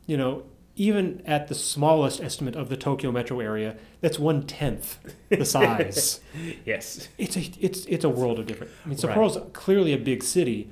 you 0.06 0.18
know 0.18 0.44
even 0.78 1.22
at 1.26 1.48
the 1.48 1.56
smallest 1.56 2.22
estimate 2.22 2.56
of 2.56 2.68
the 2.70 2.78
tokyo 2.78 3.12
metro 3.12 3.40
area 3.40 3.76
that's 4.02 4.20
one 4.20 4.44
tenth 4.44 4.98
the 5.30 5.46
size 5.56 6.20
yes. 6.66 7.08
it's 7.18 7.38
a 7.38 7.50
it's 7.60 7.86
it's 7.86 8.04
a 8.04 8.10
world 8.10 8.40
of 8.40 8.46
different 8.46 8.72
i 8.86 8.90
mean 8.90 8.98
Right. 8.98 9.16
sapporo's 9.16 9.38
clearly 9.54 9.94
a 9.94 9.98
big 9.98 10.24
city 10.24 10.70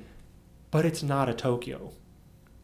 but 0.70 0.84
it's 0.84 1.02
not 1.02 1.28
a 1.28 1.34
tokyo 1.34 1.92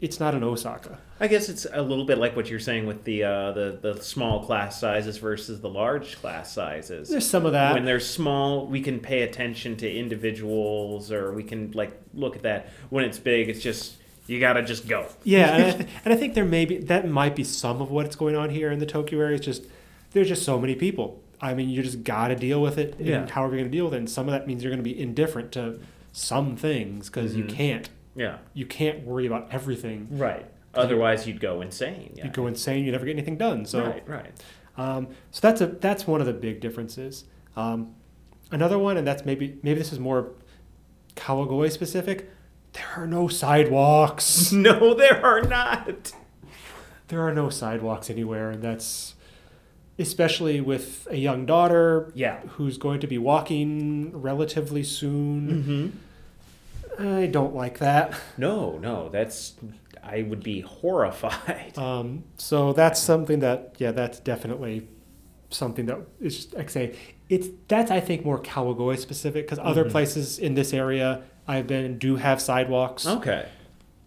it's 0.00 0.18
not 0.20 0.34
an 0.34 0.42
osaka 0.42 0.98
I 1.20 1.28
guess 1.28 1.48
it's 1.50 1.66
a 1.70 1.82
little 1.82 2.04
bit 2.06 2.16
like 2.18 2.34
what 2.34 2.48
you're 2.48 2.58
saying 2.60 2.86
with 2.86 3.04
the 3.04 3.24
uh, 3.24 3.52
the 3.52 3.78
the 3.82 4.02
small 4.02 4.44
class 4.44 4.80
sizes 4.80 5.18
versus 5.18 5.60
the 5.60 5.68
large 5.68 6.16
class 6.20 6.50
sizes. 6.52 7.10
there's 7.10 7.28
some 7.28 7.44
of 7.44 7.52
that 7.52 7.74
when 7.74 7.84
they're 7.84 8.00
small, 8.00 8.66
we 8.66 8.80
can 8.80 8.98
pay 9.00 9.22
attention 9.22 9.76
to 9.76 9.90
individuals, 9.92 11.12
or 11.12 11.32
we 11.32 11.42
can 11.42 11.72
like 11.72 11.92
look 12.14 12.36
at 12.36 12.42
that. 12.42 12.68
When 12.88 13.04
it's 13.04 13.18
big, 13.18 13.48
it's 13.48 13.60
just 13.60 13.96
you 14.26 14.40
gotta 14.40 14.62
just 14.62 14.88
go. 14.88 15.06
Yeah, 15.24 15.54
and 15.56 15.64
I, 15.64 15.70
th- 15.76 15.88
and 16.04 16.14
I 16.14 16.16
think 16.16 16.34
there 16.34 16.44
may 16.44 16.64
be 16.64 16.78
that 16.78 17.06
might 17.08 17.36
be 17.36 17.44
some 17.44 17.82
of 17.82 17.90
what's 17.90 18.16
going 18.16 18.36
on 18.36 18.50
here 18.50 18.70
in 18.70 18.78
the 18.78 18.86
Tokyo 18.86 19.18
area. 19.20 19.36
It's 19.36 19.44
just 19.44 19.64
there's 20.12 20.28
just 20.28 20.42
so 20.44 20.58
many 20.58 20.74
people. 20.74 21.20
I 21.42 21.52
mean, 21.54 21.68
you 21.70 21.82
just 21.82 22.02
got 22.04 22.28
to 22.28 22.36
deal 22.36 22.60
with 22.62 22.78
it. 22.78 22.96
Yeah. 22.98 23.20
And 23.20 23.30
however 23.30 23.56
you're 23.56 23.64
to 23.64 23.70
deal 23.70 23.84
with 23.86 23.94
it, 23.94 23.98
and 23.98 24.10
some 24.10 24.26
of 24.28 24.32
that 24.32 24.46
means 24.46 24.62
you're 24.62 24.74
to 24.76 24.82
be 24.82 24.98
indifferent 25.00 25.52
to 25.52 25.80
some 26.12 26.56
things 26.56 27.08
because 27.08 27.36
you 27.36 27.44
Mhm. 27.44 27.50
can't 27.54 27.88
Yeah, 28.14 28.38
you 28.54 28.66
can't 28.66 29.04
worry 29.04 29.26
about 29.26 29.48
everything. 29.52 30.08
right. 30.10 30.46
Otherwise, 30.72 31.26
you'd 31.26 31.40
go 31.40 31.60
insane. 31.62 32.12
Yeah. 32.14 32.26
You 32.26 32.30
go 32.30 32.46
insane. 32.46 32.84
You'd 32.84 32.92
never 32.92 33.04
get 33.04 33.12
anything 33.16 33.36
done. 33.36 33.64
So 33.66 33.84
right, 33.84 34.08
right. 34.08 34.32
um, 34.76 35.08
so 35.32 35.40
that's 35.42 35.60
a 35.60 35.66
that's 35.66 36.06
one 36.06 36.20
of 36.20 36.28
the 36.28 36.32
big 36.32 36.60
differences. 36.60 37.24
Um, 37.56 37.94
another 38.52 38.78
one, 38.78 38.96
and 38.96 39.04
that's 39.04 39.24
maybe 39.24 39.58
maybe 39.64 39.78
this 39.80 39.92
is 39.92 39.98
more 39.98 40.28
Kawagoe 41.16 41.70
specific. 41.72 42.30
There 42.74 42.86
are 42.96 43.06
no 43.06 43.26
sidewalks. 43.26 44.52
No, 44.52 44.94
there 44.94 45.24
are 45.26 45.42
not. 45.42 46.12
there 47.08 47.20
are 47.20 47.34
no 47.34 47.50
sidewalks 47.50 48.08
anywhere, 48.08 48.50
and 48.52 48.62
that's 48.62 49.14
especially 49.98 50.60
with 50.60 51.06
a 51.10 51.16
young 51.16 51.44
daughter 51.46 52.12
Yeah. 52.14 52.40
who's 52.50 52.78
going 52.78 53.00
to 53.00 53.06
be 53.08 53.18
walking 53.18 54.12
relatively 54.22 54.82
soon. 54.84 55.48
Mm-hmm. 55.48 55.98
I 57.00 57.26
don't 57.26 57.54
like 57.54 57.78
that. 57.78 58.14
No, 58.36 58.78
no, 58.78 59.08
that's. 59.08 59.54
I 60.02 60.22
would 60.22 60.42
be 60.42 60.60
horrified. 60.60 61.72
Um, 61.78 62.24
so 62.36 62.72
that's 62.72 63.00
something 63.00 63.40
that, 63.40 63.74
yeah, 63.78 63.92
that's 63.92 64.18
definitely 64.20 64.88
something 65.50 65.86
that 65.86 65.98
is 66.20 66.36
just 66.36 66.54
like 66.54 66.66
I 66.66 66.68
say, 66.72 66.96
it's 67.28 67.48
that's 67.68 67.90
I 67.90 68.00
think 68.00 68.24
more 68.24 68.40
Kawagoe 68.40 68.98
specific 68.98 69.46
because 69.46 69.58
other 69.58 69.84
Mhm. 69.84 69.90
places 69.90 70.38
in 70.38 70.54
this 70.54 70.72
area 70.72 71.22
I've 71.46 71.66
been 71.66 71.98
do 71.98 72.16
have 72.16 72.40
sidewalks. 72.40 73.06
Okay. 73.06 73.46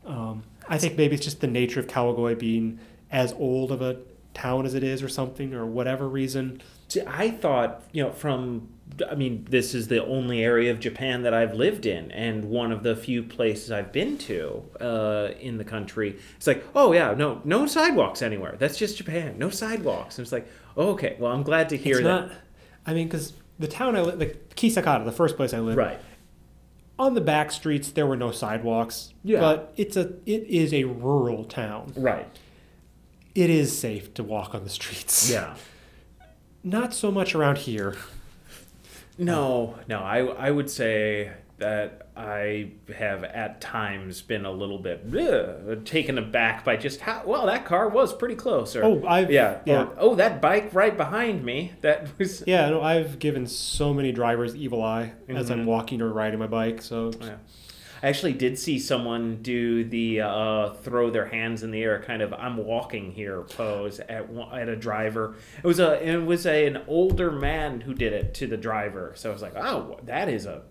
Um, 0.06 0.44
I 0.68 0.78
think 0.78 0.98
maybe 0.98 1.16
it's 1.16 1.24
just 1.24 1.42
the 1.42 1.48
nature 1.48 1.80
of 1.80 1.88
Kawagoe 1.88 2.38
being 2.40 2.80
as 3.12 3.34
old 3.34 3.72
of 3.72 3.82
a 3.82 3.98
town 4.34 4.66
as 4.66 4.74
it 4.74 4.84
is, 4.84 5.04
or 5.04 5.10
something, 5.10 5.54
or 5.54 5.66
whatever 5.66 6.10
reason. 6.10 6.62
See, 6.88 7.02
I 7.06 7.30
thought, 7.30 7.84
you 7.92 8.02
know, 8.04 8.12
from, 8.12 8.70
I 9.10 9.16
mean, 9.16 9.48
this 9.50 9.74
is 9.74 9.88
the 9.88 10.06
only 10.06 10.44
area 10.44 10.70
of 10.72 10.80
Japan 10.80 11.24
that 11.24 11.34
I've 11.34 11.56
lived 11.56 11.86
in, 11.88 12.12
and 12.12 12.46
one 12.46 12.72
of 12.72 12.84
the 12.84 12.96
few 12.96 13.24
places 13.24 13.72
I've 13.72 13.92
been 13.92 14.18
to 14.20 14.64
uh, 14.80 15.30
in 15.40 15.58
the 15.58 15.64
country. 15.64 16.18
It's 16.38 16.46
like, 16.46 16.64
oh 16.76 16.92
yeah, 16.94 17.14
no, 17.18 17.42
no 17.44 17.66
sidewalks 17.66 18.22
anywhere. 18.22 18.56
That's 18.60 18.78
just 18.78 18.98
Japan. 18.98 19.38
No 19.40 19.50
sidewalks. 19.50 20.18
And 20.20 20.26
it's 20.26 20.32
like, 20.32 20.48
oh, 20.78 20.90
okay, 20.92 21.16
well, 21.20 21.32
I'm 21.32 21.42
glad 21.44 21.70
to 21.70 21.78
hear 21.78 21.96
it's 21.96 22.04
that. 22.04 22.28
not. 22.28 22.32
I 22.86 22.94
mean, 22.94 23.08
because 23.08 23.34
the 23.58 23.68
town 23.68 23.96
I 23.96 24.02
lived, 24.02 24.20
like 24.20 24.56
Kisakata, 24.56 25.06
the 25.06 25.12
first 25.12 25.38
place 25.38 25.54
I 25.54 25.60
lived, 25.60 25.78
Right. 25.78 26.00
on 27.00 27.16
the 27.16 27.22
back 27.22 27.52
streets 27.52 27.90
there 27.92 28.06
were 28.06 28.18
no 28.18 28.32
sidewalks. 28.32 29.14
Yeah. 29.24 29.40
But 29.40 29.74
it's 29.76 29.96
a 29.98 30.10
it 30.28 30.44
is 30.48 30.72
a 30.74 30.84
rural 30.84 31.46
town. 31.46 31.94
Right. 31.96 32.28
It 33.34 33.50
is 33.50 33.76
safe 33.76 34.14
to 34.16 34.24
walk 34.24 34.54
on 34.54 34.64
the 34.66 34.70
streets. 34.70 35.32
Yeah. 35.32 35.56
Not 36.64 36.94
so 36.94 37.12
much 37.12 37.34
around 37.34 37.58
here. 37.60 37.96
No, 39.18 39.76
um, 39.78 39.86
no, 39.88 40.00
I, 40.00 40.20
I 40.20 40.52
would 40.52 40.70
say 40.70 41.32
that 41.58 42.08
I 42.16 42.72
have 42.96 43.24
at 43.24 43.62
times 43.62 44.22
been 44.22 44.46
a 44.46 44.52
little 44.52 44.80
bit 44.80 45.06
ugh, 45.18 45.86
taken 45.86 46.18
aback 46.18 46.66
by 46.66 46.76
just 46.76 47.00
how 47.00 47.24
well 47.26 47.46
that 47.46 47.66
car 47.66 47.90
was 47.90 48.14
pretty 48.14 48.36
close. 48.36 48.76
Or, 48.76 48.84
Oh, 48.84 49.06
I've 49.08 49.32
yeah, 49.32 49.60
yeah. 49.66 49.84
Or, 49.84 49.96
oh, 49.98 50.16
that 50.16 50.42
bike 50.42 50.74
right 50.74 50.96
behind 50.96 51.44
me. 51.44 51.74
That 51.82 52.08
was. 52.18 52.44
Yeah, 52.46 52.70
no, 52.70 52.82
I've 52.82 53.20
given 53.20 53.48
so 53.48 53.94
many 53.94 54.12
drivers 54.12 54.56
evil 54.56 54.84
eye 54.84 55.14
mm-hmm. 55.24 55.38
as 55.38 55.50
I'm 55.50 55.66
walking 55.66 56.02
or 56.02 56.12
riding 56.12 56.40
my 56.40 56.48
bike. 56.48 56.82
So 56.82 57.12
Yeah. 57.22 57.36
I 58.04 58.10
actually 58.10 58.34
did 58.34 58.60
see 58.60 58.80
someone 58.80 59.38
do 59.42 59.86
the 59.86 60.22
uh, 60.22 60.74
throw 60.84 61.10
their 61.10 61.26
hands 61.28 61.64
in 61.64 61.72
the 61.72 61.82
air, 61.82 62.04
kind 62.06 62.22
of 62.22 62.34
"I'm 62.34 62.58
walking 62.58 63.12
here" 63.14 63.42
pose 63.44 64.00
at 64.02 64.30
one- 64.30 64.60
at 64.60 64.68
a 64.68 64.76
driver. 64.76 65.36
It 65.64 65.66
was 65.66 65.80
a 65.80 66.04
it 66.08 66.18
was 66.26 66.46
a, 66.46 66.68
an 66.68 66.82
older 66.88 67.32
man 67.32 67.80
who 67.82 67.94
did 67.94 68.12
it 68.12 68.34
to 68.36 68.48
the 68.48 68.58
driver. 68.58 69.14
So 69.16 69.30
I 69.30 69.34
was 69.34 69.42
like, 69.42 69.56
"Oh, 69.56 70.00
that 70.04 70.28
is 70.28 70.46
a 70.46 70.64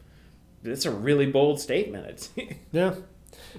that's 0.63 0.85
a 0.85 0.91
really 0.91 1.27
bold 1.27 1.59
statement." 1.59 2.07
It's 2.07 2.31
yeah. 2.73 2.95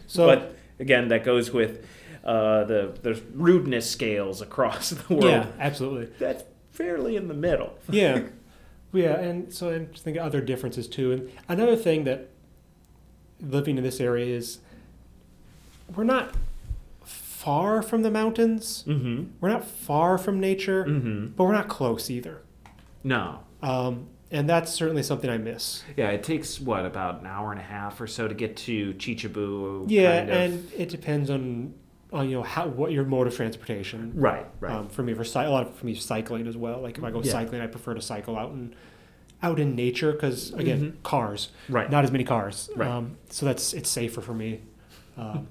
So 0.05 0.27
but 0.27 0.55
again, 0.79 1.07
that 1.07 1.23
goes 1.23 1.51
with 1.51 1.83
uh, 2.23 2.65
the 2.65 2.95
the 3.01 3.19
rudeness 3.33 3.89
scales 3.89 4.39
across 4.41 4.89
the 4.91 5.13
world. 5.15 5.23
yeah, 5.25 5.47
absolutely. 5.59 6.13
That's 6.19 6.43
fairly 6.71 7.15
in 7.15 7.27
the 7.27 7.33
middle. 7.33 7.77
yeah 7.89 8.21
yeah 8.93 9.19
and 9.19 9.51
so 9.51 9.71
i'm 9.71 9.91
just 9.91 10.03
thinking 10.03 10.21
other 10.21 10.39
differences 10.41 10.87
too 10.87 11.11
and 11.11 11.31
another 11.49 11.75
thing 11.75 12.03
that 12.03 12.29
living 13.43 13.77
in 13.77 13.83
this 13.83 13.99
area 13.99 14.35
is 14.35 14.59
we're 15.95 16.03
not 16.03 16.33
far 17.03 17.81
from 17.81 18.01
the 18.03 18.11
mountains. 18.11 18.83
Mm-hmm. 18.87 19.25
We're 19.41 19.49
not 19.49 19.65
far 19.65 20.17
from 20.17 20.39
nature, 20.39 20.85
Mm-hmm. 20.85 21.27
but 21.35 21.43
we're 21.43 21.51
not 21.53 21.67
close 21.67 22.09
either. 22.09 22.41
No. 23.03 23.39
Um, 23.61 24.07
and 24.31 24.49
that's 24.49 24.71
certainly 24.71 25.03
something 25.03 25.29
I 25.29 25.37
miss. 25.37 25.83
Yeah, 25.95 26.09
it 26.09 26.23
takes 26.23 26.59
what 26.59 26.85
about 26.85 27.19
an 27.21 27.27
hour 27.27 27.51
and 27.51 27.59
a 27.59 27.63
half 27.63 27.99
or 28.01 28.07
so 28.07 28.27
to 28.27 28.33
get 28.33 28.57
to 28.57 28.93
Chichibu. 28.95 29.85
Yeah, 29.89 30.19
kind 30.19 30.29
of. 30.29 30.35
and 30.37 30.71
it 30.75 30.89
depends 30.89 31.29
on 31.29 31.73
on 32.11 32.29
you 32.29 32.35
know 32.37 32.43
how 32.43 32.67
what 32.67 32.91
your 32.91 33.03
mode 33.03 33.27
of 33.27 33.35
transportation. 33.35 34.11
right, 34.15 34.45
right. 34.59 34.71
Um, 34.73 34.87
for 34.87 35.03
me, 35.03 35.13
for 35.13 35.23
a 35.23 35.49
lot 35.49 35.67
of, 35.67 35.75
for 35.75 35.85
me 35.85 35.93
cycling 35.95 36.47
as 36.47 36.55
well. 36.57 36.81
Like 36.81 36.97
if 36.97 37.03
I 37.03 37.11
go 37.11 37.21
Yeah. 37.23 37.31
cycling, 37.31 37.61
I 37.61 37.67
prefer 37.67 37.93
to 37.93 38.01
cycle 38.01 38.37
out 38.37 38.51
in 38.51 38.73
out 39.43 39.59
in 39.59 39.75
nature 39.75 40.11
because 40.13 40.53
again, 40.53 40.93
Mhm. 40.93 41.03
cars, 41.03 41.49
right. 41.69 41.89
not 41.91 42.03
as 42.03 42.11
many 42.11 42.23
cars. 42.23 42.69
Right. 42.75 42.89
Um, 42.89 43.17
so 43.29 43.45
that's 43.45 43.73
it's 43.73 43.89
safer 43.89 44.21
for 44.21 44.33
me. 44.33 44.61
Um, 45.17 45.47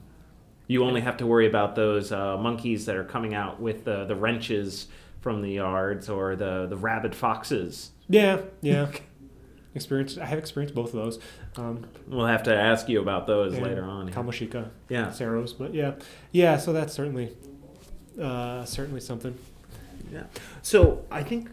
You 0.66 0.84
only 0.84 1.02
have 1.02 1.18
to 1.18 1.26
worry 1.26 1.46
about 1.46 1.74
those 1.76 2.10
uh, 2.12 2.36
monkeys 2.38 2.86
that 2.86 2.96
are 2.96 3.04
coming 3.04 3.34
out 3.34 3.60
with 3.60 3.84
the, 3.84 4.04
the 4.06 4.14
wrenches 4.16 4.88
from 5.20 5.42
the 5.42 5.50
yards 5.52 6.08
or 6.08 6.34
the, 6.34 6.66
the 6.66 6.76
rabid 6.76 7.14
foxes. 7.14 7.90
yeah, 8.08 8.40
yeah. 8.62 8.88
experience. 9.74 10.18
I 10.18 10.24
have 10.26 10.38
experienced 10.38 10.74
both 10.74 10.88
of 10.94 11.00
those. 11.04 11.18
Um, 11.56 11.84
We'll 12.08 12.26
have 12.26 12.42
to 12.44 12.54
ask 12.54 12.88
you 12.88 13.00
about 13.00 13.26
those 13.26 13.58
later 13.58 13.84
on. 13.84 14.08
here. 14.08 14.16
Kamoshika, 14.16 14.68
Yeah. 14.88 15.08
serows, 15.08 15.56
but 15.56 15.74
yeah, 15.74 15.92
yeah. 16.30 16.56
So 16.56 16.72
that's 16.72 16.92
certainly 16.94 17.36
uh, 18.20 18.64
certainly 18.64 19.00
something. 19.00 19.34
Yeah. 20.12 20.24
So 20.62 21.04
I 21.10 21.22
think 21.22 21.48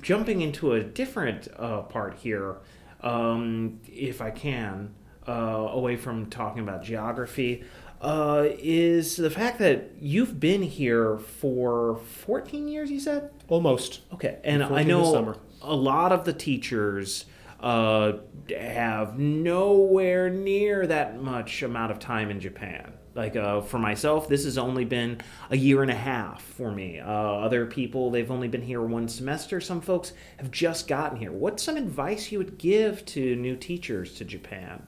jumping 0.00 0.40
into 0.40 0.72
a 0.72 0.82
different 0.82 1.48
uh, 1.56 1.82
part 1.82 2.14
here, 2.18 2.56
um, 3.00 3.80
if 3.86 4.20
I 4.20 4.30
can, 4.30 4.94
uh, 5.26 5.32
away 5.32 5.96
from 5.96 6.26
talking 6.26 6.62
about 6.62 6.82
geography, 6.82 7.64
uh, 8.00 8.48
is 8.58 9.16
the 9.16 9.30
fact 9.30 9.58
that 9.60 9.92
you've 10.00 10.40
been 10.40 10.62
here 10.62 11.18
for 11.18 11.96
14 11.96 12.66
years, 12.66 12.90
you 12.90 12.98
said? 12.98 13.30
Almost. 13.48 14.00
Okay. 14.12 14.38
And 14.42 14.62
I 14.62 14.82
know 14.82 15.36
a 15.62 15.74
lot 15.74 16.10
of 16.10 16.24
the 16.24 16.32
teachers 16.32 17.26
uh, 17.60 18.14
have 18.50 19.18
nowhere 19.18 20.28
near 20.28 20.86
that 20.86 21.22
much 21.22 21.62
amount 21.62 21.92
of 21.92 22.00
time 22.00 22.30
in 22.30 22.40
Japan. 22.40 22.92
Like 23.14 23.36
uh, 23.36 23.60
for 23.60 23.78
myself, 23.78 24.28
this 24.28 24.44
has 24.44 24.56
only 24.56 24.84
been 24.84 25.20
a 25.50 25.56
year 25.56 25.82
and 25.82 25.90
a 25.90 25.96
half 25.96 26.42
for 26.42 26.70
me. 26.72 26.98
Uh, 26.98 27.06
other 27.06 27.66
people, 27.66 28.10
they've 28.10 28.30
only 28.30 28.48
been 28.48 28.62
here 28.62 28.80
one 28.80 29.08
semester. 29.08 29.60
Some 29.60 29.80
folks 29.80 30.12
have 30.38 30.50
just 30.50 30.88
gotten 30.88 31.18
here. 31.18 31.30
What's 31.30 31.62
some 31.62 31.76
advice 31.76 32.32
you 32.32 32.38
would 32.38 32.56
give 32.58 33.04
to 33.06 33.36
new 33.36 33.56
teachers 33.56 34.14
to 34.14 34.24
Japan? 34.24 34.86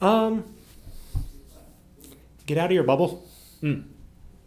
Um, 0.00 0.44
get 2.44 2.58
out 2.58 2.66
of 2.66 2.72
your 2.72 2.84
bubble. 2.84 3.26
Hmm. 3.60 3.80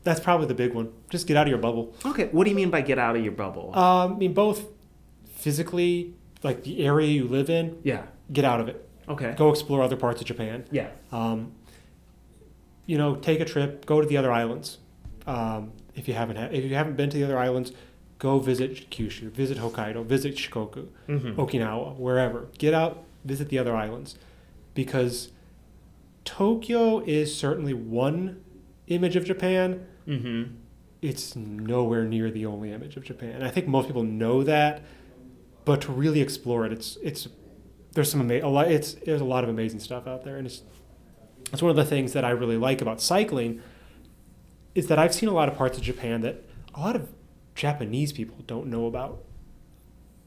That's 0.04 0.20
probably 0.20 0.48
the 0.48 0.54
big 0.54 0.74
one. 0.74 0.94
Just 1.10 1.28
get 1.28 1.38
out 1.38 1.48
of 1.48 1.50
your 1.50 1.58
bubble. 1.58 1.94
Okay, 2.06 2.30
what 2.32 2.46
do 2.46 2.50
you 2.52 2.56
mean 2.56 2.70
by 2.70 2.82
get 2.82 3.00
out 3.00 3.16
of 3.16 3.24
your 3.24 3.34
bubble? 3.34 3.78
Um, 3.78 4.14
I 4.14 4.18
mean, 4.18 4.34
both 4.34 4.66
physically, 5.34 6.14
like 6.44 6.64
the 6.64 6.86
area 6.86 7.08
you 7.08 7.28
live 7.28 7.50
in, 7.50 7.80
yeah. 7.84 8.04
get 8.32 8.46
out 8.46 8.62
of 8.62 8.70
it. 8.70 8.88
Okay. 9.10 9.34
Go 9.38 9.50
explore 9.50 9.82
other 9.82 9.96
parts 9.96 10.22
of 10.22 10.28
Japan. 10.28 10.66
Yeah. 10.72 10.90
Um, 11.12 11.54
you 12.90 12.98
know, 12.98 13.16
take 13.16 13.40
a 13.40 13.46
trip. 13.46 13.86
Go 13.86 14.02
to 14.02 14.08
the 14.08 14.18
other 14.18 14.32
islands. 14.32 14.78
Um, 15.28 15.62
if 15.96 16.08
you 16.08 16.14
haven't 16.16 16.38
ha- 16.38 16.50
if 16.52 16.64
you 16.66 16.76
haven't 16.76 16.96
been 16.98 17.10
to 17.12 17.18
the 17.18 17.24
other 17.24 17.38
islands, 17.38 17.72
go 18.18 18.40
visit 18.40 18.90
Kyushu, 18.90 19.30
visit 19.32 19.58
Hokkaido, 19.60 20.04
visit 20.06 20.36
Shikoku, 20.36 20.88
Mm-hmm. 21.08 21.40
Okinawa, 21.40 21.96
wherever. 21.98 22.48
Get 22.58 22.74
out, 22.74 23.04
visit 23.24 23.50
the 23.50 23.60
other 23.60 23.76
islands, 23.76 24.16
because 24.74 25.30
Tokyo 26.26 27.00
is 27.06 27.36
certainly 27.36 27.74
one 27.74 28.44
image 28.88 29.16
of 29.16 29.24
Japan. 29.26 29.86
Mm-hmm. 30.08 30.54
It's 31.02 31.36
nowhere 31.36 32.04
near 32.06 32.30
the 32.30 32.46
only 32.46 32.72
image 32.72 32.98
of 32.98 33.04
Japan. 33.04 33.42
I 33.44 33.50
think 33.50 33.68
most 33.68 33.88
people 33.88 34.04
know 34.04 34.44
that, 34.44 34.82
but 35.64 35.82
to 35.82 35.92
really 35.92 36.22
explore 36.22 36.66
it, 36.66 36.74
it's 36.74 36.98
it's 37.04 37.28
there's 37.94 38.12
some 38.12 38.22
ama- 38.22 38.46
a 38.46 38.50
lot. 38.50 38.70
It's 38.72 38.94
there's 39.06 39.22
a 39.22 39.26
lot 39.26 39.44
of 39.44 39.50
amazing 39.50 39.80
stuff 39.80 40.08
out 40.08 40.24
there, 40.26 40.38
and 40.38 40.46
it's 40.46 40.62
it's 41.54 41.62
one 41.62 41.70
of 41.72 41.76
the 41.76 41.86
things 41.86 42.14
that 42.14 42.24
I 42.26 42.30
really 42.32 42.58
like 42.58 42.82
about 42.82 43.02
cycling 43.02 43.62
is 44.76 44.88
that 44.88 45.00
I've 45.00 45.14
seen 45.14 45.30
a 45.30 45.34
lot 45.34 45.50
of 45.50 45.56
parts 45.56 45.78
of 45.78 45.84
Japan 45.84 46.22
that 46.22 46.44
a 46.76 46.80
lot 46.80 46.96
of 46.96 47.10
Japanese 47.56 48.12
people 48.14 48.38
don't 48.48 48.68
know 48.68 48.86
about. 48.86 49.24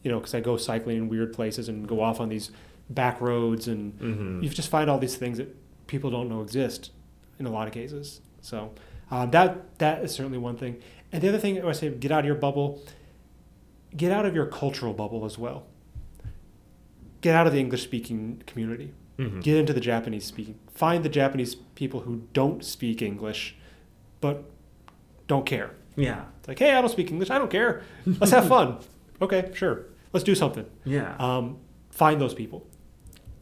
You 0.03 0.11
know, 0.11 0.19
because 0.19 0.35
I 0.35 0.41
go 0.41 0.57
cycling 0.57 0.97
in 0.97 1.09
weird 1.09 1.33
places 1.33 1.69
and 1.69 1.87
go 1.87 2.01
off 2.01 2.19
on 2.19 2.29
these 2.29 2.51
back 2.91 3.21
roads, 3.21 3.69
and 3.69 3.93
Mm-hmm. 4.01 4.43
you 4.43 4.49
just 4.49 4.69
find 4.69 4.91
all 4.91 4.99
these 4.99 5.15
things 5.17 5.39
that 5.39 5.55
people 5.87 6.11
don't 6.11 6.29
know 6.29 6.43
exist 6.43 6.91
in 7.39 7.47
a 7.47 7.51
lot 7.51 7.69
of 7.69 7.73
cases. 7.73 8.21
So 8.41 8.73
um, 9.13 9.31
that 9.31 9.79
that 9.79 10.03
is 10.03 10.13
certainly 10.13 10.39
one 10.39 10.57
thing. 10.57 10.83
And 11.13 11.23
the 11.23 11.29
other 11.29 11.39
thing 11.39 11.61
I 11.61 11.65
would 11.65 11.77
say, 11.77 11.89
get 11.91 12.11
out 12.11 12.21
of 12.21 12.27
your 12.27 12.35
bubble. 12.35 12.83
Get 13.97 14.11
out 14.11 14.25
of 14.27 14.35
your 14.35 14.47
cultural 14.47 14.93
bubble 14.95 15.25
as 15.25 15.39
well. 15.39 15.67
Get 17.21 17.35
out 17.37 17.47
of 17.47 17.53
the 17.53 17.61
English 17.61 17.83
speaking 17.85 18.43
community. 18.47 18.93
Mm-hmm. 19.19 19.41
Get 19.41 19.57
into 19.59 19.73
the 19.73 19.81
Japanese 19.81 20.25
speaking. 20.25 20.59
Find 20.75 21.05
the 21.05 21.09
Japanese 21.09 21.55
people 21.55 22.01
who 22.01 22.23
don't 22.33 22.65
speak 22.65 23.03
English, 23.03 23.57
but 24.21 24.45
don't 25.29 25.45
care. 25.47 25.71
Yeah. 25.97 26.25
It's 26.39 26.49
like, 26.49 26.59
hey, 26.59 26.73
I 26.73 26.81
don't 26.81 26.91
speak 26.91 27.11
English. 27.11 27.31
I 27.31 27.39
don't 27.39 27.51
care. 27.51 27.83
Let's 28.07 28.33
have 28.33 28.49
fun. 28.49 28.79
Okay, 29.21 29.51
sure. 29.55 29.87
Let's 30.13 30.25
do 30.25 30.35
something. 30.35 30.67
Yeah. 30.85 31.15
Um, 31.21 31.59
find 31.91 32.21
those 32.21 32.35
people. 32.35 32.67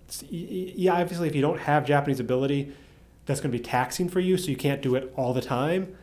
It's- 0.08 0.22
y- 0.24 0.28
y- 0.50 0.72
Yeah, 0.76 0.92
obviously, 1.00 1.26
if 1.26 1.34
you 1.34 1.40
don't 1.40 1.58
have 1.60 1.86
Japanese 1.86 2.20
ability, 2.20 2.72
that's 3.24 3.40
going 3.40 3.50
to 3.50 3.56
be 3.56 3.64
taxing 3.64 4.06
for 4.10 4.20
you, 4.20 4.36
so 4.36 4.50
you 4.50 4.56
can't 4.56 4.82
do 4.82 4.94
it 4.94 5.10
all 5.16 5.32
the 5.32 5.40
time. 5.40 5.96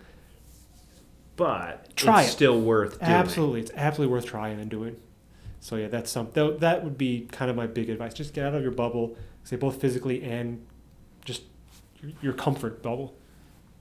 but 1.35 1.95
Try 1.95 2.21
it's 2.23 2.29
it. 2.29 2.33
still 2.33 2.59
worth 2.59 2.99
doing. 2.99 3.11
Absolutely, 3.11 3.59
it's 3.61 3.71
absolutely 3.75 4.11
worth 4.13 4.25
trying 4.25 4.59
and 4.59 4.69
doing. 4.69 4.95
So 5.59 5.75
yeah, 5.75 5.87
that's 5.87 6.09
something. 6.09 6.57
that 6.59 6.83
would 6.83 6.97
be 6.97 7.27
kind 7.31 7.51
of 7.51 7.57
my 7.57 7.67
big 7.67 7.89
advice. 7.89 8.13
Just 8.13 8.33
get 8.33 8.45
out 8.45 8.55
of 8.55 8.61
your 8.61 8.71
bubble, 8.71 9.15
say 9.43 9.55
both 9.57 9.79
physically 9.81 10.23
and 10.23 10.65
just 11.27 11.43
your, 12.21 12.33
comfort 12.33 12.81
bubble. 12.81 13.13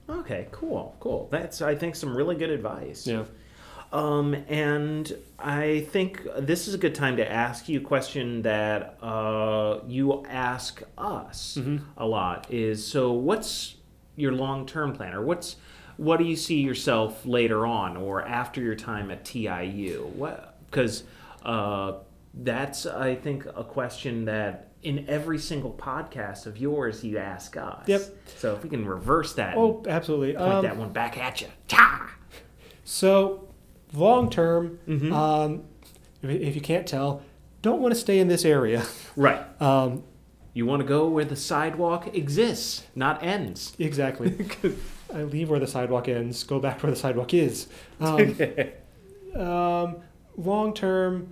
Okay, 0.09 0.47
cool, 0.51 0.95
cool. 0.99 1.27
That's 1.31 1.61
I 1.61 1.75
think 1.75 1.95
some 1.95 2.15
really 2.15 2.35
good 2.35 2.49
advice. 2.49 3.07
Yeah. 3.07 3.23
Um, 3.93 4.33
and 4.49 5.11
I 5.39 5.87
think 5.91 6.27
this 6.37 6.67
is 6.67 6.73
a 6.73 6.77
good 6.77 6.93
time 6.93 7.15
to 7.17 7.31
ask 7.31 7.69
you 7.69 7.79
a 7.79 7.83
question 7.83 8.41
that 8.41 8.97
uh, 9.01 9.79
you 9.87 10.25
ask 10.25 10.83
us 10.97 11.57
Mhm. 11.59 11.81
a 11.95 12.05
lot. 12.05 12.47
Is 12.51 12.85
so, 12.85 13.13
what's 13.13 13.75
your 14.17 14.33
long-term 14.33 14.93
plan, 14.93 15.13
or 15.13 15.23
what's 15.23 15.55
what 15.95 16.17
do 16.17 16.25
you 16.25 16.35
see 16.35 16.59
yourself 16.59 17.25
later 17.25 17.65
on, 17.65 17.95
or 17.95 18.21
after 18.27 18.61
your 18.61 18.75
time 18.75 19.09
at 19.09 19.23
TIU? 19.23 20.11
What 20.15 20.57
because 20.69 21.03
uh, 21.43 21.93
that's 22.33 22.85
I 22.85 23.15
think 23.15 23.45
a 23.45 23.63
question 23.63 24.25
that 24.25 24.67
in 24.87 25.05
every 25.09 25.37
single 25.37 25.71
podcast 25.73 26.45
of 26.45 26.57
yours 26.57 27.03
you 27.03 27.17
ask 27.17 27.57
us. 27.57 27.83
Yep. 27.87 28.01
So 28.37 28.55
if 28.55 28.63
we 28.63 28.69
can 28.69 28.85
reverse 28.85 29.33
that, 29.33 29.57
Oh, 29.57 29.83
absolutely. 29.87 30.33
point 30.33 30.53
Um, 30.53 30.63
that 30.63 30.77
one 30.77 30.93
back 30.93 31.17
at 31.17 31.41
you. 31.41 31.47
Ta! 31.67 32.09
So, 32.85 33.49
long 33.93 34.29
term, 34.29 34.79
Mhm. 34.87 35.11
um, 35.11 35.63
if, 36.21 36.29
if 36.29 36.55
you 36.55 36.61
can't 36.61 36.87
tell, 36.87 37.21
don't 37.61 37.81
want 37.81 37.93
to 37.93 37.99
stay 37.99 38.19
in 38.19 38.27
this 38.29 38.45
area. 38.45 38.83
Right. 39.17 39.41
Um, 39.61 40.03
You 40.53 40.65
want 40.65 40.81
to 40.81 40.87
go 40.87 41.07
where 41.07 41.25
the 41.25 41.35
sidewalk 41.35 42.15
exists, 42.15 42.83
not 42.95 43.21
ends. 43.23 43.75
exactly. 43.79 44.33
I 45.13 45.23
leave 45.23 45.49
where 45.49 45.59
the 45.59 45.67
sidewalk 45.67 46.07
ends, 46.07 46.43
go 46.43 46.59
back 46.59 46.81
where 46.81 46.91
the 46.91 46.97
sidewalk 46.97 47.33
is. 47.33 47.67
Um, 47.99 48.37
um, 49.35 49.95
long 50.37 50.73
term, 50.73 51.27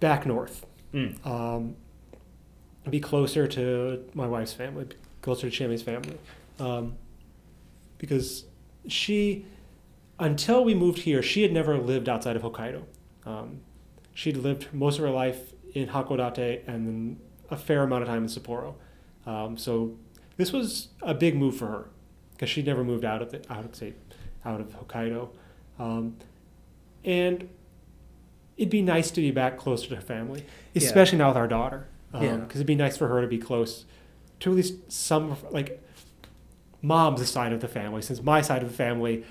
back 0.00 0.24
north. 0.26 0.64
Mm. 0.94 1.24
Um, 1.26 1.76
be 2.90 3.00
closer 3.00 3.46
to 3.46 4.04
my 4.14 4.26
wife's 4.26 4.52
family, 4.52 4.86
closer 5.20 5.48
to 5.48 5.50
Chammy's 5.56 5.82
family. 5.82 6.18
Um, 6.58 6.96
because 7.98 8.44
she, 8.88 9.44
until 10.18 10.64
we 10.64 10.74
moved 10.74 10.98
here, 11.00 11.22
she 11.22 11.42
had 11.42 11.52
never 11.52 11.78
lived 11.78 12.08
outside 12.08 12.34
of 12.36 12.42
Hokkaido. 12.42 12.82
Um, 13.24 13.60
she'd 14.14 14.36
lived 14.36 14.68
most 14.72 14.98
of 14.98 15.04
her 15.04 15.10
life 15.10 15.52
in 15.74 15.88
Hakodate 15.88 16.66
and 16.66 16.86
then 16.86 17.20
a 17.50 17.56
fair 17.56 17.82
amount 17.84 18.02
of 18.02 18.08
time 18.08 18.24
in 18.24 18.28
Sapporo. 18.28 18.74
Um, 19.26 19.56
so 19.56 19.96
this 20.36 20.52
was 20.52 20.88
a 21.02 21.14
big 21.14 21.36
move 21.36 21.56
for 21.56 21.66
her 21.68 21.88
because 22.32 22.50
she'd 22.50 22.66
never 22.66 22.82
moved 22.82 23.04
out 23.04 23.22
of 23.22 23.30
the, 23.30 23.40
out 23.52 23.64
of 23.64 23.74
say, 23.76 23.94
out 24.44 24.60
of 24.60 24.68
Hokkaido, 24.70 25.28
um, 25.78 26.16
and 27.04 27.48
it'd 28.56 28.70
be 28.70 28.82
nice 28.82 29.12
to 29.12 29.20
be 29.20 29.30
back 29.30 29.56
closer 29.56 29.88
to 29.94 30.00
family, 30.00 30.44
Yeah. 30.74 30.82
especially 30.82 31.18
now 31.18 31.28
with 31.28 31.36
our 31.36 31.46
daughter. 31.46 31.86
Because 32.12 32.28
Yeah. 32.28 32.44
it'd 32.54 32.66
be 32.66 32.74
nice 32.74 32.96
for 32.96 33.08
her 33.08 33.20
to 33.20 33.26
be 33.26 33.38
close 33.38 33.84
to 34.40 34.50
at 34.50 34.56
least 34.56 34.92
some 34.92 35.36
like 35.50 35.82
mom's 36.82 37.28
side 37.28 37.52
of 37.52 37.60
the 37.60 37.68
family. 37.68 38.02
Since 38.02 38.22
my 38.22 38.40
side 38.42 38.62
of 38.62 38.68
the 38.68 38.76
family, 38.76 39.24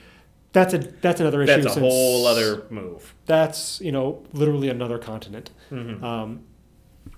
that's 0.54 0.74
a 0.74 0.80
that's 0.80 1.20
another 1.22 1.42
issue. 1.44 1.62
That's 1.62 1.78
a 1.78 1.80
whole 1.80 2.26
other 2.26 2.64
move. 2.70 3.14
That's 3.26 3.80
you 3.82 3.92
know 3.92 4.24
literally 4.34 4.70
another 4.70 4.98
continent. 4.98 5.52
Mm-hmm. 5.72 6.04
Um, 6.04 6.44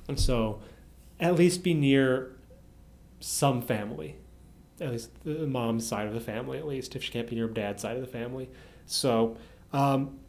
and 0.08 0.20
so, 0.20 0.62
at 1.20 1.36
least 1.36 1.64
be 1.64 1.74
near 1.74 2.36
some 3.20 3.62
family, 3.62 4.18
at 4.82 4.92
least 4.92 5.12
the 5.24 5.48
mom's 5.48 5.88
side 5.88 6.08
of 6.08 6.14
the 6.14 6.20
family, 6.20 6.58
at 6.58 6.68
least 6.68 6.96
if 6.96 7.04
she 7.04 7.12
can't 7.12 7.28
be 7.28 7.36
near 7.36 7.48
dad's 7.48 7.82
side 7.82 7.96
of 7.96 8.02
the 8.02 8.08
family. 8.08 8.50
So, 8.86 9.38
um, 9.72 10.20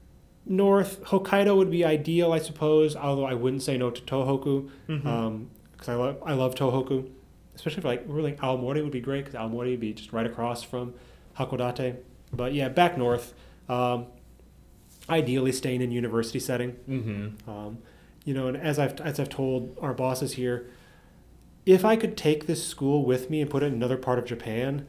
north 0.46 1.02
Hokkaido 1.04 1.56
would 1.56 1.70
be 1.70 1.84
ideal, 1.84 2.32
I 2.32 2.38
suppose. 2.38 2.94
Although 2.96 3.24
I 3.26 3.34
wouldn't 3.34 3.62
say 3.62 3.76
no 3.78 3.90
to 3.90 4.02
Tohoku, 4.02 4.68
Mhm. 4.88 5.06
um, 5.06 5.50
because 5.72 5.88
I 5.88 5.94
love 5.94 6.22
I 6.24 6.34
love 6.34 6.54
Tohoku, 6.54 7.08
especially 7.54 7.82
for 7.82 7.88
like 7.88 8.04
really 8.06 8.32
Aomori 8.32 8.82
would 8.82 8.92
be 8.92 9.00
great 9.00 9.24
because 9.24 9.38
Aomori 9.40 9.70
would 9.70 9.80
be 9.80 9.92
just 9.92 10.12
right 10.12 10.26
across 10.26 10.62
from 10.62 10.94
Hakodate. 11.38 11.96
But 12.32 12.52
yeah, 12.54 12.68
back 12.68 12.98
north, 12.98 13.32
um, 13.68 14.06
ideally 15.08 15.52
staying 15.52 15.80
in 15.82 15.90
university 15.90 16.38
setting. 16.40 16.72
Mm-hmm. 16.88 17.50
Um, 17.50 17.78
you 18.24 18.34
know, 18.34 18.48
and 18.48 18.56
as 18.56 18.78
I've 18.78 19.00
as 19.00 19.18
I've 19.20 19.28
told 19.28 19.76
our 19.80 19.94
bosses 19.94 20.32
here, 20.34 20.66
if 21.66 21.84
I 21.84 21.96
could 21.96 22.16
take 22.16 22.46
this 22.46 22.66
school 22.66 23.04
with 23.04 23.30
me 23.30 23.40
and 23.40 23.50
put 23.50 23.62
it 23.62 23.66
in 23.66 23.74
another 23.74 23.96
part 23.96 24.18
of 24.18 24.24
Japan, 24.24 24.86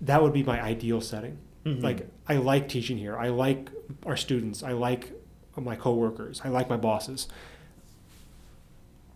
that 0.00 0.22
would 0.22 0.32
be 0.32 0.42
my 0.42 0.60
ideal 0.62 1.00
setting. 1.00 1.38
Mhm. 1.64 1.82
Like 1.82 2.08
I 2.28 2.36
like 2.36 2.68
teaching 2.68 2.98
here. 2.98 3.16
I 3.16 3.28
like 3.28 3.70
our 4.06 4.16
students. 4.16 4.62
I 4.62 4.72
like 4.72 5.12
my 5.56 5.76
coworkers. 5.76 6.40
I 6.44 6.48
like 6.48 6.68
my 6.68 6.76
bosses. 6.76 7.28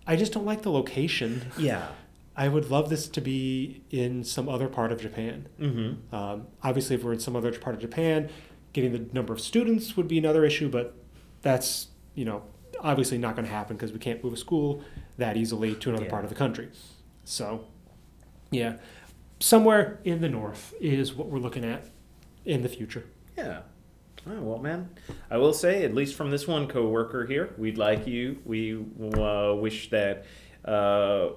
I 0.07 0.16
just 0.16 0.33
don't 0.33 0.45
like 0.47 0.62
the 0.62 0.70
location. 0.70 1.53
Yeah. 1.59 1.89
I 2.39 2.49
would 2.49 2.70
love 2.70 2.91
this 2.91 3.09
to 3.09 3.20
be 3.22 3.83
in 3.91 4.22
some 4.22 4.47
other 4.49 4.68
part 4.68 4.93
of 4.93 5.01
Japan. 5.01 5.49
Mm-hmm. 5.59 6.14
Um, 6.14 6.47
obviously, 6.62 6.95
if 6.97 7.03
we're 7.03 7.14
in 7.14 7.18
some 7.20 7.35
other 7.35 7.51
part 7.59 7.74
of 7.74 7.81
Japan, 7.81 8.29
getting 8.74 8.93
the 8.93 9.09
number 9.14 9.33
of 9.33 9.41
students 9.41 9.97
would 9.97 10.07
be 10.07 10.18
another 10.18 10.45
issue, 10.45 10.68
but 10.68 10.95
that's, 11.41 11.89
you 12.14 12.27
know, 12.27 12.43
obviously 12.81 13.16
not 13.16 13.37
going 13.37 13.47
to 13.47 13.51
happen 13.53 13.74
because 13.74 13.91
we 13.91 13.99
can't 13.99 14.22
move 14.22 14.35
a 14.35 14.37
school 14.37 14.85
that 15.16 15.39
easily 15.39 15.74
to 15.77 15.89
another 15.89 16.05
Yeah. 16.05 16.11
part 16.11 16.24
of 16.24 16.29
the 16.31 16.37
country. 16.37 16.68
So, 17.24 17.64
yeah, 18.51 18.77
somewhere 19.41 19.99
in 20.05 20.20
the 20.20 20.29
north 20.29 20.74
is 20.79 21.14
what 21.14 21.29
we're 21.29 21.39
looking 21.39 21.64
at 21.64 21.87
in 22.45 22.62
the 22.62 22.68
future. 22.68 23.07
Yeah. 23.39 23.62
Oh, 24.29 24.41
well, 24.41 24.59
man, 24.59 24.91
I 25.31 25.37
will 25.39 25.53
say, 25.53 25.85
at 25.85 25.95
least 25.95 26.16
from 26.16 26.31
this 26.31 26.49
one 26.49 26.66
coworker 26.66 27.24
here, 27.27 27.55
we'd 27.59 27.79
like 27.79 28.09
you. 28.09 28.39
We 28.45 28.85
uh, 29.16 29.55
wish 29.55 29.89
that 29.91 30.27
uh, 30.64 31.29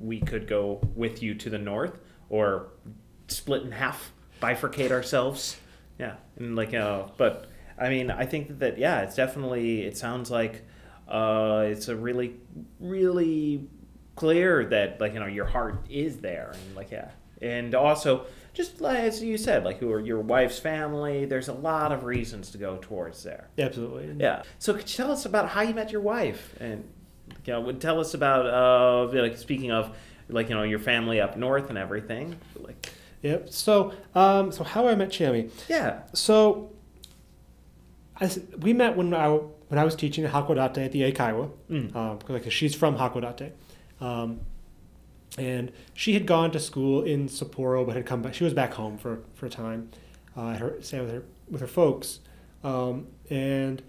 we 0.00 0.20
could 0.20 0.48
go 0.48 0.80
with 0.96 1.22
you 1.22 1.34
to 1.36 1.50
the 1.50 1.58
north, 1.58 1.96
or 2.28 2.70
split 3.28 3.62
in 3.62 3.70
half, 3.70 4.12
bifurcate 4.42 4.90
ourselves. 4.90 5.56
Yeah, 5.98 6.16
and 6.36 6.56
like, 6.56 6.74
uh, 6.74 7.04
but 7.16 7.46
I 7.78 7.88
mean, 7.88 8.10
I 8.10 8.26
think 8.26 8.58
that 8.58 8.78
yeah, 8.78 9.02
it's 9.02 9.14
definitely. 9.14 9.82
It 9.82 9.96
sounds 9.96 10.28
like 10.28 10.64
uh, 11.06 11.66
it's 11.68 11.86
a 11.86 11.94
really, 11.94 12.34
really 12.80 13.68
clear 14.16 14.64
that 14.66 15.00
like 15.00 15.14
you 15.14 15.20
know 15.20 15.26
your 15.26 15.46
heart 15.46 15.86
is 15.88 16.18
there, 16.18 16.52
and 16.52 16.74
like 16.74 16.90
yeah, 16.90 17.10
and 17.40 17.76
also 17.76 18.26
just 18.54 18.80
like, 18.80 19.00
as 19.00 19.22
you 19.22 19.36
said, 19.36 19.64
like 19.64 19.80
your 19.80 20.00
your 20.00 20.20
wife's 20.20 20.58
family. 20.58 21.26
There's 21.26 21.48
a 21.48 21.52
lot 21.52 21.92
of 21.92 22.04
reasons 22.04 22.50
to 22.52 22.58
go 22.58 22.78
towards 22.80 23.22
there. 23.22 23.48
Absolutely. 23.58 24.14
Yeah. 24.18 24.42
So 24.58 24.72
could 24.72 24.88
you 24.88 24.96
tell 24.96 25.12
us 25.12 25.26
about 25.26 25.50
how 25.50 25.60
you 25.62 25.74
met 25.74 25.92
your 25.92 26.00
wife, 26.00 26.54
and 26.60 26.88
you 27.44 27.52
know, 27.52 27.60
would 27.60 27.80
tell 27.80 28.00
us 28.00 28.14
about 28.14 28.46
uh, 28.46 29.20
like 29.20 29.36
speaking 29.36 29.70
of 29.70 29.94
like 30.28 30.48
you 30.48 30.54
know 30.54 30.62
your 30.62 30.78
family 30.78 31.20
up 31.20 31.36
north 31.36 31.68
and 31.68 31.76
everything. 31.76 32.36
Like 32.56 32.90
Yep. 33.24 33.48
So, 33.50 33.94
um, 34.14 34.52
so 34.52 34.64
how 34.64 34.86
I 34.86 34.94
met 34.94 35.08
Chami. 35.08 35.50
yeah. 35.66 36.00
So, 36.12 36.70
I 38.20 38.30
we 38.58 38.74
met 38.74 38.96
when 38.96 39.14
I 39.14 39.28
when 39.30 39.78
I 39.78 39.84
was 39.84 39.96
teaching 39.96 40.24
at 40.26 40.32
Hakodate 40.32 40.84
at 40.84 40.92
the 40.92 41.10
Eikaiwa. 41.10 41.50
Mm. 41.70 41.96
um, 41.96 42.18
like 42.28 42.50
she's 42.52 42.74
from 42.74 42.98
Hakodate, 42.98 43.52
um, 44.00 44.40
and 45.38 45.72
she 45.94 46.14
had 46.14 46.26
gone 46.26 46.50
to 46.52 46.60
school 46.60 47.02
in 47.02 47.28
Sapporo, 47.28 47.84
but 47.86 47.96
had 47.96 48.06
come 48.06 48.22
back. 48.22 48.34
She 48.34 48.44
was 48.44 48.54
back 48.54 48.74
home 48.74 48.98
for 48.98 49.20
for 49.34 49.46
a 49.46 49.50
time, 49.50 49.90
uh, 50.36 50.54
her 50.56 50.76
stay 50.80 51.00
with 51.00 51.10
her 51.10 51.22
with 51.50 51.60
her 51.60 51.66
folks, 51.66 52.20
um, 52.62 53.06
and 53.30 53.82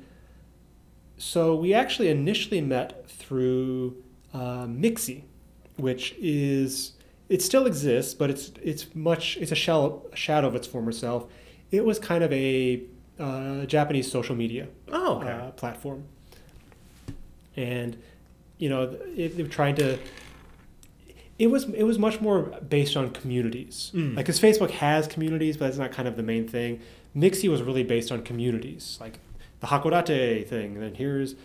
so 1.18 1.56
we 1.56 1.74
actually 1.74 2.10
initially 2.10 2.62
met 2.62 3.10
through 3.10 3.96
uh, 4.34 4.66
Mixi, 4.66 5.24
which 5.78 6.14
is 6.20 6.93
it 7.30 7.41
still 7.41 7.66
exists, 7.66 8.14
but 8.14 8.30
it's 8.30 8.52
it's 8.62 8.93
much 8.96 9.38
it's 9.38 9.52
a 9.52 9.56
shell 9.56 10.06
a 10.12 10.16
shadow 10.16 10.48
of 10.48 10.56
its 10.56 10.68
former 10.68 10.91
self. 10.91 11.26
It 11.72 11.84
was 11.86 12.00
kind 12.00 12.24
of 12.24 12.32
a 12.34 12.84
uh, 13.20 13.66
Japanese 13.66 14.12
social 14.12 14.36
media 14.36 14.68
Oh, 14.91 15.18
okay. 15.18 15.30
uh, 15.32 15.52
platform. 15.52 16.04
And 17.56 17.98
you 18.58 18.70
know, 18.70 18.96
it, 19.16 19.38
they 19.38 19.43
were 19.43 19.50
trying 19.50 19.76
to. 19.76 19.98
It 21.38 21.47
was 21.47 21.65
it 21.65 21.83
was 21.83 21.99
much 21.99 22.21
more 22.21 22.43
based 22.67 22.95
on 22.95 23.09
communities. 23.09 23.91
Mm. 23.93 24.15
Like, 24.15 24.25
because 24.25 24.39
Facebook 24.39 24.71
has 24.71 25.07
communities, 25.07 25.57
but 25.57 25.65
that's 25.65 25.77
not 25.77 25.91
kind 25.91 26.07
of 26.07 26.15
the 26.15 26.23
main 26.23 26.47
thing. 26.47 26.79
Mixi 27.15 27.49
was 27.49 27.61
really 27.61 27.83
based 27.83 28.11
on 28.11 28.23
communities, 28.23 28.97
like 29.01 29.19
the 29.59 29.67
Hakodate 29.67 30.47
thing. 30.47 30.73
And 30.73 30.83
then 30.83 30.95
here's 30.95 31.36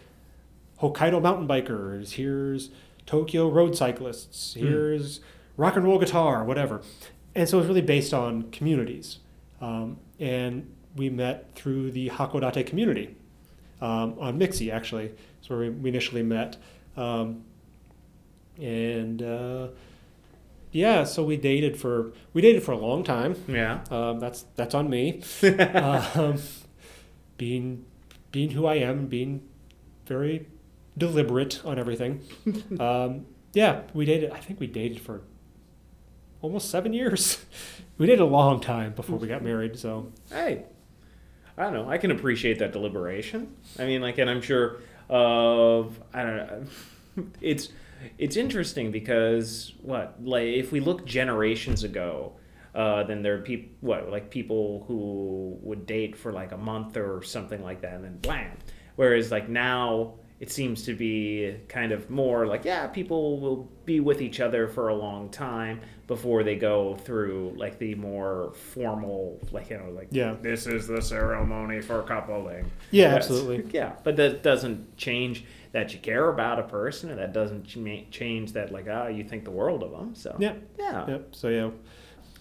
Hokkaido 0.81 1.21
mountain 1.23 1.49
bikers. 1.49 2.13
Here's 2.13 2.71
Tokyo 3.07 3.49
road 3.49 3.77
cyclists. 3.77 4.55
Mm. 4.55 4.61
Here's 4.61 5.21
rock 5.57 5.77
and 5.77 5.85
roll 5.85 5.99
guitar, 5.99 6.45
whatever. 6.45 6.83
And 7.35 7.49
so 7.49 7.59
it 7.59 7.61
was 7.61 7.69
really 7.69 7.81
based 7.83 8.13
on 8.13 8.51
communities. 8.51 9.19
Um, 9.61 9.99
and 10.19 10.73
we 10.97 11.11
met 11.11 11.55
through 11.55 11.93
the 11.93 12.11
Hakodate 12.11 12.67
community 12.67 13.15
um, 13.81 14.17
on 14.19 14.39
Mixi, 14.39 14.73
actually. 14.73 15.09
That's 15.09 15.51
where 15.51 15.59
we, 15.61 15.71
we 15.71 15.89
initially 15.89 16.23
met. 16.23 16.57
Um, 16.97 17.45
and 18.61 19.23
uh, 19.23 19.69
yeah, 20.73 21.05
so 21.05 21.25
we 21.25 21.37
dated 21.37 21.77
for 21.79 22.13
we 22.33 22.43
dated 22.43 22.63
for 22.63 22.73
a 22.73 22.79
long 22.79 23.03
time. 23.03 23.37
yeah. 23.49 23.81
Um, 23.91 24.21
that's 24.21 24.45
that's 24.57 24.75
on 24.75 24.89
me. 24.89 25.23
um, 25.75 26.41
being 27.37 27.85
being 28.31 28.51
who 28.51 28.67
I 28.67 28.77
am, 28.77 29.07
being 29.07 29.43
very 30.07 30.47
deliberate 30.97 31.65
on 31.65 31.79
everything. 31.79 32.21
um, 32.81 33.27
yeah, 33.53 33.83
we 33.95 34.05
dated. 34.05 34.31
I 34.31 34.39
think 34.39 34.61
we 34.61 34.67
dated 34.67 35.01
for 35.01 35.23
almost 36.41 36.71
seven 36.71 36.93
years. 36.93 37.45
we 37.99 38.07
dated 38.07 38.21
a 38.21 38.25
long 38.27 38.61
time 38.61 38.93
before 38.93 39.19
we 39.19 39.27
got 39.27 39.43
married. 39.43 39.79
So 39.79 40.13
Hey, 40.29 40.65
I 41.59 41.65
don't 41.65 41.75
know. 41.75 41.89
I 41.89 41.99
can 41.99 42.11
appreciate 42.13 42.61
that 42.61 42.73
deliberation. 42.73 43.57
I 43.79 43.87
mean, 43.87 44.01
like, 44.01 44.19
and 44.19 44.31
I'm 44.31 44.41
sure 44.41 44.77
of 45.09 46.01
I 46.15 46.23
don't 46.23 46.37
know. 46.37 46.67
It's 47.41 47.71
it's 48.19 48.37
interesting 48.37 48.91
because 48.91 49.73
what 49.83 50.17
like 50.23 50.47
if 50.47 50.73
we 50.73 50.81
look 50.81 51.05
generations 51.05 51.85
ago, 51.85 52.33
uh, 52.75 53.03
then 53.05 53.23
there 53.23 53.35
are 53.35 53.43
people 53.43 53.73
what 53.81 54.11
like 54.11 54.31
people 54.31 54.85
who 54.87 55.59
would 55.63 55.87
date 55.87 56.17
for 56.17 56.33
like 56.33 56.53
a 56.53 56.59
month 56.59 56.97
or 56.97 57.23
something 57.23 57.63
like 57.63 57.81
that, 57.83 57.95
and 57.95 58.05
then 58.05 58.19
blam. 58.19 58.57
Whereas 58.97 59.31
like 59.31 59.49
now. 59.49 60.15
It 60.41 60.51
seems 60.51 60.85
to 60.85 60.95
be 60.95 61.55
kind 61.69 61.93
of 61.93 62.09
more 62.09 62.47
like, 62.47 62.65
yeah, 62.65 62.87
people 62.87 63.39
will 63.41 63.69
be 63.85 64.01
with 64.01 64.23
each 64.23 64.41
other 64.41 64.69
for 64.69 64.89
a 64.89 64.95
long 64.95 65.29
time 65.29 65.83
before 66.11 66.43
they 66.43 66.57
go 66.57 66.97
through 66.97 67.55
like 67.57 67.79
the 67.79 67.95
more 67.95 68.53
formal, 68.75 69.39
like, 69.53 69.71
you 69.71 69.79
know, 69.79 69.91
like, 69.91 70.09
Yeah. 70.11 70.35
this 70.43 70.67
is 70.67 70.89
the 70.89 71.01
ceremony 71.01 71.81
for 71.81 72.03
coupling. 72.03 72.69
yeah, 72.91 73.15
absolutely. 73.15 73.65
Yeah, 73.73 73.93
but 74.03 74.17
that 74.17 74.43
doesn't 74.43 74.97
change 74.97 75.45
that 75.71 75.93
you 75.95 76.01
care 76.01 76.29
about 76.29 76.59
a 76.59 76.65
person, 76.65 77.11
and 77.11 77.21
that 77.21 77.33
doesn't 77.33 77.63
change 78.11 78.53
that 78.55 78.73
like 78.73 78.87
ah 78.91 79.07
you 79.07 79.23
think 79.23 79.45
the 79.45 79.53
world 79.53 79.85
of 79.85 79.93
them. 79.93 80.17
So 80.17 80.35
Yeah. 80.41 80.55
yeah. 80.77 81.07
Yep. 81.07 81.29
So 81.37 81.47
yeah, 81.49 81.71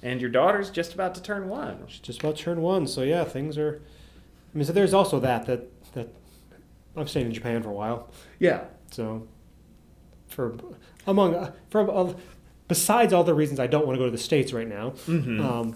And 0.01 0.20
your 0.20 0.32
daughter's 0.32 0.72
just 0.72 0.95
about 0.95 1.13
to 1.13 1.22
turn 1.22 1.47
one. 1.47 1.84
she's 1.88 1.99
just 1.99 2.20
about 2.24 2.38
to 2.38 2.43
turn 2.43 2.61
one. 2.63 2.88
So 2.88 3.03
yeah, 3.03 3.24
things 3.24 3.55
are. 3.59 3.82
I 4.51 4.57
mean, 4.57 4.65
so 4.65 4.74
there's 4.74 4.95
also 4.95 5.20
that 5.20 5.45
that 5.45 5.67
that 5.93 6.07
I've 6.97 7.07
stayed 7.07 7.28
in 7.28 7.34
Japan 7.34 7.61
for 7.61 7.70
a 7.70 7.74
while. 7.74 8.09
Yeah. 8.39 8.61
So, 8.89 9.28
for 10.28 10.55
among 11.05 11.36
uh, 11.36 11.51
from 11.70 11.88
uh, 11.91 12.13
besides 12.70 13.11
all 13.11 13.26
the 13.26 13.34
reasons 13.34 13.59
I 13.59 13.67
don't 13.67 13.86
want 13.86 13.97
to 13.97 13.99
go 13.99 14.05
to 14.05 14.11
the 14.11 14.17
states 14.17 14.53
right 14.53 14.67
now, 14.67 14.91
Mm-hmm. 15.07 15.41
um, 15.41 15.76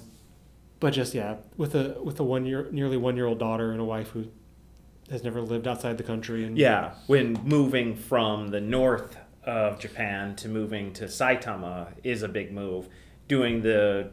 but 0.79 0.91
just 0.93 1.13
yeah, 1.13 1.35
with 1.57 1.75
a 1.75 1.97
with 2.01 2.17
a 2.19 2.23
one 2.23 2.45
year 2.45 2.69
nearly 2.71 2.95
one 2.97 3.15
year 3.17 3.25
old 3.25 3.39
daughter 3.39 3.71
and 3.73 3.81
a 3.81 3.85
wife 3.85 4.09
who 4.11 4.27
has 5.11 5.21
never 5.23 5.41
lived 5.41 5.67
outside 5.67 5.97
the 5.97 6.03
country 6.03 6.45
and 6.45 6.57
yeah. 6.57 6.93
When 7.07 7.33
moving 7.43 7.95
from 7.95 8.47
the 8.49 8.61
north 8.61 9.17
of 9.43 9.77
Japan 9.79 10.35
to 10.37 10.47
moving 10.47 10.93
to 10.93 11.05
Saitama 11.05 11.87
is 12.03 12.23
a 12.23 12.29
big 12.29 12.53
move. 12.53 12.87
Doing 13.27 13.61
the 13.61 14.11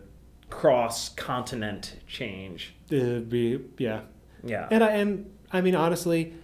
cross 0.49 1.09
continent 1.11 1.97
change. 2.07 2.75
it'd 2.91 3.29
be 3.29 3.61
yeah, 3.79 4.01
Yeah. 4.45 4.67
and 4.71 4.83
I 4.85 4.91
and 4.93 5.31
I 5.53 5.61
mean 5.61 5.75
honestly, 5.77 6.35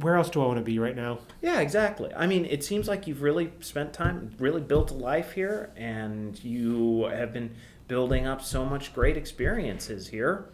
where 0.00 0.16
else 0.16 0.30
do 0.30 0.42
I 0.42 0.46
want 0.46 0.58
to 0.58 0.64
be 0.64 0.78
right 0.78 0.94
now? 0.96 1.18
Yeah, 1.42 1.60
exactly. 1.60 2.12
I 2.14 2.26
mean, 2.26 2.44
it 2.44 2.62
seems 2.64 2.88
like 2.88 3.06
you've 3.06 3.22
really 3.22 3.52
spent 3.60 3.92
time, 3.92 4.34
really 4.38 4.60
built 4.60 4.90
a 4.90 4.94
life 4.94 5.32
here, 5.32 5.72
and 5.76 6.42
you 6.42 7.04
have 7.04 7.32
been 7.32 7.54
building 7.88 8.26
up 8.26 8.42
so 8.42 8.64
much 8.64 8.94
great 8.94 9.16
experiences 9.16 10.08
here. 10.08 10.50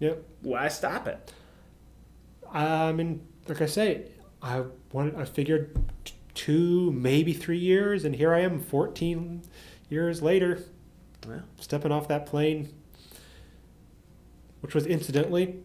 Yep. 0.00 0.24
Why 0.40 0.68
stop 0.68 1.06
it? 1.06 1.32
I 2.52 2.92
mean, 2.92 3.26
like 3.48 3.60
I 3.60 3.66
say, 3.66 4.06
I 4.42 4.64
wanted 4.92 5.16
I 5.16 5.24
figured 5.24 5.76
two 6.34 6.90
maybe 6.92 7.32
three 7.32 7.58
years, 7.58 8.04
and 8.04 8.16
here 8.16 8.34
I 8.34 8.40
am, 8.40 8.60
fourteen 8.60 9.42
years 9.88 10.22
later. 10.22 10.64
Well. 11.26 11.42
stepping 11.60 11.92
off 11.92 12.08
that 12.08 12.26
plane, 12.26 12.72
which 14.60 14.74
was 14.74 14.86
incidentally, 14.86 15.62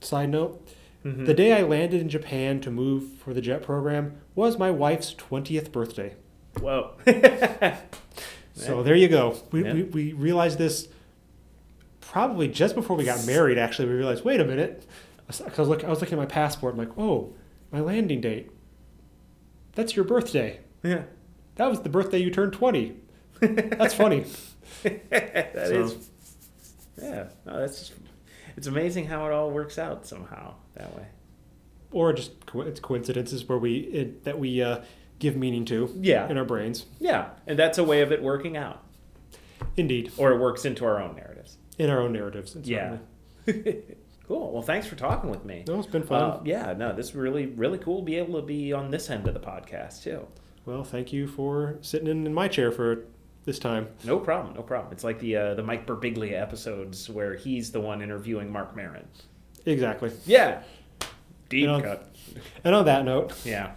side 0.00 0.28
note, 0.28 0.68
Mhm. 1.04 1.24
the 1.26 1.34
day 1.34 1.52
I 1.54 1.62
landed 1.62 2.00
in 2.00 2.08
Japan 2.08 2.60
to 2.60 2.70
move 2.70 3.04
for 3.24 3.32
the 3.32 3.40
jet 3.40 3.62
program 3.62 4.20
was 4.34 4.58
my 4.58 4.70
wife's 4.70 5.14
20th 5.14 5.72
birthday. 5.72 6.14
Whoa. 6.60 6.92
So 8.54 8.82
there 8.82 8.94
you 8.96 9.08
go. 9.08 9.36
We, 9.52 9.64
Yeah. 9.64 9.72
we, 9.72 9.82
we 9.84 10.12
realized 10.12 10.58
this 10.58 10.88
probably 12.02 12.46
just 12.48 12.74
before 12.74 12.94
we 12.96 13.04
got 13.04 13.24
married, 13.26 13.56
actually. 13.56 13.88
We 13.88 13.94
realized, 13.94 14.22
wait 14.24 14.38
a 14.40 14.44
minute. 14.44 14.84
I 15.28 15.48
was, 15.56 15.68
look, 15.68 15.82
I 15.84 15.88
was 15.88 16.00
looking 16.00 16.18
at 16.18 16.20
my 16.20 16.26
passport. 16.26 16.74
I'm 16.74 16.78
like, 16.78 16.98
oh, 16.98 17.32
my 17.72 17.80
landing 17.80 18.20
date. 18.20 18.50
That's 19.76 19.96
your 19.96 20.04
birthday. 20.04 20.60
yeah. 20.82 21.04
That 21.54 21.70
was 21.70 21.80
the 21.80 21.88
birthday 21.88 22.18
you 22.18 22.30
turned 22.30 22.52
20. 22.52 22.96
That's 23.40 23.94
funny. 23.94 24.24
That 24.82 25.52
So- 25.68 25.84
is- 25.84 26.10
Yeah. 27.00 27.28
No, 27.46 27.60
that's 27.60 27.78
just, 27.78 27.92
it's 28.60 28.66
amazing 28.66 29.06
how 29.06 29.24
it 29.26 29.32
all 29.32 29.50
works 29.50 29.78
out 29.78 30.06
somehow 30.06 30.52
that 30.74 30.94
way. 30.94 31.06
Or 31.92 32.12
just 32.12 32.44
co- 32.44 32.60
it's 32.60 32.78
coincidences 32.78 33.48
where 33.48 33.56
we 33.56 33.78
it, 33.78 34.24
that 34.24 34.38
we 34.38 34.60
uh, 34.62 34.80
give 35.18 35.34
meaning 35.34 35.64
to 35.64 35.90
Yeah. 35.98 36.28
in 36.28 36.36
our 36.36 36.44
brains. 36.44 36.84
Yeah. 36.98 37.30
And 37.46 37.58
that's 37.58 37.78
a 37.78 37.84
way 37.84 38.02
of 38.02 38.12
it 38.12 38.22
working 38.22 38.58
out. 38.58 38.84
Indeed, 39.78 40.12
Or 40.18 40.30
it 40.32 40.38
works 40.38 40.66
into 40.66 40.84
our 40.84 41.00
own 41.00 41.16
narratives. 41.16 41.56
in 41.78 41.88
our 41.88 42.00
own 42.02 42.12
narratives. 42.12 42.54
Yeah. 42.62 42.98
cool. 44.28 44.52
Well, 44.52 44.62
thanks 44.62 44.86
for 44.86 44.94
talking 44.96 45.30
with 45.30 45.46
me. 45.46 45.64
No, 45.66 45.78
it's 45.78 45.86
been 45.86 46.02
fun. 46.02 46.22
Uh, 46.22 46.40
yeah, 46.44 46.74
no, 46.74 46.94
this 46.94 47.08
is 47.08 47.14
really, 47.14 47.46
really 47.46 47.78
cool 47.78 48.00
to 48.00 48.04
be 48.04 48.16
able 48.16 48.38
to 48.38 48.46
be 48.46 48.74
on 48.74 48.90
this 48.90 49.08
end 49.08 49.26
of 49.26 49.32
the 49.32 49.40
podcast, 49.40 50.02
too. 50.02 50.26
well, 50.66 50.84
thank 50.84 51.14
you 51.14 51.26
for 51.26 51.78
sitting 51.80 52.08
in, 52.08 52.26
in 52.26 52.34
my 52.34 52.46
chair 52.46 52.70
for 52.70 53.06
this 53.44 53.58
time. 53.58 53.88
No 54.04 54.18
problem, 54.18 54.54
no 54.54 54.62
problem. 54.62 54.92
It's 54.92 55.04
like 55.04 55.18
the 55.18 55.36
uh, 55.36 55.54
the 55.54 55.62
Mike 55.62 55.86
Birbiglia 55.86 56.40
episodes 56.40 57.08
where 57.10 57.34
he's 57.34 57.72
the 57.72 57.80
one 57.80 58.02
interviewing 58.02 58.52
Marc 58.52 58.76
Maron. 58.76 59.06
Exactly. 59.66 60.12
Yeah. 60.26 60.62
Deep 61.48 61.62
You 61.62 61.66
know- 61.66 61.80
cut. 61.80 62.14
And 62.64 62.74
on 62.74 62.84
that 62.84 63.04
note, 63.04 63.34
Yeah. 63.44 63.72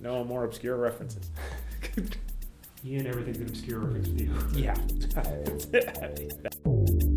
No 0.00 0.24
more 0.24 0.44
obscure 0.44 0.76
references. 0.76 1.30
Ian, 2.84 3.06
everything's 3.06 3.38
an 3.38 3.48
obscure 3.48 3.78
reference 3.80 4.08
with 4.08 4.20
you. 4.20 4.34
Yeah. 4.60 4.74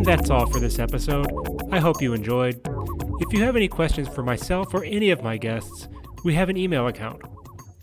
And 0.00 0.08
that's 0.08 0.30
all 0.30 0.46
for 0.46 0.58
this 0.58 0.78
episode. 0.78 1.30
I 1.70 1.78
hope 1.78 2.00
you 2.00 2.14
enjoyed. 2.14 2.66
If 3.20 3.34
you 3.34 3.44
have 3.44 3.54
any 3.54 3.68
questions 3.68 4.08
for 4.08 4.22
myself 4.22 4.72
or 4.72 4.82
any 4.82 5.10
of 5.10 5.22
my 5.22 5.36
guests, 5.36 5.90
we 6.24 6.34
have 6.36 6.48
an 6.48 6.56
email 6.56 6.86
account. 6.86 7.20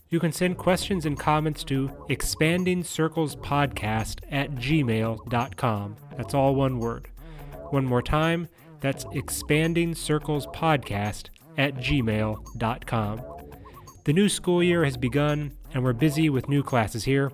You 0.09 0.19
can 0.19 0.31
send 0.31 0.57
questions 0.57 1.05
and 1.05 1.19
comments 1.19 1.63
to 1.65 1.89
expandingcirclespodcast 2.09 4.21
at 4.31 4.55
gmail.com. 4.55 5.95
That's 6.17 6.33
all 6.33 6.55
one 6.55 6.79
word. 6.79 7.07
One 7.69 7.85
more 7.85 8.01
time, 8.01 8.47
that's 8.79 9.05
expandingcirclespodcast 9.05 11.25
at 11.59 11.75
gmail.com. 11.75 13.21
The 14.05 14.13
new 14.13 14.27
school 14.27 14.63
year 14.63 14.83
has 14.83 14.97
begun, 14.97 15.51
and 15.71 15.83
we're 15.83 15.93
busy 15.93 16.31
with 16.31 16.49
new 16.49 16.63
classes 16.63 17.03
here. 17.03 17.31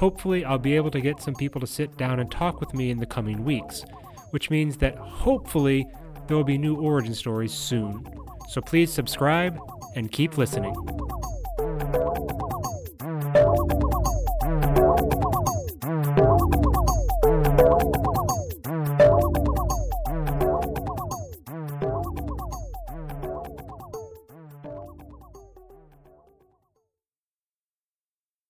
Hopefully, 0.00 0.46
I'll 0.46 0.56
be 0.56 0.76
able 0.76 0.90
to 0.92 1.00
get 1.02 1.20
some 1.20 1.34
people 1.34 1.60
to 1.60 1.66
sit 1.66 1.94
down 1.98 2.20
and 2.20 2.30
talk 2.30 2.58
with 2.58 2.72
me 2.72 2.90
in 2.90 2.96
the 2.96 3.04
coming 3.04 3.44
weeks, 3.44 3.84
which 4.30 4.48
means 4.48 4.78
that 4.78 4.96
hopefully 4.96 5.86
there 6.26 6.38
will 6.38 6.42
be 6.42 6.56
new 6.56 6.74
origin 6.76 7.14
stories 7.14 7.52
soon. 7.52 8.08
So 8.48 8.62
please 8.62 8.90
subscribe 8.90 9.60
and 9.96 10.10
keep 10.10 10.38
listening. 10.38 10.74